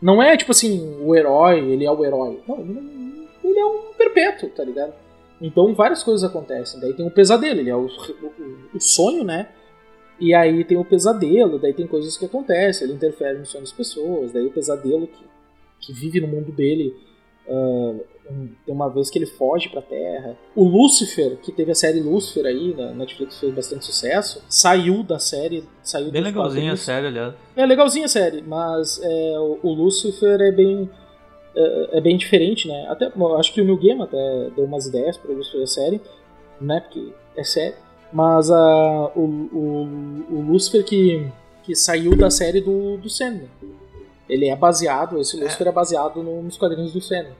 Não 0.00 0.22
é 0.22 0.38
tipo 0.38 0.52
assim, 0.52 0.98
o 1.02 1.14
herói, 1.14 1.58
ele 1.58 1.84
é 1.84 1.90
o 1.90 2.02
herói. 2.02 2.40
Não, 2.48 2.60
ele, 2.60 3.58
é 3.58 3.66
um 3.66 3.92
perpétuo, 3.92 4.48
tá 4.48 4.64
ligado? 4.64 4.94
Então 5.38 5.74
várias 5.74 6.02
coisas 6.02 6.24
acontecem. 6.24 6.80
Daí 6.80 6.94
tem 6.94 7.06
o 7.06 7.10
pesadelo, 7.10 7.60
ele 7.60 7.68
é 7.68 7.76
o, 7.76 7.84
o, 7.88 8.76
o 8.76 8.80
sonho, 8.80 9.22
né? 9.22 9.50
E 10.20 10.32
aí 10.34 10.64
tem 10.64 10.76
o 10.76 10.84
pesadelo, 10.84 11.58
daí 11.58 11.72
tem 11.72 11.86
coisas 11.86 12.16
que 12.16 12.24
acontecem, 12.24 12.86
ele 12.86 12.94
interfere 12.94 13.38
no 13.38 13.44
sonho 13.46 13.64
das 13.64 13.72
pessoas, 13.72 14.32
daí 14.32 14.46
o 14.46 14.50
pesadelo 14.52 15.06
que, 15.06 15.24
que 15.80 15.92
vive 15.92 16.20
no 16.20 16.28
mundo 16.28 16.52
dele. 16.52 16.94
um- 18.30 18.48
tem 18.64 18.74
uma 18.74 18.88
vez 18.88 19.10
que 19.10 19.18
ele 19.18 19.26
foge 19.26 19.68
pra 19.68 19.82
Terra. 19.82 20.34
O 20.56 20.64
Lucifer, 20.64 21.36
que 21.36 21.52
teve 21.52 21.72
a 21.72 21.74
série 21.74 22.00
Lucifer 22.00 22.46
aí, 22.46 22.72
na 22.74 22.92
Netflix 22.94 23.38
fez 23.38 23.52
bastante 23.54 23.84
sucesso, 23.84 24.42
saiu 24.48 25.02
da 25.02 25.18
série, 25.18 25.62
saiu 25.82 26.10
Bem 26.10 26.22
legalzinha 26.22 26.72
a 26.72 26.76
série, 26.76 27.06
aliás. 27.08 27.34
É 27.54 27.66
legalzinha 27.66 28.06
a 28.06 28.08
série, 28.08 28.40
mas 28.40 28.98
é, 29.02 29.38
o, 29.38 29.58
o 29.62 29.74
Lucifer 29.74 30.40
é 30.40 30.50
bem 30.50 30.88
é, 31.54 31.98
é 31.98 32.00
bem 32.00 32.16
diferente, 32.16 32.66
né? 32.66 32.86
Até 32.88 33.12
acho 33.38 33.52
que 33.52 33.60
o 33.60 33.64
New 33.64 33.76
Game 33.76 34.00
até 34.02 34.50
deu 34.56 34.64
umas 34.64 34.86
ideias 34.86 35.16
para 35.18 35.30
o 35.30 35.34
Lucifer 35.36 35.60
da 35.60 35.66
série, 35.66 36.00
né? 36.60 36.80
Porque 36.80 37.12
é 37.36 37.44
série. 37.44 37.74
Mas 38.14 38.48
a, 38.50 39.10
o, 39.16 39.20
o, 39.52 40.24
o 40.36 40.40
Lucifer 40.48 40.84
que, 40.84 41.26
que 41.64 41.74
saiu 41.74 42.16
da 42.16 42.30
série 42.30 42.60
do, 42.60 42.96
do 42.96 43.10
Sandman. 43.10 43.48
Ele 44.28 44.46
é 44.48 44.54
baseado, 44.56 45.18
esse 45.20 45.36
Lucifer 45.38 45.66
é, 45.66 45.72
baseado 45.72 46.22
no- 46.22 46.40
nos 46.42 46.56
quadrinhos 46.56 46.92
do 46.92 47.00
Sandman. 47.00 47.34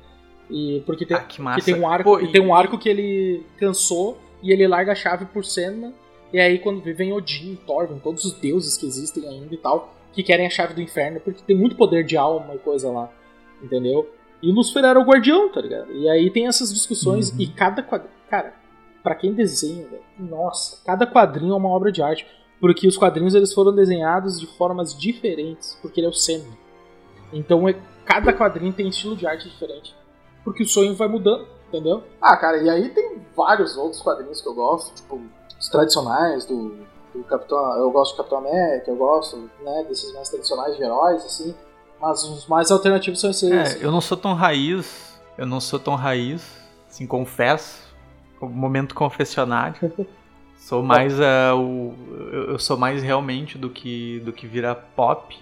E 0.50 0.82
porque 0.84 1.06
tem, 1.06 1.16
Ah, 1.16 1.20
que 1.20 1.40
massa. 1.40 1.60
que 1.60 1.64
tem 1.72 1.80
um 1.80 1.88
arco, 1.88 2.04
Pô, 2.10 2.20
e 2.20 2.24
e- 2.24 2.32
tem 2.32 2.42
um 2.42 2.52
arco 2.54 2.76
que 2.76 2.88
ele 2.88 3.46
cansou 3.56 4.18
e 4.42 4.50
ele 4.52 4.66
larga 4.66 4.92
a 4.92 4.94
chave 4.96 5.24
por 5.26 5.44
Sandman. 5.44 5.94
E 6.32 6.40
aí 6.40 6.58
quando 6.58 6.82
vem 6.82 7.12
Odin, 7.12 7.56
Thor, 7.64 7.86
vem 7.86 7.98
todos 8.00 8.24
os 8.24 8.32
deuses 8.32 8.76
que 8.76 8.84
existem 8.84 9.26
ainda 9.28 9.54
e 9.54 9.56
tal, 9.56 9.94
que 10.12 10.22
querem 10.24 10.44
a 10.46 10.50
chave 10.50 10.74
do 10.74 10.82
inferno, 10.82 11.20
porque 11.20 11.40
tem 11.46 11.56
muito 11.56 11.76
poder 11.76 12.04
de 12.04 12.16
alma 12.16 12.54
e 12.54 12.58
coisa 12.58 12.90
lá. 12.90 13.08
Entendeu? 13.62 14.10
E 14.42 14.50
Lucifer 14.52 14.84
era 14.84 14.98
o 14.98 15.04
guardião, 15.04 15.50
tá 15.50 15.60
ligado? 15.60 15.90
E 15.92 16.08
aí 16.08 16.28
tem 16.30 16.46
essas 16.48 16.74
discussões 16.74 17.30
Uhum. 17.30 17.36
e 17.40 17.46
cada 17.46 17.82
quadrinho. 17.82 18.12
Cara, 18.28 18.52
pra 19.04 19.14
quem 19.14 19.34
desenha, 19.34 19.86
velho, 19.86 20.02
nossa, 20.18 20.82
cada 20.84 21.06
quadrinho 21.06 21.52
é 21.52 21.56
uma 21.56 21.68
obra 21.68 21.92
de 21.92 22.02
arte. 22.02 22.26
Porque 22.58 22.88
os 22.88 22.96
quadrinhos 22.96 23.34
eles 23.34 23.52
foram 23.52 23.74
desenhados 23.74 24.40
de 24.40 24.46
formas 24.46 24.98
diferentes, 24.98 25.78
porque 25.82 26.00
ele 26.00 26.06
é 26.06 26.10
o 26.10 26.14
Sandman. 26.14 26.56
Então 27.30 27.68
é, 27.68 27.76
cada 28.06 28.32
quadrinho 28.32 28.72
tem 28.72 28.88
estilo 28.88 29.14
de 29.14 29.26
arte 29.26 29.48
diferente. 29.50 29.94
Porque 30.42 30.62
o 30.62 30.66
sonho 30.66 30.94
vai 30.94 31.06
mudando, 31.06 31.46
entendeu? 31.68 32.02
Ah, 32.20 32.36
cara, 32.36 32.58
e 32.58 32.70
aí 32.70 32.88
tem 32.88 33.20
vários 33.36 33.76
outros 33.76 34.00
quadrinhos 34.00 34.40
que 34.40 34.48
eu 34.48 34.54
gosto, 34.54 34.94
tipo, 34.94 35.20
os 35.60 35.68
tradicionais 35.68 36.46
do, 36.46 36.74
do 37.14 37.22
Capitão. 37.24 37.76
Eu 37.76 37.90
gosto 37.90 38.12
do 38.12 38.16
Capitão 38.16 38.38
América, 38.38 38.90
eu 38.90 38.96
gosto, 38.96 39.36
né, 39.62 39.84
desses 39.86 40.14
mais 40.14 40.30
tradicionais 40.30 40.76
de 40.76 40.82
heróis, 40.82 41.22
assim. 41.24 41.54
Mas 42.00 42.24
os 42.24 42.46
mais 42.46 42.70
alternativos 42.70 43.20
são 43.20 43.30
esses. 43.30 43.50
É, 43.50 43.84
eu 43.84 43.92
não 43.92 44.00
sou 44.00 44.16
tão 44.16 44.32
raiz, 44.32 45.18
eu 45.36 45.46
não 45.46 45.60
sou 45.60 45.78
tão 45.78 45.94
raiz, 45.96 46.42
assim, 46.88 47.06
confesso. 47.06 47.83
O 48.44 48.48
momento 48.48 48.94
confessionário. 48.94 49.92
Sou 50.56 50.82
mais 50.82 51.18
uh, 51.18 51.54
o. 51.56 51.94
Eu 52.32 52.58
sou 52.58 52.78
mais 52.78 53.02
realmente 53.02 53.58
do 53.58 53.68
que 53.68 54.20
do 54.20 54.32
que 54.32 54.46
virar 54.46 54.74
pop. 54.74 55.36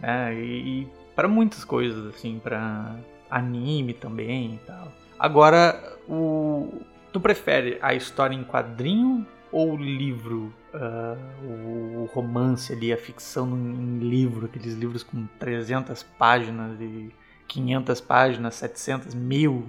Né? 0.00 0.34
E, 0.34 0.82
e 0.82 0.88
para 1.14 1.28
muitas 1.28 1.64
coisas, 1.64 2.06
assim, 2.06 2.40
para 2.42 2.96
anime 3.30 3.92
também 3.92 4.54
e 4.54 4.58
tal. 4.66 4.90
Agora, 5.18 5.98
o. 6.08 6.80
Tu 7.12 7.20
prefere 7.20 7.78
a 7.82 7.94
história 7.94 8.34
em 8.34 8.42
quadrinho 8.42 9.26
ou 9.52 9.72
o 9.72 9.76
livro? 9.76 10.52
Uh, 10.72 12.02
o 12.02 12.10
romance 12.12 12.72
ali, 12.72 12.92
a 12.92 12.96
ficção 12.96 13.46
em 13.56 13.98
livro, 13.98 14.46
aqueles 14.46 14.74
livros 14.74 15.02
com 15.02 15.26
300 15.38 16.02
páginas 16.18 16.80
e 16.80 17.12
500 17.46 18.00
páginas, 18.00 18.54
700, 18.54 19.14
mil 19.14 19.68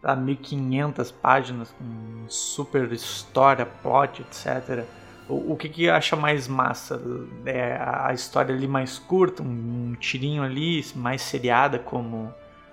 tá, 0.00 0.16
1500 0.16 1.10
páginas 1.10 1.70
com 1.72 2.28
super 2.28 2.90
história, 2.92 3.66
plot, 3.66 4.22
etc. 4.22 4.84
O, 5.28 5.52
o 5.52 5.56
que 5.56 5.68
que 5.68 5.88
acha 5.88 6.16
mais 6.16 6.48
massa? 6.48 7.00
É 7.46 7.78
a 7.80 8.12
história 8.12 8.54
ali 8.54 8.66
mais 8.66 8.98
curta, 8.98 9.42
um, 9.42 9.90
um 9.90 9.94
tirinho 9.94 10.42
ali, 10.42 10.84
mais 10.94 11.22
seriada 11.22 11.78
como 11.78 12.32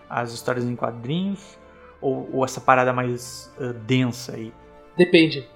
as 0.10 0.34
histórias 0.34 0.66
em 0.66 0.76
quadrinhos? 0.76 1.58
Ou, 2.00 2.30
ou 2.32 2.46
essa 2.46 2.62
parada 2.62 2.94
mais 2.94 3.52
uh, 3.60 3.74
densa 3.74 4.34
aí? 4.34 4.54
Depende. 4.96 5.48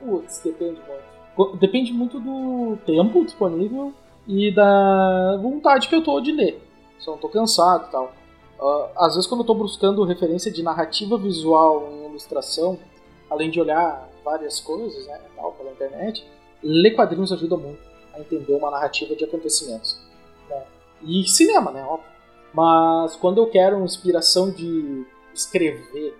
Putz, 0.00 0.40
depende 0.44 0.80
muito. 0.80 1.56
Depende 1.58 1.92
muito 1.92 2.18
do 2.18 2.78
tempo 2.86 3.24
disponível 3.24 3.92
e 4.26 4.50
da 4.50 5.38
vontade 5.40 5.88
que 5.88 5.94
eu 5.94 6.02
tô 6.02 6.20
de 6.20 6.32
ler. 6.32 6.62
Se 6.98 7.08
eu 7.08 7.12
não 7.12 7.20
tô 7.20 7.28
cansado 7.28 7.86
e 7.88 7.90
tal. 7.90 8.12
Uh, 8.58 8.88
às 8.96 9.14
vezes, 9.14 9.26
quando 9.26 9.40
eu 9.40 9.44
estou 9.44 9.56
buscando 9.56 10.02
referência 10.04 10.50
de 10.50 10.62
narrativa 10.62 11.18
visual 11.18 11.88
em 11.90 12.06
ilustração, 12.06 12.78
além 13.30 13.50
de 13.50 13.60
olhar 13.60 14.08
várias 14.24 14.60
coisas 14.60 15.06
né, 15.06 15.20
tal, 15.34 15.52
pela 15.52 15.70
internet, 15.70 16.26
ler 16.62 16.92
quadrinhos 16.94 17.32
ajuda 17.32 17.56
muito 17.56 17.80
a 18.14 18.20
entender 18.20 18.54
uma 18.54 18.70
narrativa 18.70 19.14
de 19.14 19.24
acontecimentos. 19.24 20.00
Né? 20.48 20.62
E 21.02 21.28
cinema, 21.28 21.70
né? 21.70 21.84
Óbvio. 21.84 22.10
Mas 22.52 23.14
quando 23.16 23.38
eu 23.38 23.46
quero 23.48 23.84
inspiração 23.84 24.50
de 24.50 25.04
escrever, 25.34 26.16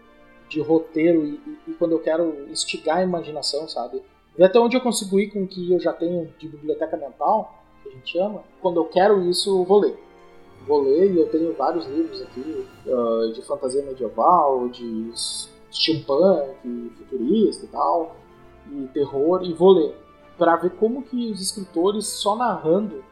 de 0.48 0.60
roteiro, 0.60 1.24
e, 1.24 1.40
e, 1.46 1.70
e 1.70 1.74
quando 1.74 1.92
eu 1.92 1.98
quero 1.98 2.46
instigar 2.50 2.98
a 2.98 3.02
imaginação, 3.02 3.66
sabe? 3.66 4.02
Ver 4.36 4.44
até 4.44 4.60
onde 4.60 4.76
eu 4.76 4.80
consigo 4.82 5.18
ir 5.18 5.30
com 5.30 5.44
o 5.44 5.46
que 5.46 5.72
eu 5.72 5.80
já 5.80 5.92
tenho 5.94 6.32
de 6.38 6.46
biblioteca 6.46 6.96
mental, 6.96 7.64
que 7.82 7.88
a 7.88 7.92
gente 7.92 8.12
chama, 8.12 8.44
quando 8.60 8.78
eu 8.78 8.84
quero 8.84 9.22
isso, 9.22 9.60
eu 9.60 9.64
vou 9.64 9.78
ler 9.78 10.05
vou 10.66 10.82
ler 10.82 11.12
e 11.12 11.18
eu 11.18 11.28
tenho 11.28 11.52
vários 11.54 11.86
livros 11.86 12.20
aqui 12.22 12.66
uh, 12.86 13.32
de 13.32 13.42
fantasia 13.42 13.82
medieval, 13.82 14.68
de 14.68 15.10
steampunk, 15.70 16.92
futurista 16.98 17.64
e 17.64 17.68
tal, 17.68 18.16
e 18.72 18.86
terror, 18.88 19.42
e 19.42 19.52
vou 19.52 19.72
ler 19.72 19.94
para 20.36 20.56
ver 20.56 20.70
como 20.70 21.02
que 21.02 21.30
os 21.30 21.40
escritores 21.40 22.06
só 22.06 22.36
narrando 22.36 23.02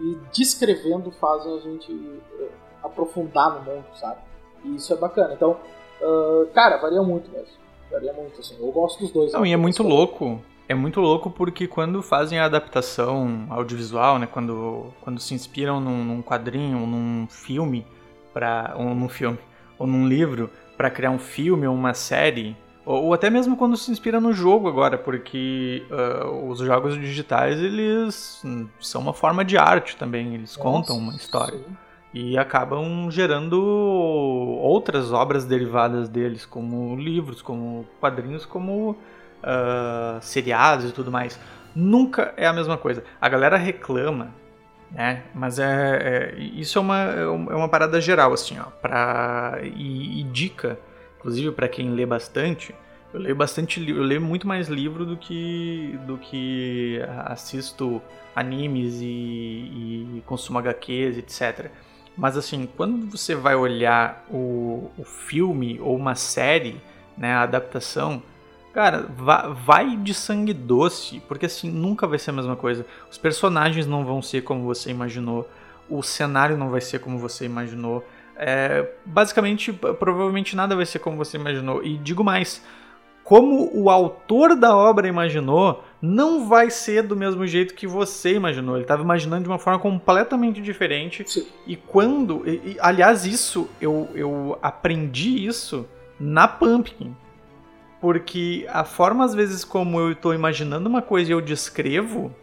e 0.00 0.16
descrevendo 0.32 1.10
fazem 1.12 1.54
a 1.56 1.60
gente 1.60 1.92
uh, 1.92 2.48
aprofundar 2.82 3.54
no 3.54 3.72
mundo, 3.72 3.84
sabe? 3.94 4.20
E 4.64 4.76
isso 4.76 4.92
é 4.92 4.96
bacana. 4.96 5.34
Então, 5.34 5.58
uh, 6.00 6.46
cara, 6.52 6.78
varia 6.78 7.02
muito 7.02 7.30
mesmo. 7.30 7.62
Varia 7.90 8.12
muito, 8.12 8.40
assim. 8.40 8.56
Eu 8.58 8.72
gosto 8.72 9.00
dos 9.00 9.10
dois. 9.10 9.32
Não, 9.32 9.44
e 9.44 9.52
é 9.52 9.56
muito 9.56 9.82
louco 9.82 10.40
é 10.72 10.74
muito 10.74 11.00
louco 11.00 11.30
porque 11.30 11.66
quando 11.66 12.02
fazem 12.02 12.38
a 12.38 12.46
adaptação 12.46 13.46
audiovisual, 13.50 14.18
né, 14.18 14.26
quando, 14.26 14.92
quando 15.02 15.20
se 15.20 15.34
inspiram 15.34 15.80
num, 15.80 16.04
num 16.04 16.22
quadrinho, 16.22 16.86
num 16.86 17.26
filme, 17.28 17.86
para 18.32 18.74
ou 18.76 18.94
num 18.94 19.08
filme, 19.08 19.38
ou 19.78 19.86
num 19.86 20.08
livro, 20.08 20.50
para 20.76 20.90
criar 20.90 21.10
um 21.10 21.18
filme 21.18 21.66
ou 21.66 21.74
uma 21.74 21.94
série, 21.94 22.56
ou, 22.84 23.04
ou, 23.04 23.14
até 23.14 23.30
mesmo 23.30 23.56
quando 23.56 23.76
se 23.76 23.90
inspira 23.90 24.20
no 24.20 24.32
jogo 24.32 24.68
agora, 24.68 24.98
porque 24.98 25.84
uh, 25.90 26.48
os 26.48 26.58
jogos 26.58 26.94
digitais 26.94 27.60
eles 27.60 28.42
são 28.80 29.00
uma 29.00 29.12
forma 29.12 29.44
de 29.44 29.56
arte 29.56 29.96
também, 29.96 30.34
eles 30.34 30.56
Nossa, 30.56 30.68
contam 30.68 30.96
uma 30.98 31.14
história. 31.14 31.58
Sim. 31.58 31.76
E 32.14 32.36
acabam 32.36 33.10
gerando 33.10 33.58
outras 33.62 35.12
obras 35.12 35.46
derivadas 35.46 36.10
deles, 36.10 36.44
como 36.44 36.94
livros, 36.96 37.40
como 37.40 37.86
quadrinhos, 38.00 38.44
como 38.44 38.98
uh, 39.42 40.20
seriados 40.20 40.90
e 40.90 40.92
tudo 40.92 41.10
mais. 41.10 41.38
Nunca 41.74 42.34
é 42.36 42.46
a 42.46 42.52
mesma 42.52 42.76
coisa. 42.76 43.02
A 43.20 43.28
galera 43.28 43.56
reclama, 43.56 44.34
né? 44.90 45.22
Mas 45.34 45.58
é, 45.58 46.34
é 46.36 46.40
isso 46.40 46.78
é 46.78 46.80
uma, 46.80 46.98
é 46.98 47.54
uma 47.54 47.68
parada 47.68 48.00
geral, 48.00 48.32
assim, 48.32 48.58
ó. 48.58 48.64
Pra, 48.64 49.58
e, 49.62 50.20
e 50.20 50.24
dica, 50.24 50.78
inclusive 51.18 51.52
para 51.52 51.68
quem 51.68 51.90
lê 51.90 52.04
bastante. 52.04 52.74
Eu 53.12 53.20
leio 53.20 53.36
bastante, 53.36 53.86
eu 53.90 54.02
leio 54.02 54.22
muito 54.22 54.46
mais 54.46 54.68
livro 54.68 55.04
do 55.04 55.18
que 55.18 55.98
do 56.06 56.16
que 56.16 56.98
assisto 57.26 58.00
animes 58.34 59.00
e, 59.02 59.04
e 59.06 60.22
consumo 60.24 60.58
HQs, 60.58 61.18
etc. 61.18 61.70
Mas 62.16 62.36
assim, 62.36 62.68
quando 62.76 63.10
você 63.10 63.34
vai 63.34 63.54
olhar 63.54 64.24
o, 64.30 64.90
o 64.98 65.04
filme 65.04 65.78
ou 65.80 65.96
uma 65.96 66.14
série, 66.14 66.80
né, 67.16 67.32
a 67.32 67.42
adaptação, 67.42 68.22
Cara, 68.72 69.06
vai 69.66 69.96
de 69.96 70.14
sangue 70.14 70.54
doce, 70.54 71.20
porque 71.28 71.44
assim, 71.44 71.70
nunca 71.70 72.06
vai 72.06 72.18
ser 72.18 72.30
a 72.30 72.34
mesma 72.34 72.56
coisa. 72.56 72.86
Os 73.10 73.18
personagens 73.18 73.86
não 73.86 74.04
vão 74.04 74.22
ser 74.22 74.42
como 74.42 74.64
você 74.64 74.90
imaginou, 74.90 75.48
o 75.90 76.02
cenário 76.02 76.56
não 76.56 76.70
vai 76.70 76.80
ser 76.80 76.98
como 76.98 77.18
você 77.18 77.44
imaginou. 77.44 78.02
É, 78.34 78.88
basicamente, 79.04 79.72
provavelmente 79.72 80.56
nada 80.56 80.74
vai 80.74 80.86
ser 80.86 81.00
como 81.00 81.18
você 81.18 81.36
imaginou. 81.36 81.84
E 81.84 81.98
digo 81.98 82.24
mais, 82.24 82.64
como 83.22 83.70
o 83.74 83.90
autor 83.90 84.56
da 84.56 84.74
obra 84.74 85.06
imaginou, 85.06 85.84
não 86.00 86.48
vai 86.48 86.70
ser 86.70 87.02
do 87.02 87.14
mesmo 87.14 87.46
jeito 87.46 87.74
que 87.74 87.86
você 87.86 88.34
imaginou. 88.34 88.76
Ele 88.76 88.84
estava 88.84 89.02
imaginando 89.02 89.42
de 89.42 89.50
uma 89.50 89.58
forma 89.58 89.78
completamente 89.78 90.62
diferente. 90.62 91.30
Sim. 91.30 91.46
E 91.66 91.76
quando. 91.76 92.42
E, 92.48 92.78
aliás, 92.80 93.26
isso, 93.26 93.68
eu, 93.78 94.08
eu 94.14 94.58
aprendi 94.62 95.46
isso 95.46 95.86
na 96.18 96.48
Pumpkin 96.48 97.14
porque 98.02 98.66
a 98.68 98.82
forma, 98.82 99.24
às 99.24 99.32
vezes, 99.32 99.64
como 99.64 100.00
eu 100.00 100.10
estou 100.10 100.34
imaginando 100.34 100.88
uma 100.88 101.00
coisa 101.00 101.30
e 101.30 101.32
eu 101.32 101.40
descrevo, 101.40 102.34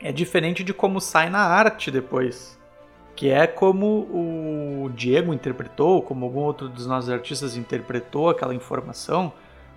é 0.00 0.10
diferente 0.10 0.64
de 0.64 0.72
como 0.72 0.98
sai 0.98 1.28
na 1.28 1.40
arte 1.40 1.90
depois. 1.90 2.58
Que 3.14 3.28
é 3.28 3.46
como 3.46 4.08
o 4.10 4.90
Diego 4.94 5.34
interpretou, 5.34 6.00
como 6.00 6.24
algum 6.24 6.40
outro 6.40 6.70
dos 6.70 6.86
nossos 6.86 7.10
artistas 7.10 7.54
interpretou 7.54 8.30
aquela 8.30 8.54
informação. 8.54 9.30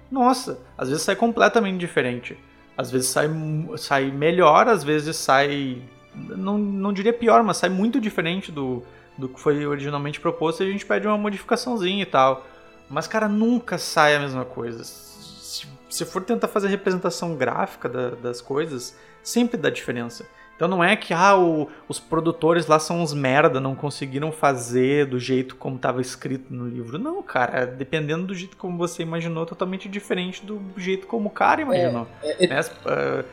Nossa, 0.09 0.61
às 0.77 0.87
vezes 0.87 1.03
sai 1.03 1.17
completamente 1.17 1.77
diferente. 1.77 2.39
Às 2.77 2.89
vezes 2.89 3.09
sai, 3.09 3.29
sai 3.75 4.11
melhor, 4.11 4.69
às 4.69 4.81
vezes 4.81 5.17
sai. 5.17 5.81
Não, 6.15 6.57
não 6.57 6.93
diria 6.93 7.11
pior, 7.11 7.43
mas 7.43 7.57
sai 7.57 7.69
muito 7.69 7.99
diferente 7.99 8.49
do, 8.49 8.81
do 9.17 9.27
que 9.27 9.41
foi 9.41 9.65
originalmente 9.65 10.21
proposto 10.21 10.63
e 10.63 10.69
a 10.69 10.71
gente 10.71 10.85
pede 10.85 11.05
uma 11.05 11.17
modificaçãozinha 11.17 12.01
e 12.01 12.05
tal. 12.05 12.45
Mas, 12.91 13.07
cara, 13.07 13.27
nunca 13.27 13.77
sai 13.77 14.15
a 14.15 14.19
mesma 14.19 14.45
coisa. 14.45 14.83
Se 14.83 15.65
você 15.89 16.05
for 16.05 16.21
tentar 16.23 16.47
fazer 16.47 16.67
representação 16.67 17.35
gráfica 17.35 17.89
da, 17.89 18.09
das 18.11 18.41
coisas, 18.41 18.95
sempre 19.23 19.57
dá 19.57 19.69
diferença. 19.69 20.25
Então 20.61 20.69
não 20.69 20.83
é 20.83 20.95
que 20.95 21.11
ah, 21.11 21.35
o, 21.35 21.67
os 21.89 21.99
produtores 21.99 22.67
lá 22.67 22.77
são 22.77 23.01
uns 23.01 23.15
merda, 23.15 23.59
não 23.59 23.73
conseguiram 23.73 24.31
fazer 24.31 25.07
do 25.07 25.17
jeito 25.17 25.55
como 25.55 25.75
estava 25.77 25.99
escrito 25.99 26.53
no 26.53 26.67
livro. 26.67 26.99
Não, 26.99 27.23
cara, 27.23 27.65
dependendo 27.65 28.27
do 28.27 28.35
jeito 28.35 28.55
como 28.55 28.77
você 28.77 29.01
imaginou, 29.01 29.43
totalmente 29.43 29.89
diferente 29.89 30.45
do 30.45 30.61
jeito 30.77 31.07
como 31.07 31.29
o 31.29 31.31
cara 31.31 31.63
imaginou. 31.63 32.07
É, 32.21 32.45
é, 32.45 32.47
né? 32.47 32.61
uh, 32.61 33.25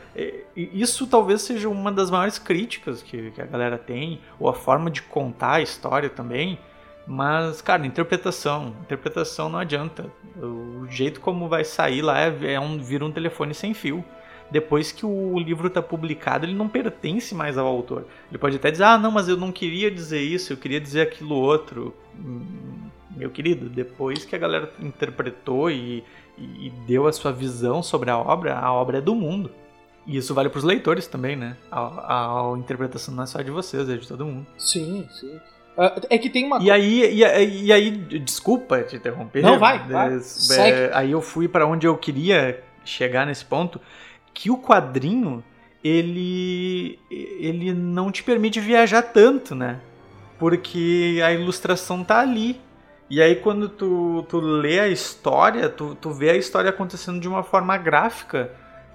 isso 0.55 1.05
talvez 1.05 1.43
seja 1.43 1.69
uma 1.69 1.91
das 1.91 2.09
maiores 2.09 2.39
críticas 2.39 3.03
que, 3.03 3.29
que 3.29 3.39
a 3.39 3.45
galera 3.45 3.77
tem, 3.77 4.21
ou 4.39 4.49
a 4.49 4.53
forma 4.55 4.89
de 4.89 5.03
contar 5.03 5.57
a 5.57 5.61
história 5.61 6.09
também. 6.09 6.57
Mas, 7.11 7.59
cara, 7.59 7.87
interpretação. 7.87 8.75
Interpretação 8.83 9.49
não 9.49 9.57
adianta. 9.57 10.05
O 10.37 10.85
jeito 10.87 11.19
como 11.19 11.49
vai 11.49 11.65
sair 11.65 12.03
lá 12.03 12.21
é, 12.21 12.53
é 12.53 12.59
um, 12.59 12.77
vira 12.77 13.03
um 13.03 13.11
telefone 13.11 13.55
sem 13.55 13.73
fio. 13.73 14.05
Depois 14.51 14.91
que 14.91 15.03
o 15.07 15.39
livro 15.39 15.67
está 15.67 15.81
publicado, 15.81 16.45
ele 16.45 16.53
não 16.53 16.69
pertence 16.69 17.33
mais 17.33 17.57
ao 17.57 17.65
autor. 17.65 18.05
Ele 18.29 18.37
pode 18.37 18.57
até 18.57 18.69
dizer, 18.69 18.83
ah, 18.83 18.97
não, 18.97 19.09
mas 19.09 19.27
eu 19.27 19.35
não 19.35 19.51
queria 19.51 19.89
dizer 19.89 20.21
isso, 20.21 20.53
eu 20.53 20.57
queria 20.57 20.79
dizer 20.79 21.01
aquilo 21.01 21.35
outro. 21.35 21.95
Meu 23.09 23.31
querido, 23.31 23.67
depois 23.67 24.23
que 24.23 24.35
a 24.35 24.39
galera 24.39 24.71
interpretou 24.79 25.71
e, 25.71 26.03
e 26.37 26.71
deu 26.85 27.07
a 27.07 27.11
sua 27.11 27.31
visão 27.31 27.81
sobre 27.81 28.11
a 28.11 28.17
obra, 28.19 28.55
a 28.55 28.71
obra 28.71 28.99
é 28.99 29.01
do 29.01 29.15
mundo. 29.15 29.49
E 30.05 30.17
isso 30.17 30.33
vale 30.35 30.49
para 30.49 30.59
os 30.59 30.63
leitores 30.63 31.07
também, 31.07 31.35
né? 31.35 31.57
A, 31.71 31.79
a, 31.79 32.53
a, 32.53 32.57
interpretação 32.57 33.15
não 33.15 33.23
é 33.23 33.27
só 33.27 33.41
de 33.41 33.49
vocês, 33.49 33.89
é 33.89 33.97
de 33.97 34.07
todo 34.07 34.25
mundo. 34.25 34.45
Sim, 34.57 35.07
sim. 35.11 35.39
Uh, 35.77 36.01
é 36.09 36.17
que 36.17 36.29
tem 36.29 36.45
uma 36.45 36.61
E 36.61 36.69
aí, 36.69 37.15
e, 37.15 37.23
aí- 37.23 37.63
e 37.65 37.71
aí, 37.73 37.91
desculpa 37.91 38.81
te 38.83 38.97
interromper. 38.97 39.41
Não, 39.41 39.57
vai, 39.59 39.79
vai. 39.87 40.09
é, 40.73 40.91
aí 40.93 41.11
eu 41.11 41.21
fui 41.21 41.47
pra 41.47 41.65
onde 41.65 41.87
eu 41.87 41.95
queria 41.97 42.61
chegar 42.83 43.25
nesse 43.25 43.45
ponto, 43.45 43.79
que 44.33 44.49
o 44.51 44.57
quadrinho, 44.57 45.43
ele 45.83 46.99
ele 47.09 47.73
não 47.73 48.11
te 48.11 48.23
permite 48.23 48.59
viajar 48.59 49.01
tanto, 49.01 49.55
né? 49.55 49.79
Porque 50.37 51.19
a 51.23 51.31
ilustração 51.33 52.03
tá 52.03 52.19
ali. 52.19 52.59
E 53.09 53.21
aí 53.21 53.35
quando 53.35 53.67
tu, 53.67 54.23
tu 54.29 54.39
lê 54.39 54.79
a 54.79 54.87
história, 54.87 55.67
tu, 55.67 55.95
tu 55.95 56.11
vê 56.11 56.29
a 56.31 56.35
história 56.35 56.69
acontecendo 56.69 57.19
de 57.19 57.27
uma 57.27 57.41
forma 57.41 57.75
gráfica 57.77 58.51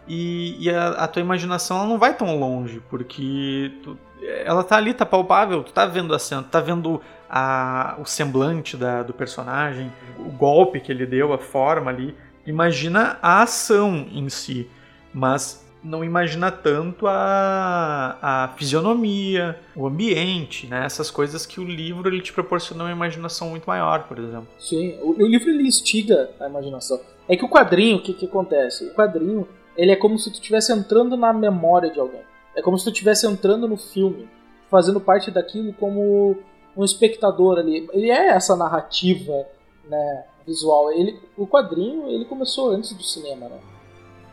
e, 0.07 0.57
e 0.65 0.71
a, 0.71 0.89
a 0.91 1.09
tua 1.09 1.21
imaginação 1.21 1.79
ela 1.79 1.87
não 1.89 1.99
vai 1.99 2.15
tão 2.17 2.39
longe, 2.39 2.81
porque 2.89 3.73
tu- 3.83 3.99
ela 4.23 4.63
tá 4.65 4.77
ali, 4.77 4.95
tá 4.95 5.05
palpável, 5.05 5.63
tu 5.63 5.73
tá 5.73 5.87
vendo 5.87 6.15
a 6.15 6.19
cena, 6.19 6.43
tá 6.43 6.61
vendo 6.61 7.01
a, 7.29 7.97
o 7.99 8.05
semblante 8.05 8.77
da- 8.77 9.03
do 9.03 9.13
personagem, 9.13 9.93
o 10.19 10.31
golpe 10.31 10.81
que 10.81 10.91
ele 10.93 11.05
deu, 11.07 11.33
a 11.33 11.39
forma 11.39 11.91
ali. 11.91 12.15
Imagina 12.47 13.19
a 13.23 13.43
ação 13.43 14.07
em 14.13 14.29
si, 14.29 14.71
mas 15.13 15.65
não 15.83 16.03
imagina 16.03 16.51
tanto 16.51 17.07
a, 17.07 18.17
a 18.23 18.49
fisionomia, 18.57 19.59
o 19.77 19.87
ambiente, 19.87 20.67
né? 20.67 20.85
Essas 20.87 21.11
coisas 21.11 21.45
que 21.45 21.61
o 21.61 21.65
livro 21.65 22.09
ele 22.09 22.23
te 22.23 22.33
proporciona 22.33 22.85
uma 22.85 22.93
imaginação 22.93 23.51
muito 23.51 23.65
maior, 23.67 24.05
por 24.05 24.19
exemplo. 24.19 24.49
Sim, 24.59 24.97
o, 25.03 25.11
o 25.23 25.27
livro 25.27 25.51
ele 25.51 25.67
instiga 25.67 26.31
a 26.41 26.47
imaginação. 26.49 27.01
É 27.29 27.37
que 27.37 27.45
o 27.45 27.49
quadrinho, 27.49 27.97
o 27.99 28.03
que, 28.03 28.15
que 28.15 28.27
acontece? 28.27 28.87
O 28.87 28.95
quadrinho, 28.95 29.47
ele 29.77 29.91
é 29.93 29.97
como 29.97 30.19
se 30.19 30.31
tu 30.31 30.35
estivesse 30.35 30.73
entrando 30.73 31.17
na 31.17 31.33
memória 31.33 31.91
de 31.91 31.99
alguém. 32.01 32.23
É 32.57 32.63
como 32.63 32.79
se 32.79 32.85
tu 32.85 32.91
estivesse 32.91 33.27
entrando 33.27 33.69
no 33.69 33.77
filme, 33.77 34.29
fazendo 34.71 35.01
parte 35.01 35.31
daquilo 35.31 35.73
como 35.75 36.37
um 36.77 36.85
espectador 36.85 37.59
ali. 37.59 37.89
Ele 37.93 38.11
é 38.11 38.29
essa 38.29 38.57
narrativa, 38.57 39.47
né, 39.89 40.25
visual. 40.47 40.93
Ele, 40.93 41.21
o 41.37 41.47
quadrinho, 41.47 42.09
ele 42.09 42.25
começou 42.25 42.71
antes 42.71 42.93
do 42.93 43.03
cinema, 43.03 43.49
né? 43.49 43.59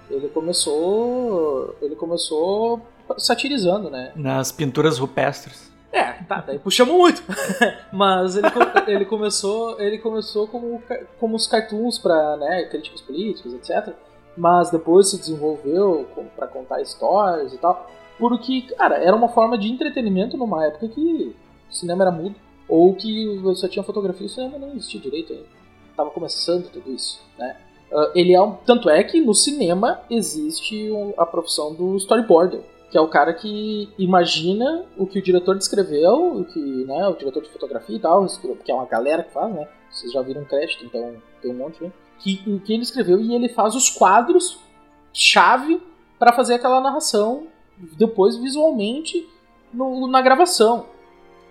Ele 0.10 0.28
começou, 0.30 1.76
ele 1.82 1.96
começou 1.96 2.82
satirizando, 3.18 3.90
né? 3.90 4.12
Nas 4.16 4.52
pinturas 4.52 4.98
rupestres. 4.98 5.72
É, 5.92 6.14
tá, 6.24 6.42
daí 6.46 6.58
puxamos 6.58 6.94
muito. 6.96 7.24
Mas 7.92 8.36
ele, 8.36 8.48
ele 8.88 9.06
começou, 9.06 9.80
ele 9.80 9.98
começou 9.98 10.48
como, 10.48 10.82
como 11.20 11.36
os 11.36 11.48
cartoons 11.48 11.98
para 11.98 12.38
né, 12.38 12.64
críticos 12.64 13.02
políticos, 13.02 13.54
etc. 13.54 13.94
Mas 14.38 14.70
depois 14.70 15.10
se 15.10 15.18
desenvolveu 15.18 16.08
pra 16.36 16.48
contar 16.48 16.82
histórias 16.82 17.54
e 17.54 17.58
tal. 17.58 17.90
Porque, 18.22 18.62
cara, 18.78 18.98
era 18.98 19.16
uma 19.16 19.30
forma 19.30 19.58
de 19.58 19.68
entretenimento 19.68 20.38
numa 20.38 20.64
época 20.64 20.88
que 20.90 21.36
o 21.68 21.74
cinema 21.74 22.04
era 22.04 22.12
mudo. 22.12 22.36
Ou 22.70 22.94
que 22.94 23.42
só 23.56 23.68
tinha 23.68 23.82
fotografia 23.84 24.28
e 24.28 24.30
o 24.30 24.30
cinema 24.30 24.60
não 24.60 24.70
existia 24.74 25.02
direito 25.02 25.34
ainda. 25.34 25.46
Tava 25.98 26.12
começando 26.12 26.70
tudo 26.70 26.92
isso, 26.92 27.20
né? 27.36 27.58
Ah, 27.92 28.12
ele 28.14 28.32
é 28.34 28.40
um, 28.42 28.54
tanto 28.54 28.92
é 28.92 29.04
que 29.04 29.20
no 29.20 29.34
cinema 29.34 30.02
existe 30.08 30.92
um- 30.92 31.14
a 31.18 31.26
profissão 31.26 31.74
do 31.74 31.98
storyboarder, 31.98 32.62
que 32.92 32.98
é 32.98 33.02
o 33.02 33.08
cara 33.08 33.34
que 33.34 33.90
imagina 33.98 34.86
o 34.96 35.08
que 35.08 35.18
o 35.18 35.22
diretor 35.22 35.58
descreveu, 35.58 36.38
o 36.38 36.46
que, 36.46 36.60
né, 36.60 37.08
o 37.08 37.16
diretor 37.16 37.42
de 37.42 37.50
fotografia 37.50 37.96
e 37.96 38.00
tal, 38.00 38.26
que 38.64 38.72
é 38.72 38.76
uma 38.76 38.86
galera 38.86 39.24
que 39.24 39.34
faz, 39.34 39.52
né? 39.52 39.68
Vocês 39.90 40.12
já 40.14 40.22
viram 40.22 40.46
crédito, 40.46 40.86
então 40.86 41.16
tem 41.42 41.52
um 41.52 41.58
monte, 41.58 41.84
né? 41.84 41.92
Que, 42.20 42.40
o 42.48 42.60
que 42.60 42.72
ele 42.72 42.84
escreveu 42.84 43.20
e 43.20 43.34
ele 43.34 43.50
faz 43.50 43.76
os 43.76 43.90
quadros 43.90 44.60
chave 45.12 45.82
para 46.20 46.32
fazer 46.32 46.54
aquela 46.54 46.80
narração 46.80 47.48
depois 47.98 48.36
visualmente 48.38 49.28
no- 49.74 50.08
na 50.08 50.22
gravação. 50.22 50.86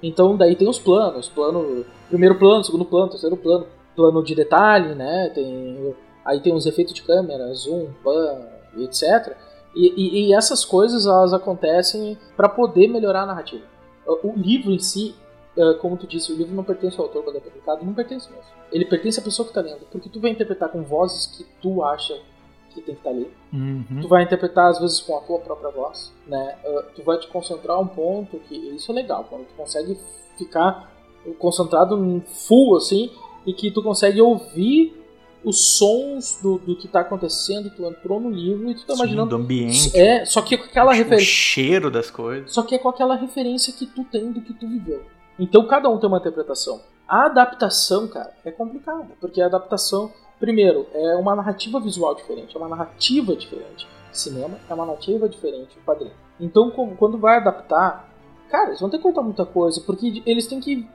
Então 0.03 0.37
daí 0.37 0.57
tem 0.57 0.69
os 0.69 0.79
planos, 0.79 1.29
plano, 1.29 1.85
primeiro 2.09 2.39
plano, 2.39 2.65
segundo 2.65 2.85
plano, 2.85 3.11
terceiro 3.11 3.37
plano, 3.37 3.67
plano 3.95 4.23
de 4.23 4.35
detalhe, 4.35 4.95
né? 4.95 5.31
Tem 5.35 5.95
aí 6.25 6.41
tem 6.41 6.55
os 6.55 6.67
efeitos 6.67 6.95
de 6.95 7.03
câmera, 7.03 7.53
zoom, 7.55 7.89
pan, 8.05 8.47
etc. 8.79 9.37
E, 9.75 9.89
e- 9.97 10.27
e 10.29 10.35
essas 10.35 10.65
coisas 10.65 11.07
elas 11.07 11.33
acontecem 11.33 12.17
para 12.37 12.49
poder 12.49 12.89
melhorar 12.89 13.23
a 13.23 13.27
narrativa. 13.27 13.65
O 14.07 14.33
livro 14.37 14.71
em 14.73 14.79
si, 14.79 15.15
eh, 15.57 15.75
como 15.81 15.97
tu 15.97 16.07
disse, 16.07 16.33
o 16.33 16.37
livro 16.37 16.55
não 16.55 16.65
pertence 16.65 16.99
ao 16.99 17.07
autor 17.07 17.23
quando 17.23 17.37
é 17.37 17.41
publicado, 17.41 17.85
não 17.85 17.93
pertence 17.95 18.29
mesmo. 18.31 18.45
Ele 18.73 18.85
pertence 18.85 19.21
à 19.21 19.23
pessoa 19.23 19.47
que 19.47 19.55
tá 19.55 19.61
lendo, 19.61 19.81
porque 19.91 20.09
tu 20.09 20.21
vai 20.21 20.31
interpretar 20.31 20.69
com 20.71 20.83
vozes 20.83 21.27
que 21.27 21.45
tu 21.63 21.83
acha 21.85 22.19
que 22.75 22.81
tem 22.81 22.95
que 22.95 23.01
estar 23.01 23.11
ali. 23.11 23.31
Tu 24.01 24.09
vai 24.09 24.23
interpretar 24.23 24.71
às 24.71 24.79
vezes 24.81 25.01
com 25.01 25.17
a 25.17 25.21
tua 25.21 25.39
própria 25.39 25.71
voz, 25.71 26.13
né? 26.27 26.57
Uh, 26.65 26.83
tu 26.95 27.03
vai 27.03 27.19
te 27.19 27.29
concentrar 27.29 27.79
um 27.81 27.87
ponto 27.87 28.39
que 28.41 28.55
isso 28.55 28.91
é 28.93 28.95
legal, 28.95 29.27
quando 29.29 29.47
tu 29.47 29.55
consegue 29.55 29.99
ficar 30.39 30.91
concentrado 31.39 32.03
em 32.03 32.21
full 32.21 32.77
assim 32.77 33.11
e 33.47 33.53
que 33.53 33.71
tu 33.71 33.83
consegue 33.83 34.21
ouvir 34.21 34.97
os 35.45 35.79
sons 35.79 36.39
do, 36.43 36.59
do 36.59 36.77
que 36.77 36.87
tá 36.87 37.01
acontecendo, 37.01 37.71
tu 37.71 37.85
entrou 37.85 38.21
no 38.21 38.31
livro 38.31 38.71
e 38.71 38.75
tu 38.75 38.87
tá 38.87 38.95
Sim, 38.95 39.01
imaginando 39.01 39.31
do 39.31 39.37
ambiente, 39.37 39.99
é, 39.99 40.25
só 40.25 40.43
que 40.43 40.57
com 40.57 40.65
aquela 40.65 40.93
o 40.93 40.95
referência, 40.95 41.27
cheiro 41.27 41.91
das 41.91 42.11
coisas. 42.11 42.53
só 42.53 42.63
que 42.63 42.75
é 42.75 42.79
com 42.79 42.89
aquela 42.89 43.15
referência 43.17 43.73
que 43.73 43.87
tu 43.87 44.05
tem 44.05 44.31
do 44.31 44.41
que 44.43 44.53
tu 44.53 44.69
viveu. 44.69 45.03
Então 45.39 45.67
cada 45.67 45.89
um 45.89 45.99
tem 45.99 46.09
uma 46.09 46.19
interpretação. 46.19 46.81
A 47.09 47.27
adaptação, 47.27 48.07
cara, 48.07 48.33
é 48.45 48.51
complicada, 48.51 49.09
porque 49.21 49.41
a 49.41 49.47
adaptação, 49.47 50.13
primeiro, 50.41 50.87
é 50.93 51.15
uma 51.17 51.37
narrativa 51.37 51.79
visual 51.79 52.15
diferente, 52.15 52.57
é 52.57 52.59
uma 52.59 52.69
narrativa 52.69 53.37
diferente. 53.37 53.87
Cinema 54.11 54.59
é 54.69 54.75
uma 54.75 54.87
narrativa 54.87 55.29
diferente, 55.29 55.79
o 55.79 55.85
quadrinho. 55.85 56.15
Então, 56.41 56.71
como- 56.71 56.97
quando 56.97 57.17
vai 57.19 57.37
adaptar, 57.37 58.09
cara, 58.51 58.69
eles 58.71 58.81
vão 58.81 58.91
ter 58.91 58.97
que 58.97 59.03
cortar 59.05 59.23
muita 59.23 59.45
coisa, 59.47 59.81
porque 59.83 60.23
eles 60.27 60.47
têm 60.47 60.59
que. 60.59 60.89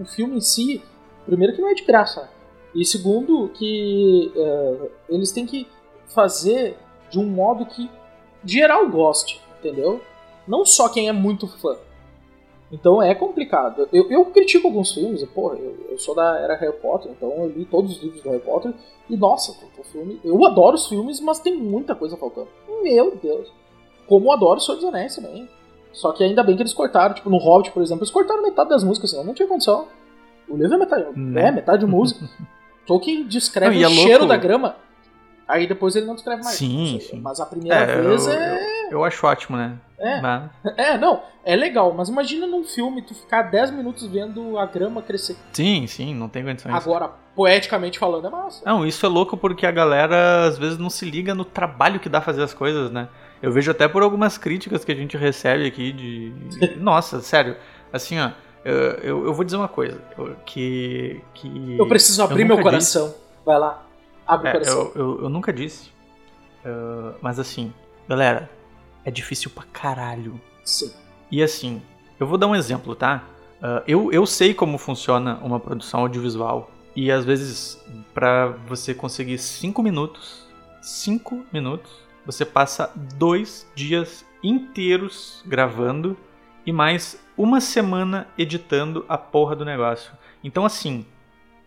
O 0.00 0.04
filme 0.04 0.36
em 0.36 0.40
si, 0.40 0.82
primeiro, 1.26 1.54
que 1.54 1.60
não 1.60 1.68
é 1.68 1.74
de 1.74 1.84
graça, 1.84 2.22
né? 2.22 2.28
E 2.74 2.84
segundo, 2.84 3.48
que 3.48 4.32
eh, 4.36 4.90
eles 5.08 5.32
têm 5.32 5.46
que 5.46 5.66
fazer 6.08 6.76
de 7.10 7.18
um 7.18 7.26
modo 7.26 7.64
que 7.66 7.90
geral 8.44 8.88
goste, 8.88 9.40
entendeu? 9.58 10.00
Não 10.46 10.64
só 10.64 10.88
quem 10.88 11.08
é 11.08 11.12
muito 11.12 11.46
fã. 11.48 11.76
Então 12.70 13.00
é 13.02 13.14
complicado. 13.14 13.88
Eu, 13.92 14.10
eu 14.10 14.24
critico 14.26 14.66
alguns 14.66 14.92
filmes, 14.92 15.22
e, 15.22 15.26
porra, 15.26 15.56
eu, 15.56 15.76
eu 15.90 15.98
sou 15.98 16.14
da 16.14 16.38
era 16.38 16.56
Harry 16.56 16.72
Potter, 16.78 17.12
então 17.12 17.30
eu 17.30 17.48
li 17.48 17.64
todos 17.64 17.96
os 17.96 18.02
livros 18.02 18.22
do 18.22 18.28
Harry 18.30 18.42
Potter, 18.42 18.74
e 19.08 19.16
nossa, 19.16 19.52
o 19.78 19.84
filme. 19.84 20.20
Eu 20.24 20.44
adoro 20.44 20.74
os 20.74 20.86
filmes, 20.88 21.20
mas 21.20 21.38
tem 21.38 21.56
muita 21.56 21.94
coisa 21.94 22.16
faltando. 22.16 22.48
Meu 22.82 23.16
Deus. 23.22 23.52
Como 24.08 24.26
eu 24.26 24.32
adoro 24.32 24.58
o 24.58 24.60
Senhor 24.60 24.76
dos 24.78 24.84
Anéis 24.86 25.14
também. 25.16 25.48
Só 25.92 26.12
que 26.12 26.22
ainda 26.24 26.42
bem 26.42 26.56
que 26.56 26.62
eles 26.62 26.74
cortaram, 26.74 27.14
tipo, 27.14 27.30
no 27.30 27.38
Hobbit, 27.38 27.70
por 27.72 27.82
exemplo, 27.82 28.02
eles 28.02 28.10
cortaram 28.12 28.42
metade 28.42 28.68
das 28.68 28.82
músicas, 28.84 29.10
senão 29.10 29.24
não 29.24 29.32
tinha 29.34 29.48
condição. 29.48 29.86
O 30.48 30.56
livro 30.56 30.74
é 30.74 30.78
metade, 30.78 31.06
Né? 31.18 31.48
é, 31.48 31.50
metade 31.52 31.86
música. 31.86 32.28
Tolkien 32.86 33.24
descreve 33.26 33.76
Não, 33.76 33.82
é 33.84 33.86
o 33.88 33.90
cheiro 33.90 34.10
louco. 34.24 34.26
da 34.28 34.36
grama, 34.36 34.76
aí 35.48 35.66
depois 35.66 35.96
ele 35.96 36.06
não 36.06 36.14
descreve 36.14 36.42
mais. 36.44 36.56
Sim, 36.56 36.98
sim. 37.00 37.20
Mas 37.20 37.40
a 37.40 37.46
primeira 37.46 37.76
É, 37.78 38.00
vez 38.00 38.26
eu, 38.26 38.32
é. 38.32 38.84
eu, 38.86 38.90
eu 38.92 39.04
acho 39.04 39.26
ótimo, 39.26 39.56
né? 39.56 39.76
É. 39.98 40.20
Mas- 40.20 40.50
É, 40.76 40.98
não, 40.98 41.22
é 41.44 41.56
legal, 41.56 41.92
mas 41.94 42.08
imagina 42.08 42.46
num 42.46 42.64
filme 42.64 43.02
tu 43.02 43.14
ficar 43.14 43.42
10 43.42 43.70
minutos 43.70 44.06
vendo 44.06 44.58
a 44.58 44.66
grama 44.66 45.00
crescer. 45.02 45.36
sim, 45.52 45.86
sim, 45.86 46.14
não 46.14 46.28
tem 46.28 46.44
condições. 46.44 46.74
Agora, 46.74 47.10
poeticamente 47.34 47.98
falando, 47.98 48.26
é 48.26 48.30
massa. 48.30 48.62
Não, 48.66 48.86
isso 48.86 49.04
é 49.06 49.08
louco 49.08 49.36
porque 49.36 49.66
a 49.66 49.70
galera 49.70 50.44
às 50.46 50.58
vezes 50.58 50.78
não 50.78 50.90
se 50.90 51.04
liga 51.08 51.34
no 51.34 51.44
trabalho 51.44 51.98
que 52.00 52.08
dá 52.08 52.20
fazer 52.20 52.42
as 52.42 52.52
coisas, 52.54 52.90
né? 52.90 53.08
Eu 53.42 53.52
vejo 53.52 53.70
até 53.70 53.86
por 53.86 54.02
algumas 54.02 54.36
críticas 54.38 54.84
que 54.84 54.92
a 54.92 54.94
gente 54.94 55.16
recebe 55.16 55.66
aqui 55.66 55.92
de. 55.92 56.32
Nossa, 56.80 57.20
sério. 57.20 57.56
Assim, 57.92 58.18
ó. 58.18 58.30
Eu, 58.64 58.74
eu, 58.74 59.26
eu 59.26 59.32
vou 59.34 59.44
dizer 59.44 59.56
uma 59.56 59.68
coisa. 59.68 60.00
eu- 60.18 60.34
Que. 60.44 61.20
que 61.34 61.76
Eu 61.78 61.86
preciso 61.86 62.22
abrir 62.22 62.44
meu 62.44 62.56
nunca 62.56 62.62
coração. 62.70 63.14
Vai 63.44 63.58
lá, 63.58 63.82
abre 64.26 64.48
o 64.48 64.50
É, 64.50 64.52
coração. 64.52 64.78
eu, 64.78 64.92
eu, 64.96 65.22
eu 65.22 65.28
nunca 65.28 65.52
disse. 65.52 65.90
Uh, 66.64 67.14
mas 67.22 67.38
assim, 67.38 67.72
galera, 68.08 68.50
é 69.06 69.10
difícil 69.10 69.50
pra 69.50 69.62
caralho. 69.72 70.38
Sim. 70.64 70.92
E 71.30 71.42
assim, 71.42 71.80
eu 72.18 72.26
vou 72.26 72.36
dar 72.36 72.48
um 72.48 72.56
exemplo, 72.56 72.94
tá? 72.94 73.24
Uh, 73.58 73.82
eu, 73.86 74.12
eu 74.12 74.26
sei 74.26 74.52
como 74.52 74.76
funciona 74.76 75.38
uma 75.42 75.60
produção 75.60 76.00
audiovisual. 76.00 76.70
E 76.94 77.10
às 77.12 77.24
vezes, 77.24 77.80
pra 78.12 78.48
você 78.66 78.92
conseguir 78.92 79.38
5 79.38 79.82
minutos, 79.82 80.46
5 80.82 81.46
minutos, 81.52 81.90
você 82.24 82.44
passa 82.44 82.90
dois 83.16 83.70
dias 83.74 84.24
inteiros 84.42 85.42
gravando 85.46 86.16
e 86.64 86.72
mais 86.72 87.20
uma 87.36 87.60
semana 87.60 88.26
editando 88.36 89.04
a 89.08 89.16
porra 89.16 89.54
do 89.54 89.64
negócio. 89.64 90.10
Então, 90.42 90.64
assim, 90.64 91.06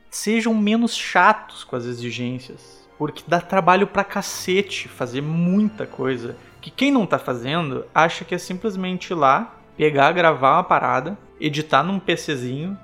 sejam 0.09 0.53
menos 0.53 0.93
chatos 0.93 1.63
com 1.63 1.75
as 1.75 1.85
exigências, 1.85 2.85
porque 2.97 3.23
dá 3.25 3.39
trabalho 3.39 3.87
pra 3.87 4.03
cacete 4.03 4.89
fazer 4.89 5.21
muita 5.21 5.85
coisa. 5.85 6.35
Que 6.61 6.69
quem 6.69 6.91
não 6.91 7.05
tá 7.05 7.17
fazendo 7.17 7.85
acha 7.93 8.25
que 8.25 8.35
é 8.35 8.37
simplesmente 8.37 9.11
ir 9.11 9.15
lá, 9.15 9.55
pegar, 9.77 10.11
gravar 10.11 10.57
uma 10.57 10.63
parada, 10.63 11.17
editar 11.39 11.83
num 11.83 11.99
PCzinho 11.99 12.77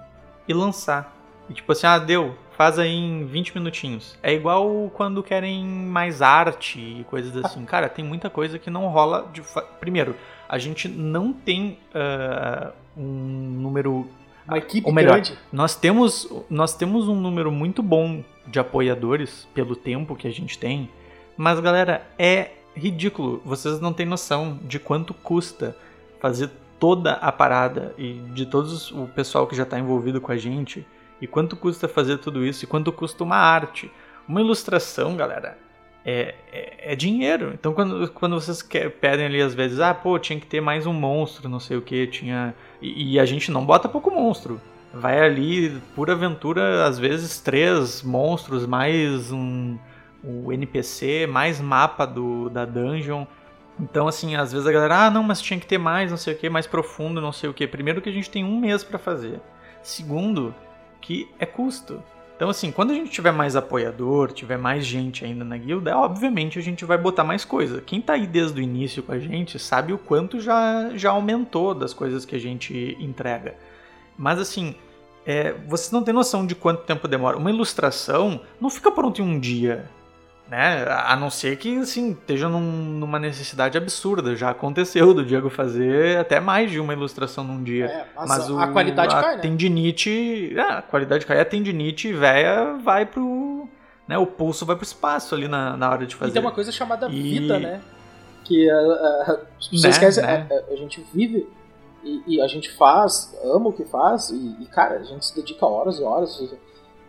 e 0.47 0.53
lançar. 0.53 1.13
E 1.49 1.53
tipo 1.53 1.71
assim, 1.71 1.86
ah, 1.86 1.99
deu, 1.99 2.36
faz 2.57 2.80
aí 2.80 2.93
em 2.93 3.26
20 3.26 3.55
minutinhos. 3.55 4.17
É 4.23 4.34
igual 4.34 4.89
quando 4.93 5.21
querem 5.21 5.65
mais 5.65 6.21
arte 6.21 6.80
e 6.80 7.03
coisas 7.05 7.36
assim. 7.43 7.63
Cara, 7.65 7.89
tem 7.89 8.03
muita 8.03 8.30
coisa 8.30 8.57
que 8.57 8.69
não 8.69 8.88
rola 8.88 9.30
de 9.32 9.41
fa... 9.41 9.61
Primeiro, 9.61 10.15
a 10.47 10.57
gente 10.57 10.88
não 10.88 11.34
tem 11.34 11.78
ah, 11.93 12.71
um 12.97 13.03
número 13.03 14.07
Uma 14.47 14.57
equipe 14.57 14.88
Ou 14.88 14.93
melhor, 14.93 15.13
grande. 15.13 15.38
Nós 15.51 15.76
temos, 15.76 16.30
nós 16.49 16.76
temos 16.76 17.07
um 17.07 17.15
número 17.15 17.51
muito 17.51 17.84
bom 17.84 18.23
de 18.47 18.59
apoiadores 18.59 19.47
pelo 19.53 19.76
tempo 19.76 20.15
que 20.15 20.28
a 20.28 20.32
gente 20.32 20.57
tem, 20.57 20.89
mas 21.36 21.59
galera, 21.59 22.07
é 22.17 22.51
ridículo. 22.76 23.41
Vocês 23.45 23.80
não 23.80 23.93
têm 23.93 24.05
noção 24.05 24.59
de 24.63 24.80
quanto 24.80 25.13
custa 25.13 25.76
fazer 26.19 26.49
toda 26.80 27.13
a 27.13 27.32
parada 27.32 27.93
e 27.97 28.13
de 28.34 28.45
todos 28.45 28.91
o 28.91 29.07
pessoal 29.07 29.47
que 29.47 29.55
já 29.55 29.63
está 29.63 29.80
envolvido 29.80 30.19
com 30.19 30.32
a 30.32 30.38
gente 30.38 30.86
e 31.21 31.28
quanto 31.28 31.55
custa 31.55 31.88
fazer 31.88 32.17
tudo 32.17 32.45
isso 32.45 32.65
e 32.65 32.67
quanto 32.67 32.91
custa 32.91 33.23
uma 33.23 33.38
arte. 33.38 33.89
Uma 34.28 34.41
ilustração, 34.41 35.15
galera, 35.15 35.57
é, 36.05 36.36
é, 36.51 36.93
é 36.93 36.95
dinheiro. 36.95 37.51
Então 37.53 37.73
quando, 37.73 38.09
quando 38.11 38.39
vocês 38.39 38.61
quer, 38.61 38.91
pedem 38.91 39.26
ali 39.26 39.41
às 39.41 39.53
vezes, 39.53 39.80
ah, 39.80 39.93
pô, 39.93 40.19
tinha 40.19 40.39
que 40.39 40.45
ter 40.45 40.61
mais 40.61 40.86
um 40.86 40.93
monstro, 40.93 41.47
não 41.47 41.59
sei 41.59 41.78
o 41.78 41.82
que, 41.82 42.07
tinha. 42.07 42.53
E, 42.82 43.13
e 43.13 43.19
a 43.19 43.26
gente 43.26 43.51
não 43.51 43.65
bota 43.65 43.88
pouco 43.88 44.11
monstro. 44.11 44.59
Vai 44.93 45.19
ali, 45.19 45.82
por 45.93 46.09
aventura, 46.09 46.86
às 46.86 46.97
vezes 46.97 47.39
três 47.39 48.01
monstros, 48.01 48.65
mais 48.65 49.32
um, 49.32 49.78
um 50.26 50.51
NPC, 50.51 51.28
mais 51.28 51.59
mapa 51.61 52.05
do, 52.05 52.49
da 52.49 52.65
dungeon. 52.65 53.26
Então, 53.80 54.07
assim, 54.07 54.36
às 54.36 54.51
vezes 54.51 54.67
a 54.67 54.71
galera, 54.71 55.05
ah, 55.05 55.11
não, 55.11 55.23
mas 55.23 55.41
tinha 55.41 55.59
que 55.59 55.67
ter 55.67 55.78
mais, 55.78 56.09
não 56.09 56.17
sei 56.17 56.34
o 56.34 56.38
que, 56.38 56.49
mais 56.49 56.65
profundo, 56.65 57.21
não 57.21 57.32
sei 57.32 57.49
o 57.49 57.53
que. 57.53 57.67
Primeiro 57.67 58.01
que 58.01 58.09
a 58.09 58.11
gente 58.11 58.30
tem 58.30 58.43
um 58.43 58.59
mês 58.59 58.84
para 58.84 58.97
fazer. 58.97 59.41
Segundo, 59.84 60.55
que 61.01 61.30
é 61.38 61.45
custo. 61.45 62.01
Então, 62.36 62.49
assim, 62.49 62.71
quando 62.71 62.91
a 62.91 62.93
gente 62.93 63.11
tiver 63.11 63.32
mais 63.32 63.55
apoiador, 63.55 64.32
tiver 64.32 64.57
mais 64.57 64.86
gente 64.86 65.23
ainda 65.23 65.45
na 65.45 65.57
guilda, 65.57 65.97
obviamente 65.97 66.59
a 66.59 66.61
gente 66.61 66.84
vai 66.84 66.97
botar 66.97 67.23
mais 67.23 67.45
coisa. 67.45 67.80
Quem 67.80 68.01
tá 68.01 68.13
aí 68.13 68.28
desde 68.28 68.59
o 68.59 68.63
início 68.63 69.03
com 69.03 69.13
a 69.13 69.19
gente 69.19 69.57
sabe 69.57 69.93
o 69.93 69.97
quanto 69.97 70.39
já, 70.39 70.91
já 70.95 71.11
aumentou 71.11 71.73
das 71.73 71.93
coisas 71.93 72.26
que 72.26 72.36
a 72.36 72.39
gente 72.39 72.97
entrega. 72.99 73.55
Mas, 74.17 74.39
assim, 74.39 74.76
é, 75.26 75.53
vocês 75.67 75.91
não 75.91 76.03
têm 76.03 76.13
noção 76.13 76.45
de 76.45 76.55
quanto 76.55 76.84
tempo 76.84 77.07
demora. 77.07 77.38
Uma 77.38 77.49
ilustração 77.49 78.41
não 78.59 78.69
fica 78.69 78.91
pronta 78.91 79.21
em 79.21 79.26
um 79.26 79.39
dia 79.39 79.89
né? 80.50 80.86
A 80.88 81.16
não 81.16 81.30
ser 81.30 81.58
que, 81.58 81.78
assim, 81.80 82.12
esteja 82.12 82.48
num, 82.48 82.60
numa 82.62 83.18
necessidade 83.20 83.78
absurda. 83.78 84.36
Já 84.36 84.52
aconteceu 84.52 85.14
do 85.14 85.26
Diego 85.26 85.50
fazer 85.50 86.18
até 86.18 86.39
mais 86.39 86.70
de 86.70 86.80
uma 86.80 86.93
ilustração 86.93 87.43
num 87.43 87.64
dia. 87.64 87.86
É, 87.86 88.06
mas, 88.16 88.30
Mas 88.30 88.50
a, 88.50 88.64
a 88.64 88.68
o- 88.68 88.74
qualidade 88.74 89.16
a 89.16 89.22
cai, 89.22 89.36
né? 89.38 89.41
tendinite, 89.41 90.54
é, 90.56 90.62
a 90.62 90.82
qualidade 90.82 91.26
cai, 91.26 91.39
a 91.39 91.46
tendinite 91.46 92.12
véia 92.14 92.76
vai 92.84 93.06
pro, 93.06 93.68
né, 94.08 94.18
o 94.18 94.26
pulso 94.28 94.66
vai 94.66 94.76
pro 94.76 94.86
espaço 94.86 95.34
ali 95.34 95.48
na, 95.48 95.76
na 95.76 95.89
hora 95.89 96.06
de 96.06 96.14
E 96.14 96.18
fazer. 96.18 96.32
tem 96.32 96.41
uma 96.41 96.52
coisa 96.52 96.72
chamada 96.72 97.08
E- 97.10 97.22
vida, 97.22 97.58
né? 97.60 97.82
Que 98.43 98.70
a, 98.70 98.76
a, 98.78 99.39
as 99.60 99.68
pessoas 99.68 99.82
Né, 99.84 99.89
esquecem, 99.89 100.24
né? 100.24 100.48
a, 100.52 100.54
a- 100.54 100.74
a 100.74 100.76
gente 100.78 101.04
vive 101.12 101.50
e, 102.04 102.22
e 102.36 102.41
a 102.41 102.48
gente 102.48 102.72
faz, 102.72 103.36
ama 103.43 103.70
o 103.70 103.74
que 103.74 103.84
faz, 103.84 104.30
e, 104.30 104.56
e, 104.62 104.66
cara, 104.68 105.00
a 105.00 105.04
gente 105.04 105.26
se 105.26 105.36
dedica 105.36 105.66
horas 105.66 105.98
e 106.00 106.04
horas. 106.04 106.39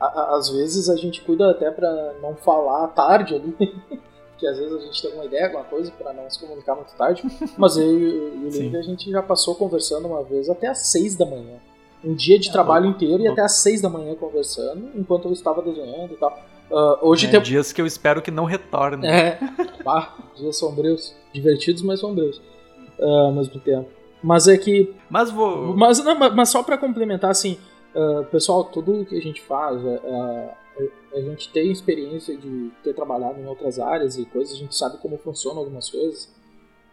A- 0.01 0.37
às 0.37 0.49
vezes 0.51 0.89
a 0.91 0.97
gente 0.97 1.21
cuida 1.23 1.51
até 1.51 1.71
pra 1.71 2.15
não 2.23 2.35
falar 2.37 2.89
tarde 2.89 3.35
ali. 3.35 3.55
Que 4.39 4.47
às 4.47 4.59
vezes 4.59 4.71
a 4.77 4.81
gente 4.81 5.01
tem 5.01 5.11
alguma 5.11 5.25
ideia, 5.25 5.47
alguma 5.47 5.65
coisa, 5.65 5.91
pra 5.93 6.13
não 6.13 6.29
se 6.29 6.39
comunicar 6.39 6.75
muito 6.75 6.93
tarde. 6.95 7.23
Mas 7.57 7.79
eu 7.79 7.99
e 7.99 8.07
o. 8.45 8.49
Link, 8.51 8.77
a 8.77 8.83
gente 8.83 9.11
já 9.11 9.23
passou 9.23 9.55
conversando 9.55 10.07
uma 10.09 10.23
vez 10.23 10.51
até 10.51 10.67
às 10.67 10.89
seis 10.91 11.17
da 11.17 11.25
manhã. 11.25 11.55
Um 12.05 12.13
dia 12.15 12.39
de 12.39 12.51
É, 12.51 12.53
trabalho 12.53 12.85
louco, 12.85 12.97
inteiro 13.03 13.15
e 13.23 13.27
louco. 13.29 13.33
até 13.33 13.41
às 13.47 13.53
seis 13.63 13.81
da 13.81 13.89
manhã 13.89 14.15
conversando, 14.15 14.91
enquanto 14.95 15.29
eu 15.29 15.33
estava 15.33 15.63
desenhando 15.63 16.13
e 16.13 16.17
tal. 16.19 16.39
Ah, 16.71 16.99
hoje 17.01 17.29
É, 17.29 17.31
tem 17.31 17.41
dias 17.41 17.73
que 17.73 17.81
eu 17.81 17.87
espero 17.87 18.21
que 18.21 18.31
não 18.31 18.45
retorne. 18.45 19.07
é, 19.07 19.39
bah, 19.83 20.15
dias 20.37 20.59
sombrios. 20.59 21.15
Divertidos, 21.33 21.81
mas 21.81 22.01
sombrios. 22.01 22.39
ah, 23.01 23.05
ao 23.29 23.33
mesmo 23.33 23.59
tempo. 23.59 23.89
Mas 24.23 24.47
é 24.49 24.59
que. 24.59 24.95
Mas 25.09 25.31
vou. 25.31 25.75
Mas, 25.75 26.05
não, 26.05 26.15
mas- 26.15 26.35
mas 26.35 26.49
só 26.51 26.63
pra 26.63 26.77
complementar, 26.77 27.31
assim, 27.31 27.57
ah, 27.97 28.25
pessoal, 28.31 28.65
tudo 28.65 29.07
que 29.07 29.17
a 29.17 29.23
gente 29.23 29.41
faz, 29.41 29.83
é, 29.83 30.55
a 31.15 31.21
gente 31.21 31.51
tem 31.51 31.73
experiência 31.73 32.37
de 32.37 32.71
ter 32.85 32.93
trabalhado 32.93 33.41
em 33.41 33.47
outras 33.47 33.79
áreas 33.79 34.19
e 34.19 34.27
coisas, 34.27 34.55
a 34.55 34.59
gente 34.59 34.77
sabe 34.77 34.99
como 34.99 35.17
funcionam 35.17 35.61
algumas 35.61 35.89
coisas. 35.89 36.31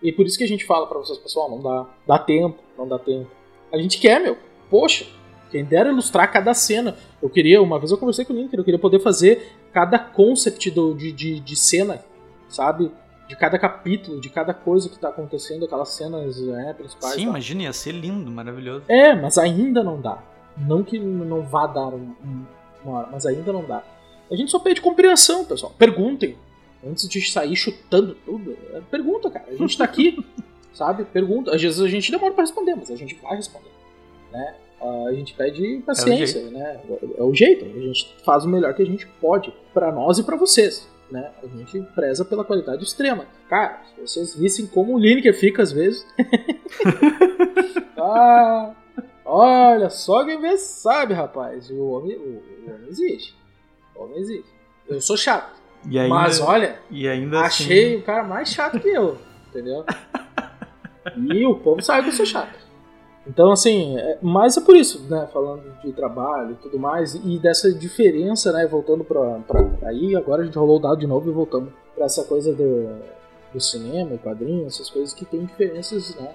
E 0.02 0.12
por 0.12 0.26
isso 0.26 0.38
que 0.38 0.44
a 0.44 0.48
gente 0.48 0.66
fala 0.66 0.88
pra 0.88 0.98
vocês, 0.98 1.18
pessoal, 1.18 1.50
não 1.50 1.62
dá, 1.62 1.90
dá 2.08 2.20
tempo, 2.20 2.58
não 2.78 2.88
dá 2.88 2.98
tempo. 2.98 3.30
A 3.72 3.78
gente 3.78 4.00
quer, 4.00 4.22
meu. 4.22 4.38
Poxa, 4.70 5.06
quem 5.52 5.66
dera 5.66 5.90
ilustrar 5.90 6.32
cada 6.32 6.54
cena. 6.54 6.96
Eu 7.22 7.30
queria, 7.30 7.62
uma 7.62 7.78
vez 7.80 7.92
eu 7.92 7.98
conversei 7.98 8.24
com 8.24 8.34
o 8.34 8.36
Linker, 8.36 8.60
eu 8.60 8.64
queria 8.64 8.80
poder 8.80 9.00
fazer 9.00 9.52
cada 9.74 10.00
concept 10.00 10.72
do, 10.72 10.94
de, 10.94 11.12
de, 11.12 11.40
de 11.40 11.56
cena, 11.56 12.04
sabe? 12.50 12.92
De 13.28 13.36
cada 13.36 13.58
capítulo, 13.58 14.20
de 14.20 14.30
cada 14.30 14.54
coisa 14.54 14.90
que 14.90 14.98
tá 14.98 15.10
acontecendo, 15.10 15.66
aquelas 15.66 15.90
cenas 15.90 16.40
né, 16.42 16.74
principais. 16.74 17.14
Sim, 17.14 17.22
tal. 17.22 17.30
imagina, 17.30 17.64
ia 17.64 17.74
ser 17.74 17.92
lindo, 17.92 18.30
maravilhoso. 18.30 18.84
É, 18.88 19.14
mas 19.16 19.38
ainda 19.38 19.84
não 19.84 20.00
dá. 20.00 20.22
Não 20.58 20.84
que 20.84 21.00
não 21.00 21.42
vá 21.42 21.68
dar 21.68 21.88
um- 21.88 22.14
um- 22.24 22.46
uma 22.86 23.00
hora, 23.00 23.10
mas 23.12 23.26
ainda 23.26 23.52
não 23.52 23.64
dá. 23.64 23.84
A 24.32 24.36
gente 24.36 24.52
só 24.52 24.60
pede 24.60 24.82
compreensão, 24.82 25.46
pessoal. 25.46 25.74
Perguntem. 25.78 26.38
Antes 26.86 27.08
de 27.08 27.22
sair 27.32 27.56
chutando 27.56 28.14
tudo, 28.26 28.58
é, 28.74 28.82
pergunta, 28.92 29.30
cara. 29.30 29.46
A 29.50 29.56
gente 29.56 29.78
tá 29.78 29.84
aqui, 29.86 30.18
sabe? 30.74 31.06
Pergunta. 31.06 31.56
Às 31.56 31.62
vezes 31.62 31.80
a 31.80 31.88
gente 31.88 32.12
demora 32.12 32.34
pra 32.34 32.44
responder, 32.44 32.76
mas 32.76 32.92
a 32.92 32.96
gente 32.96 33.16
vai 33.22 33.36
responder. 33.38 33.70
Né? 34.32 34.56
Ah, 34.82 35.06
A 35.08 35.14
gente 35.14 35.34
pede 35.34 35.82
paciência, 35.86 36.42
né? 36.50 36.80
É 37.18 37.24
o 37.24 37.34
jeito. 37.34 37.64
A 37.64 37.80
gente 37.80 38.14
faz 38.26 38.44
o 38.44 38.50
melhor 38.50 38.74
que 38.74 38.82
a 38.82 38.86
gente 38.86 39.08
pode 39.22 39.54
pra 39.74 39.92
nós 39.94 40.18
e 40.20 40.24
pra 40.24 40.36
vocês. 40.36 40.90
Né? 41.10 41.32
A 41.44 41.48
gente 41.58 41.80
preza 41.94 42.26
pela 42.26 42.44
qualidade 42.44 42.84
extrema. 42.84 43.26
Cara, 43.48 43.82
se 43.96 44.02
vocês 44.02 44.36
vissem 44.36 44.66
como 44.68 44.96
o 44.96 45.00
Lineker 45.00 45.34
fica 45.38 45.62
às 45.64 45.72
vezes. 45.72 46.06
ah, 47.98 48.72
olha, 49.26 49.90
só 49.90 50.24
quem 50.24 50.40
vê 50.40 50.58
sabe, 50.58 51.14
rapaz. 51.14 51.70
O 51.70 51.92
homem, 51.92 52.16
o, 52.16 52.44
o 52.68 52.74
homem 52.74 52.90
existe. 52.90 53.36
O 53.96 54.04
homem 54.04 54.20
existe. 54.20 54.50
Eu 54.88 55.02
sou 55.02 55.18
chato. 55.18 55.62
E 55.90 56.00
ainda, 56.00 56.14
mas 56.14 56.40
olha, 56.40 56.80
e 56.90 57.08
ainda 57.08 57.42
achei 57.42 57.96
assim, 57.96 57.96
o 57.98 58.04
cara 58.04 58.24
mais 58.24 58.50
chato 58.50 58.80
que 58.80 58.90
eu. 58.90 59.18
Entendeu? 59.50 59.86
E 61.16 61.46
o 61.46 61.56
povo 61.56 61.82
sabe 61.82 62.04
que 62.04 62.10
eu 62.10 62.14
sou 62.14 62.26
chato. 62.26 62.64
Então, 63.26 63.52
assim, 63.52 63.98
é, 63.98 64.18
mas 64.22 64.58
é 64.58 64.62
por 64.62 64.76
isso, 64.76 65.02
né? 65.10 65.28
Falando 65.32 65.64
de 65.82 65.92
trabalho 65.94 66.52
e 66.52 66.56
tudo 66.56 66.78
mais, 66.78 67.16
e 67.16 67.40
dessa 67.40 67.74
diferença, 67.74 68.52
né? 68.52 68.66
Voltando 68.68 69.04
pra, 69.04 69.40
pra. 69.40 69.62
Aí 69.84 70.16
agora 70.16 70.42
a 70.42 70.46
gente 70.46 70.58
rolou 70.58 70.78
o 70.78 70.82
dado 70.82 70.98
de 70.98 71.08
novo 71.08 71.30
e 71.30 71.34
voltamos 71.34 71.72
pra 71.96 72.06
essa 72.06 72.24
coisa 72.24 72.54
do, 72.54 73.00
do 73.54 73.60
cinema, 73.62 74.18
quadrinho, 74.18 74.68
essas 74.68 74.90
coisas 74.90 75.14
que 75.14 75.26
tem 75.26 75.46
diferenças, 75.46 76.16
né? 76.16 76.34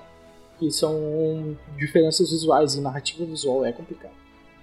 Que 0.59 0.71
são 0.71 1.57
diferenças 1.77 2.31
visuais 2.31 2.75
e 2.75 2.81
narrativa 2.81 3.25
visual 3.25 3.65
é 3.65 3.73
complicado. 3.73 4.13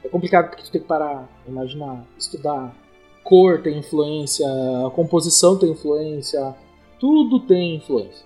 É 0.03 0.09
complicado 0.09 0.49
porque 0.49 0.63
tu 0.63 0.71
tem 0.71 0.81
que 0.81 0.87
parar, 0.87 1.27
imaginar, 1.47 2.03
estudar. 2.17 2.75
Cor 3.23 3.61
tem 3.61 3.79
influência, 3.79 4.45
a 4.85 4.91
composição 4.91 5.57
tem 5.57 5.71
influência, 5.71 6.53
tudo 6.99 7.39
tem 7.39 7.75
influência. 7.77 8.23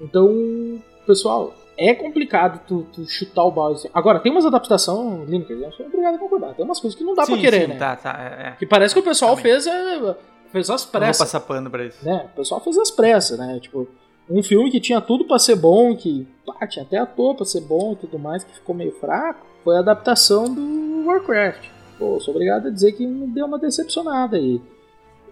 Então, 0.00 0.80
pessoal, 1.06 1.52
é 1.76 1.94
complicado 1.94 2.60
tu, 2.66 2.86
tu 2.92 3.04
chutar 3.06 3.44
o 3.44 3.50
balde. 3.50 3.90
Agora, 3.92 4.20
tem 4.20 4.32
umas 4.32 4.46
adaptações, 4.46 5.28
Lineker, 5.28 5.56
eu 5.58 5.72
sou 5.72 5.84
obrigado 5.86 6.14
a 6.14 6.18
concordar. 6.18 6.54
Tem 6.54 6.64
umas 6.64 6.80
coisas 6.80 6.96
que 6.98 7.04
não 7.04 7.14
dá 7.14 7.26
sim, 7.26 7.32
pra 7.32 7.40
querer, 7.42 7.60
sim, 7.62 7.66
né? 7.66 7.78
Tá, 7.78 7.94
tá, 7.96 8.16
é, 8.18 8.48
é. 8.48 8.50
Que 8.52 8.64
parece 8.64 8.94
que 8.94 9.00
o 9.00 9.04
pessoal 9.04 9.36
Também. 9.36 9.52
fez, 9.52 9.66
é, 9.66 10.16
fez 10.50 10.70
as 10.70 10.84
Não 10.84 10.92
vou 10.92 11.00
pressas 11.00 11.18
passar 11.18 11.40
pano 11.40 11.68
pra 11.68 11.84
isso. 11.84 12.02
né? 12.02 12.28
O 12.32 12.36
pessoal 12.36 12.60
fez 12.60 12.78
as 12.78 12.90
pressas, 12.90 13.38
né? 13.38 13.58
Tipo, 13.60 13.86
um 14.30 14.42
filme 14.42 14.70
que 14.70 14.80
tinha 14.80 15.00
tudo 15.00 15.24
pra 15.24 15.38
ser 15.38 15.56
bom, 15.56 15.94
que 15.96 16.26
pá, 16.46 16.66
tinha 16.66 16.84
até 16.84 16.98
ator 16.98 17.34
pra 17.34 17.44
ser 17.44 17.60
bom 17.62 17.92
e 17.92 17.96
tudo 17.96 18.18
mais, 18.18 18.44
que 18.44 18.54
ficou 18.54 18.74
meio 18.74 18.92
fraco, 18.92 19.46
foi 19.64 19.76
a 19.76 19.80
adaptação 19.80 20.52
do 20.52 21.06
Warcraft. 21.06 21.64
Pô, 21.98 22.20
sou 22.20 22.32
obrigado 22.34 22.68
a 22.68 22.70
dizer 22.70 22.92
que 22.92 23.06
me 23.06 23.26
deu 23.28 23.46
uma 23.46 23.58
decepcionada 23.58 24.36
aí. 24.36 24.60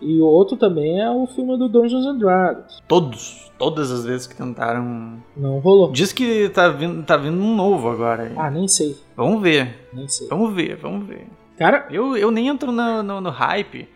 E 0.01 0.21
o 0.21 0.27
outro 0.27 0.57
também 0.57 1.01
é 1.01 1.11
o 1.11 1.27
filme 1.27 1.57
do 1.57 1.69
Dungeons 1.69 2.05
and 2.05 2.19
Dragons. 2.19 2.83
Todos, 2.87 3.51
todas 3.59 3.91
as 3.91 4.05
vezes 4.05 4.27
que 4.27 4.37
tentaram. 4.37 5.23
Não 5.37 5.59
rolou. 5.59 5.91
Diz 5.91 6.13
que 6.13 6.51
tá 6.51 6.69
vindo, 6.69 7.03
tá 7.05 7.17
vindo 7.17 7.39
um 7.41 7.55
novo 7.55 7.89
agora. 7.89 8.31
Ah, 8.37 8.51
nem 8.51 8.69
sei. 8.69 8.95
Vamos 9.17 9.41
ver, 9.41 9.89
Nem 9.93 10.07
sei. 10.07 10.29
vamos 10.29 10.53
ver, 10.55 10.77
vamos 10.77 11.07
ver. 11.07 11.27
Cara, 11.57 11.87
Eu, 11.91 12.15
eu 12.17 12.31
nem 12.31 12.49
entro 12.49 12.71
no, 12.71 13.03
no, 13.03 13.21
no 13.23 13.31
hype, 13.31 13.89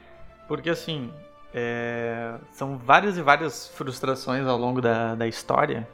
porque 0.49 0.71
assim, 0.71 1.11
é, 1.55 2.35
são 2.53 2.79
várias 2.79 3.17
e 3.19 3.23
várias 3.23 3.69
frustrações 3.69 4.47
ao 4.47 4.57
longo 4.59 4.81
da, 4.81 5.15
da 5.15 5.27
história. 5.27 5.89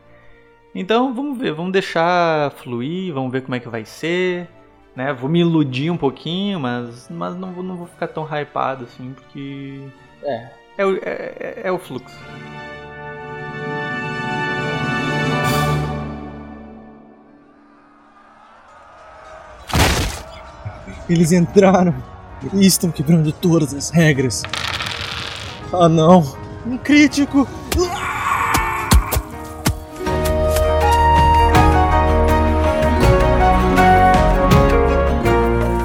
Então 0.74 1.14
vamos 1.14 1.38
ver, 1.38 1.52
vamos 1.54 1.72
deixar 1.72 2.50
fluir, 2.52 3.12
vamos 3.14 3.32
ver 3.32 3.42
como 3.42 3.54
é 3.54 3.60
que 3.60 3.68
vai 3.68 3.84
ser. 3.84 4.48
Né? 4.94 5.12
Vou 5.12 5.28
me 5.28 5.40
iludir 5.40 5.90
um 5.90 5.96
pouquinho, 5.96 6.58
mas, 6.60 7.08
mas 7.10 7.34
não, 7.36 7.52
vou- 7.52 7.62
não 7.64 7.76
vou 7.76 7.86
ficar 7.86 8.08
tão 8.08 8.24
hypado 8.24 8.84
assim, 8.84 9.12
porque 9.14 9.80
é. 10.22 10.34
é, 10.78 10.82
é, 10.82 11.36
é- 11.40 11.60
é 11.64 11.72
o 11.72 11.78
fluxo. 11.78 12.16
Eles 21.08 21.32
entraram 21.32 21.94
e 22.52 22.66
estão 22.66 22.90
quebrando 22.90 23.32
todas 23.32 23.72
as 23.74 23.90
regras. 23.90 24.42
Ah 25.72 25.88
não! 25.88 26.22
Um 26.66 26.76
crítico! 26.78 27.46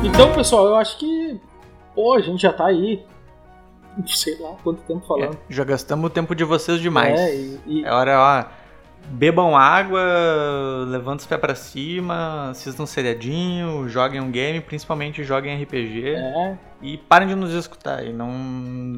Então, 0.04 0.34
pessoal, 0.34 0.66
eu 0.68 0.76
acho 0.76 0.98
que. 0.98 1.40
Pô, 1.96 2.14
a 2.14 2.22
gente 2.22 2.42
já 2.42 2.54
tá 2.54 2.66
aí. 2.68 3.04
Não 3.98 4.08
sei 4.08 4.38
lá 4.40 4.52
quanto 4.64 4.82
tempo 4.84 5.06
falando. 5.06 5.34
É, 5.36 5.38
já 5.50 5.64
gastamos 5.64 6.06
o 6.06 6.10
tempo 6.10 6.34
de 6.34 6.44
vocês 6.44 6.80
demais. 6.80 7.20
É, 7.20 7.36
e, 7.36 7.60
e- 7.68 7.84
É 7.86 7.92
hora, 7.92 8.18
ó. 8.48 8.61
Bebam 9.10 9.56
água, 9.58 10.00
levantem 10.88 11.20
os 11.22 11.26
pés 11.26 11.42
pra 11.42 11.54
cima, 11.54 12.50
assistam 12.52 12.84
um 12.84 12.86
seriadinho, 12.86 13.88
joguem 13.90 14.22
um 14.22 14.32
game, 14.32 14.62
principalmente 14.62 15.24
joguem 15.24 15.62
RPG. 15.62 16.10
é, 16.16 16.58
E 16.82 16.98
parem 16.98 17.28
de 17.28 17.36
nos 17.36 17.52
escutar. 17.54 18.06
E 18.06 18.14
não. 18.14 18.32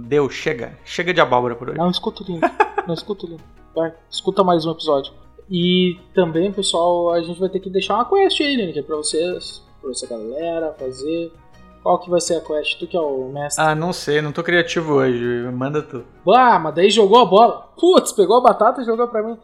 Deu, 0.05 0.29
chega. 0.29 0.77
Chega 0.85 1.13
de 1.13 1.19
abóbora 1.19 1.55
por 1.55 1.69
hoje. 1.69 1.77
não 1.77 1.89
escuta 1.89 2.21
o 2.23 2.25
link. 2.27 2.41
Não 2.87 2.93
escuta 2.93 3.25
o 3.25 3.29
link. 3.29 3.41
Vai, 3.75 3.91
escuta 4.09 4.43
mais 4.43 4.65
um 4.65 4.71
episódio. 4.71 5.13
E 5.49 5.97
também, 6.13 6.51
pessoal, 6.51 7.11
a 7.11 7.21
gente 7.21 7.39
vai 7.39 7.49
ter 7.49 7.59
que 7.59 7.69
deixar 7.69 7.95
uma 7.95 8.05
quest 8.05 8.39
aí, 8.39 8.55
Lineker, 8.55 8.83
pra 8.83 8.95
vocês, 8.97 9.63
pra 9.81 9.89
essa 9.91 10.07
galera 10.07 10.73
fazer. 10.77 11.33
Qual 11.81 11.99
que 11.99 12.09
vai 12.09 12.21
ser 12.21 12.37
a 12.37 12.41
quest? 12.41 12.79
Tu 12.79 12.87
que 12.87 12.95
é 12.95 12.99
o 12.99 13.29
mestre. 13.33 13.61
Ah, 13.61 13.75
não 13.75 13.91
sei, 13.91 14.21
não 14.21 14.31
tô 14.31 14.41
criativo 14.41 14.93
hoje. 14.93 15.21
Manda 15.51 15.81
tu. 15.81 16.03
Ah, 16.29 16.57
mas 16.59 16.73
daí 16.75 16.89
jogou 16.89 17.19
a 17.19 17.25
bola. 17.25 17.67
Putz, 17.77 18.13
pegou 18.13 18.37
a 18.37 18.41
batata 18.41 18.81
e 18.81 18.85
jogou 18.85 19.07
pra 19.07 19.21
mim. 19.21 19.37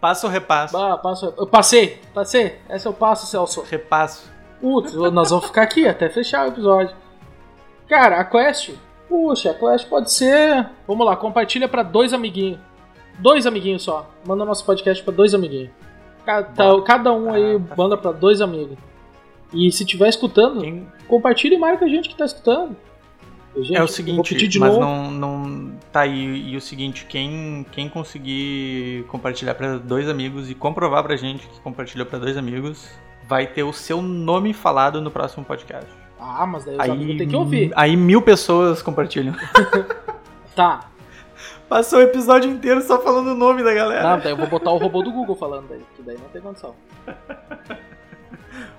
Passa 0.00 0.26
ou 0.26 0.32
repasso? 0.32 0.72
Bah, 0.72 0.96
passo. 0.98 1.32
Eu 1.36 1.46
passei, 1.46 2.00
passei. 2.14 2.58
Essa 2.68 2.88
eu 2.88 2.92
passo, 2.92 3.26
Celso. 3.26 3.62
Repasso. 3.68 4.30
Putz, 4.60 4.94
nós 4.94 5.30
vamos 5.30 5.46
ficar 5.46 5.62
aqui 5.62 5.86
até 5.88 6.08
fechar 6.08 6.44
o 6.46 6.48
episódio. 6.48 6.94
Cara, 7.88 8.18
a 8.20 8.24
quest. 8.24 8.74
Puxa, 9.08 9.50
a 9.50 9.54
quest 9.54 9.88
pode 9.88 10.12
ser. 10.12 10.68
Vamos 10.86 11.06
lá, 11.06 11.16
compartilha 11.16 11.68
pra 11.68 11.82
dois 11.82 12.12
amiguinhos. 12.12 12.58
Dois 13.18 13.46
amiguinhos 13.46 13.82
só. 13.82 14.06
Manda 14.26 14.44
nosso 14.44 14.64
podcast 14.64 15.02
pra 15.02 15.14
dois 15.14 15.32
amiguinhos. 15.34 15.70
Cada, 16.24 16.82
cada 16.82 17.12
um 17.12 17.32
aí 17.32 17.56
Ah, 17.56 17.60
tá. 17.68 17.74
manda 17.76 17.96
pra 17.96 18.12
dois 18.12 18.40
amigos. 18.40 18.76
E 19.52 19.70
se 19.70 19.84
tiver 19.84 20.08
escutando, 20.08 20.60
Quem- 20.60 20.86
compartilha 21.08 21.54
e 21.54 21.58
marca 21.58 21.84
a 21.84 21.88
gente 21.88 22.08
que 22.08 22.16
tá 22.16 22.24
escutando. 22.24 22.76
Gente, 23.56 23.76
É 23.76 23.82
o 23.82 23.88
seguinte, 23.88 24.58
mas 24.58 24.74
novo. 24.74 24.80
não, 24.80 25.10
não. 25.10 25.72
Tá 25.92 26.00
aí. 26.00 26.50
E 26.50 26.56
o 26.56 26.60
seguinte, 26.60 27.06
quem, 27.08 27.64
quem 27.72 27.88
conseguir 27.88 29.04
compartilhar 29.08 29.54
pra 29.54 29.78
dois 29.78 30.08
amigos 30.08 30.50
e 30.50 30.54
comprovar 30.54 31.02
pra 31.02 31.16
gente 31.16 31.46
que 31.46 31.60
compartilhou 31.60 32.06
pra 32.06 32.18
dois 32.18 32.36
amigos, 32.36 32.88
vai 33.28 33.46
ter 33.46 33.62
o 33.62 33.72
seu 33.72 34.02
nome 34.02 34.52
falado 34.52 35.00
no 35.00 35.10
próximo 35.10 35.44
podcast. 35.44 35.90
Ah, 36.20 36.46
mas 36.46 36.64
daí 36.64 36.74
os 36.74 36.80
Aí, 36.80 36.90
amigos 36.90 37.16
têm 37.18 37.28
que 37.28 37.36
ouvir. 37.36 37.72
aí 37.76 37.96
mil 37.96 38.20
pessoas 38.22 38.82
compartilham. 38.82 39.34
Tá. 40.54 40.88
Passou 41.68 41.98
o 41.98 42.02
episódio 42.02 42.50
inteiro 42.50 42.80
só 42.80 42.98
falando 43.02 43.32
o 43.32 43.34
nome 43.34 43.62
da 43.62 43.74
galera. 43.74 44.02
Tá, 44.02 44.16
daí 44.16 44.32
eu 44.32 44.36
vou 44.38 44.46
botar 44.46 44.70
o 44.70 44.78
robô 44.78 45.02
do 45.02 45.12
Google 45.12 45.36
falando 45.36 45.68
daí, 45.68 45.82
que 45.94 46.02
daí 46.02 46.16
não 46.16 46.28
tem 46.30 46.40
condição. 46.40 46.74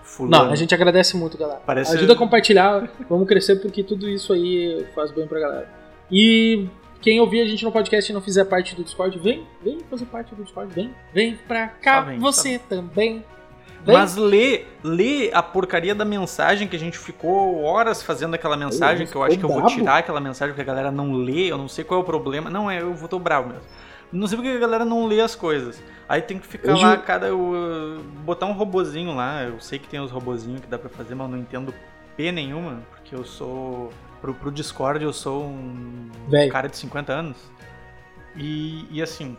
Fulano. 0.03 0.45
Não, 0.45 0.51
a 0.51 0.55
gente 0.55 0.73
agradece 0.73 1.15
muito, 1.17 1.37
galera. 1.37 1.59
Parece- 1.65 1.95
Ajuda 1.95 2.13
a 2.13 2.15
compartilhar, 2.15 2.89
vamos 3.09 3.27
crescer 3.27 3.57
porque 3.57 3.83
tudo 3.83 4.09
isso 4.09 4.33
aí 4.33 4.85
faz 4.95 5.11
bem 5.11 5.27
pra 5.27 5.39
galera. 5.39 5.69
E 6.11 6.67
quem 7.01 7.19
ouvir 7.19 7.41
a 7.41 7.45
gente 7.45 7.63
no 7.63 7.71
podcast 7.71 8.11
e 8.11 8.13
não 8.13 8.21
fizer 8.21 8.45
parte 8.45 8.75
do 8.75 8.83
Discord, 8.83 9.17
vem, 9.19 9.45
vem 9.63 9.79
fazer 9.89 10.05
parte 10.05 10.33
do 10.33 10.43
Discord, 10.43 10.73
vem, 10.73 10.93
vem 11.13 11.35
pra 11.47 11.67
cá, 11.67 12.01
vem, 12.01 12.19
você 12.19 12.59
também. 12.59 13.23
Vem. 13.85 13.95
Mas 13.95 14.15
lê, 14.17 14.65
lê 14.83 15.29
a 15.33 15.41
porcaria 15.41 15.93
da 15.95 16.03
mensagem 16.03 16.67
que 16.67 16.75
a 16.75 16.79
gente 16.79 16.97
ficou 16.97 17.61
horas 17.63 18.01
fazendo 18.01 18.33
aquela 18.33 18.57
mensagem, 18.57 19.05
que 19.07 19.15
eu 19.15 19.23
acho 19.23 19.37
que 19.37 19.45
eu 19.45 19.49
ficou 19.49 19.61
vou 19.61 19.69
tirar 19.69 19.97
aquela 19.99 20.19
mensagem 20.19 20.53
porque 20.53 20.61
a 20.69 20.73
galera 20.73 20.91
não 20.91 21.13
lê, 21.13 21.51
eu 21.51 21.57
não 21.57 21.67
sei 21.69 21.83
qual 21.85 21.99
é 21.99 22.03
o 22.03 22.05
problema. 22.05 22.49
Não, 22.49 22.69
é, 22.69 22.81
eu 22.81 22.93
vou 22.93 23.07
tô 23.07 23.19
bravo 23.19 23.49
mesmo. 23.49 23.63
Não 24.11 24.27
sei 24.27 24.37
porque 24.37 24.49
a 24.51 24.59
galera 24.59 24.85
não 24.85 25.05
lê 25.05 25.19
as 25.21 25.35
coisas. 25.35 25.81
Aí 26.07 26.21
tem 26.21 26.39
que 26.39 26.47
ficar 26.47 26.73
Hoje 26.73 26.81
lá, 26.83 26.93
eu- 26.95 27.01
cada. 27.01 27.27
eu- 27.27 28.01
botar 28.23 28.45
um 28.45 28.53
robozinho 28.53 29.13
lá. 29.15 29.43
Eu 29.43 29.59
sei 29.59 29.77
que 29.77 29.87
tem 29.87 29.99
os 29.99 30.11
robozinhos 30.11 30.61
que 30.61 30.67
dá 30.67 30.77
pra 30.79 30.89
fazer, 30.89 31.13
mas 31.15 31.27
eu 31.29 31.31
não 31.35 31.41
entendo 31.41 31.73
P 32.15 32.31
nenhuma, 32.31 32.79
porque 32.91 33.13
eu 33.13 33.23
sou. 33.25 33.91
Pro, 34.21 34.33
pro 34.33 34.51
Discord 34.51 35.03
eu 35.03 35.13
sou 35.13 35.43
um 35.45 36.09
Velho. 36.29 36.51
cara 36.51 36.67
de 36.67 36.77
50 36.77 37.11
anos. 37.13 37.37
E, 38.35 38.85
e 38.91 39.01
assim, 39.01 39.37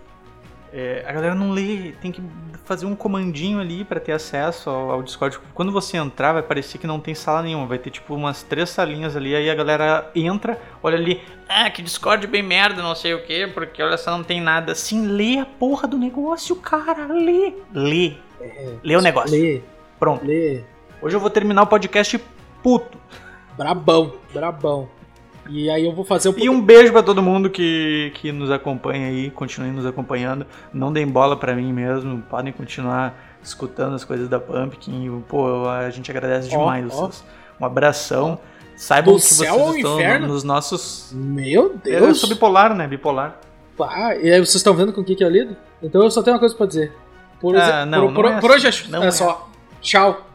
é, 0.73 1.05
a 1.07 1.12
galera 1.12 1.35
não 1.35 1.51
lê, 1.51 1.93
tem 2.01 2.12
que 2.12 2.23
fazer 2.64 2.87
um 2.87 2.95
comandinho 2.95 3.59
ali 3.59 3.85
pra 3.85 3.99
ter 3.99 4.12
acesso 4.12 4.69
ao, 4.69 4.91
ao 4.91 5.03
Discord. 5.03 5.39
Quando 5.55 5.73
você 5.73 5.97
entrar, 5.97 6.33
vai 6.33 6.43
parecer 6.43 6.79
que 6.79 6.87
não 6.87 7.01
tem 7.01 7.14
sala 7.14 7.43
nenhuma, 7.43 7.66
vai 7.66 7.79
ter 7.79 7.91
tipo 7.91 8.14
umas 8.14 8.43
três 8.43 8.69
salinhas 8.71 9.16
ali, 9.16 9.35
aí 9.35 9.49
a 9.49 9.55
galera 9.55 10.11
entra, 10.14 10.61
olha 10.83 10.97
ali, 10.97 11.23
ah, 11.49 11.71
que 11.71 11.81
Discord 11.81 12.27
bem 12.27 12.43
merda, 12.43 12.83
não 12.83 12.95
sei 12.95 13.14
o 13.14 13.25
que, 13.25 13.47
porque 13.49 13.83
olha 13.83 13.97
só, 13.97 14.11
não 14.11 14.23
tem 14.23 14.41
nada. 14.41 14.75
Sim, 14.75 15.07
lê 15.07 15.39
a 15.39 15.47
porra 15.47 15.89
do 15.89 15.97
negócio, 15.97 16.55
cara, 16.57 17.07
lê, 17.07 17.55
lê, 17.73 18.14
lê 18.83 18.97
o 18.97 19.01
negócio. 19.01 19.31
Lê, 19.31 19.62
Pronto. 19.99 20.25
lê. 20.25 20.62
Hoje 21.01 21.16
eu 21.16 21.21
vou 21.21 21.31
terminar 21.31 21.62
o 21.62 21.66
podcast 21.66 22.21
puto. 22.62 22.99
Brabão, 23.57 24.12
brabão. 24.33 24.89
E 25.49 25.70
aí 25.70 25.84
eu 25.86 25.92
vou 25.94 26.05
fazer 26.05 26.28
o 26.28 26.38
E 26.38 26.49
um 26.51 26.61
beijo 26.61 26.92
pra 26.92 27.03
todo 27.03 27.22
mundo 27.22 27.49
que, 27.49 28.12
que 28.16 28.30
nos 28.32 28.51
acompanha 28.51 29.09
aí, 29.09 29.30
continuem 29.30 29.72
nos 29.72 29.86
acompanhando. 29.86 30.46
Não 30.72 30.92
deem 30.92 31.07
bola 31.07 31.36
pra 31.36 31.55
mim 31.55 31.72
mesmo, 31.72 32.22
podem 32.28 32.53
continuar 32.53 33.14
escutando 33.42 33.94
as 33.94 34.05
coisas 34.05 34.28
da 34.28 34.38
Pumpkin. 34.38 35.24
Pô, 35.28 35.66
a 35.68 35.88
gente 35.90 36.11
agradece 36.11 36.49
demais 36.51 36.86
ó. 36.92 37.07
vocês. 37.07 37.24
Um 37.61 37.64
abração. 37.64 38.38
Saibam 38.76 39.14
Do 39.14 39.20
que 39.20 39.26
vocês 39.26 39.51
estão 39.51 39.76
inferno? 39.96 40.28
nos 40.28 40.44
nossos. 40.44 41.11
Meu 41.12 41.76
Eu 41.84 42.01
Deus! 42.01 42.20
sou 42.20 42.28
bipolar, 42.28 42.74
né? 42.74 42.86
Bipolar. 42.86 43.40
Ah, 43.80 44.14
e 44.16 44.30
aí 44.32 44.38
vocês 44.38 44.57
estão 44.57 44.74
vendo 44.74 44.92
com 44.92 45.01
o 45.01 45.05
que, 45.05 45.14
que 45.16 45.24
eu 45.24 45.28
lido? 45.30 45.57
Então 45.82 46.03
eu 46.03 46.11
só 46.11 46.22
tenho 46.22 46.34
uma 46.34 46.40
coisa 46.40 46.55
pra 46.55 46.66
dizer. 46.66 46.92
Por, 47.40 47.57
Ah, 47.57 47.86
não, 47.86 48.01
por, 48.01 48.07
não 48.07 48.14
por- 48.14 48.26
é 48.26 48.40
por 48.40 48.51
hoje 48.51 48.66
é, 48.66 48.68
assim, 48.68 48.88
não 48.90 49.03
é 49.03 49.07
é. 49.09 49.11
só. 49.11 49.49
Tchau. 49.80 50.28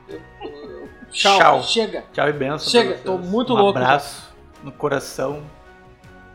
Tchau. 1.11 1.37
Tchau. 1.39 1.63
Chega. 1.63 2.03
Tchau 2.11 2.27
e 2.29 2.33
benção. 2.33 2.69
Chega, 2.69 2.95
tô 3.03 3.17
muito 3.17 3.53
um 3.53 3.57
louco, 3.57 3.77
abraço 3.77 4.32
no 4.63 4.71
coração. 4.71 5.43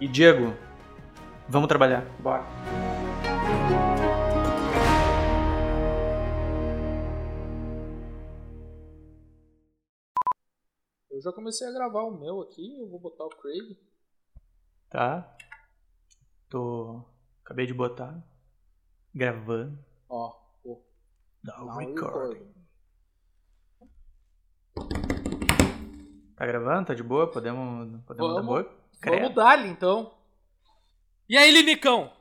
E 0.00 0.06
Diego, 0.06 0.54
vamos 1.48 1.66
trabalhar. 1.66 2.04
Bora. 2.20 2.44
Eu 11.10 11.20
já 11.20 11.32
comecei 11.32 11.66
a 11.66 11.72
gravar 11.72 12.02
o 12.02 12.16
meu 12.16 12.40
aqui, 12.42 12.78
eu 12.78 12.88
vou 12.88 13.00
botar 13.00 13.24
o 13.24 13.30
Craig. 13.30 13.76
Tá? 14.88 15.36
Tô. 16.48 17.04
Acabei 17.44 17.66
de 17.66 17.74
botar. 17.74 18.22
Gravando. 19.12 19.84
Ó, 20.08 20.30
pô. 20.62 20.84
Now 21.42 21.66
Now 21.66 21.78
recording. 21.78 22.57
Tá 26.38 26.46
gravando? 26.46 26.86
Tá 26.86 26.94
de 26.94 27.02
boa? 27.02 27.26
Podemos, 27.30 28.00
podemos 28.06 28.34
dar 28.34 28.40
Vamos. 28.42 28.46
boa? 28.46 28.70
Vamos 29.04 29.34
dar 29.34 29.66
então. 29.66 30.12
E 31.28 31.36
aí, 31.36 31.50
Linicão? 31.50 32.12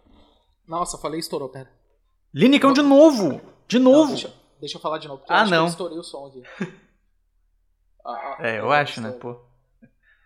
Nossa, 0.68 0.98
falei 0.98 1.20
estourou, 1.20 1.50
pera. 1.50 1.72
Linicão 2.34 2.74
de 2.74 2.82
novo! 2.82 3.40
De 3.68 3.80
Não, 3.80 3.92
novo! 3.92 4.08
deixa, 4.10 4.34
deixa 4.60 4.78
eu 4.78 4.82
falar 4.82 4.98
de 4.98 5.08
novo, 5.08 5.20
porque 5.20 5.34
Ah, 5.34 5.46
não. 5.46 5.64
eu 5.64 5.68
estourei 5.68 5.98
o 5.98 6.04
som 6.04 6.28
aqui. 6.28 6.44
Ah, 8.10 8.38
ah, 8.40 8.48
É, 8.48 8.60
eu 8.60 8.72
acho, 8.72 9.02
né, 9.02 9.12
pô. 9.12 9.38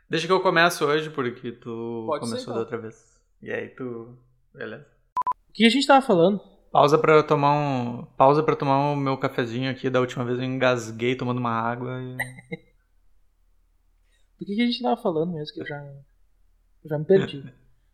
Deixa 0.08 0.28
que 0.28 0.32
eu 0.34 0.40
começo 0.40 0.86
hoje, 0.86 1.10
porque 1.10 1.52
tu 1.52 2.04
Pode 2.06 2.26
ser, 2.26 2.30
começou 2.32 2.42
então. 2.44 2.54
da 2.54 2.60
outra 2.60 2.78
vez. 2.78 3.20
E 3.42 3.52
aí 3.52 3.70
tu. 3.70 4.20
Beleza. 4.54 4.86
O 5.50 5.52
que 5.52 5.66
a 5.66 5.70
gente 5.70 5.88
tava 5.88 6.06
falando? 6.06 6.40
Pausa 6.72 6.96
pra 7.00 7.16
eu 7.16 7.26
tomar 7.26 7.54
um. 7.54 8.06
Pausa 8.16 8.44
pra 8.44 8.56
tomar 8.56 8.92
o 8.92 8.96
meu 8.96 9.18
cafezinho 9.18 9.72
aqui. 9.72 9.90
Da 9.90 10.00
última 10.00 10.24
vez 10.24 10.38
eu 10.38 10.46
engasguei 10.46 11.16
tomando 11.16 11.40
uma 11.40 11.50
água. 11.60 11.90
E... 12.00 12.18
Do 14.42 14.46
que, 14.46 14.56
que 14.56 14.62
a 14.64 14.66
gente 14.66 14.82
tava 14.82 15.00
falando 15.00 15.32
mesmo, 15.34 15.54
que 15.54 15.62
eu 15.62 15.66
já, 15.68 15.78
eu 16.84 16.90
já 16.90 16.98
me 16.98 17.06
perdi. 17.06 17.44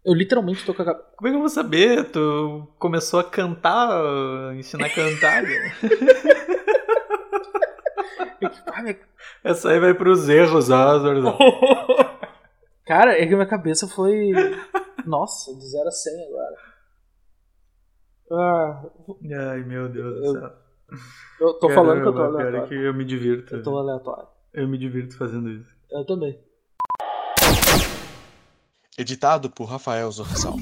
Eu 0.06 0.14
literalmente 0.14 0.66
tô 0.66 0.74
com 0.74 0.82
a 0.82 0.86
cabeça. 0.86 1.06
Como 1.18 1.28
é 1.28 1.32
que 1.32 1.36
eu 1.36 1.42
vou 1.42 1.50
saber? 1.50 2.10
Tu 2.12 2.68
começou 2.80 3.20
a 3.20 3.24
cantar, 3.26 4.56
ensinar 4.56 4.86
a 4.86 4.90
cantar. 4.90 5.44
né? 5.44 5.50
Ah, 8.68 8.84
Essa 9.44 9.72
aí 9.72 9.80
vai 9.80 9.94
pros 9.94 10.30
erros, 10.30 10.72
Azorzão. 10.72 11.38
Cara, 12.86 13.14
é 13.20 13.26
que 13.26 13.34
minha 13.36 13.48
cabeça 13.48 13.88
foi. 13.88 14.32
Nossa, 15.06 15.54
de 15.56 15.66
0 15.68 15.88
a 15.88 15.92
100 15.92 16.28
agora. 16.28 16.56
Ah, 18.32 18.84
Ai, 19.52 19.64
meu 19.64 19.90
Deus 19.90 20.16
do 20.20 20.26
Eu- 20.26 20.34
céu. 20.34 20.54
eu 21.42 21.54
tô 21.56 21.70
falando 21.70 22.02
que 22.02 22.08
eu 22.08 22.14
tô 22.14 22.18
Caramba, 22.20 22.38
pior 22.38 22.44
é 22.44 22.48
aleatório. 22.48 22.68
que 22.70 22.76
eu 22.76 22.94
me 22.94 23.06
divirto. 23.06 23.56
Eu 23.56 23.64
tô 23.64 23.78
aleatório. 23.78 24.28
Eu 24.54 24.68
me 24.68 24.78
divirto 24.78 25.18
fazendo 25.18 25.50
isso. 25.50 25.76
Eu 25.92 26.06
também. 26.06 26.38
Editado 28.98 29.50
por 29.50 29.66
Rafael 29.66 30.12
Zorzal. 30.12 30.56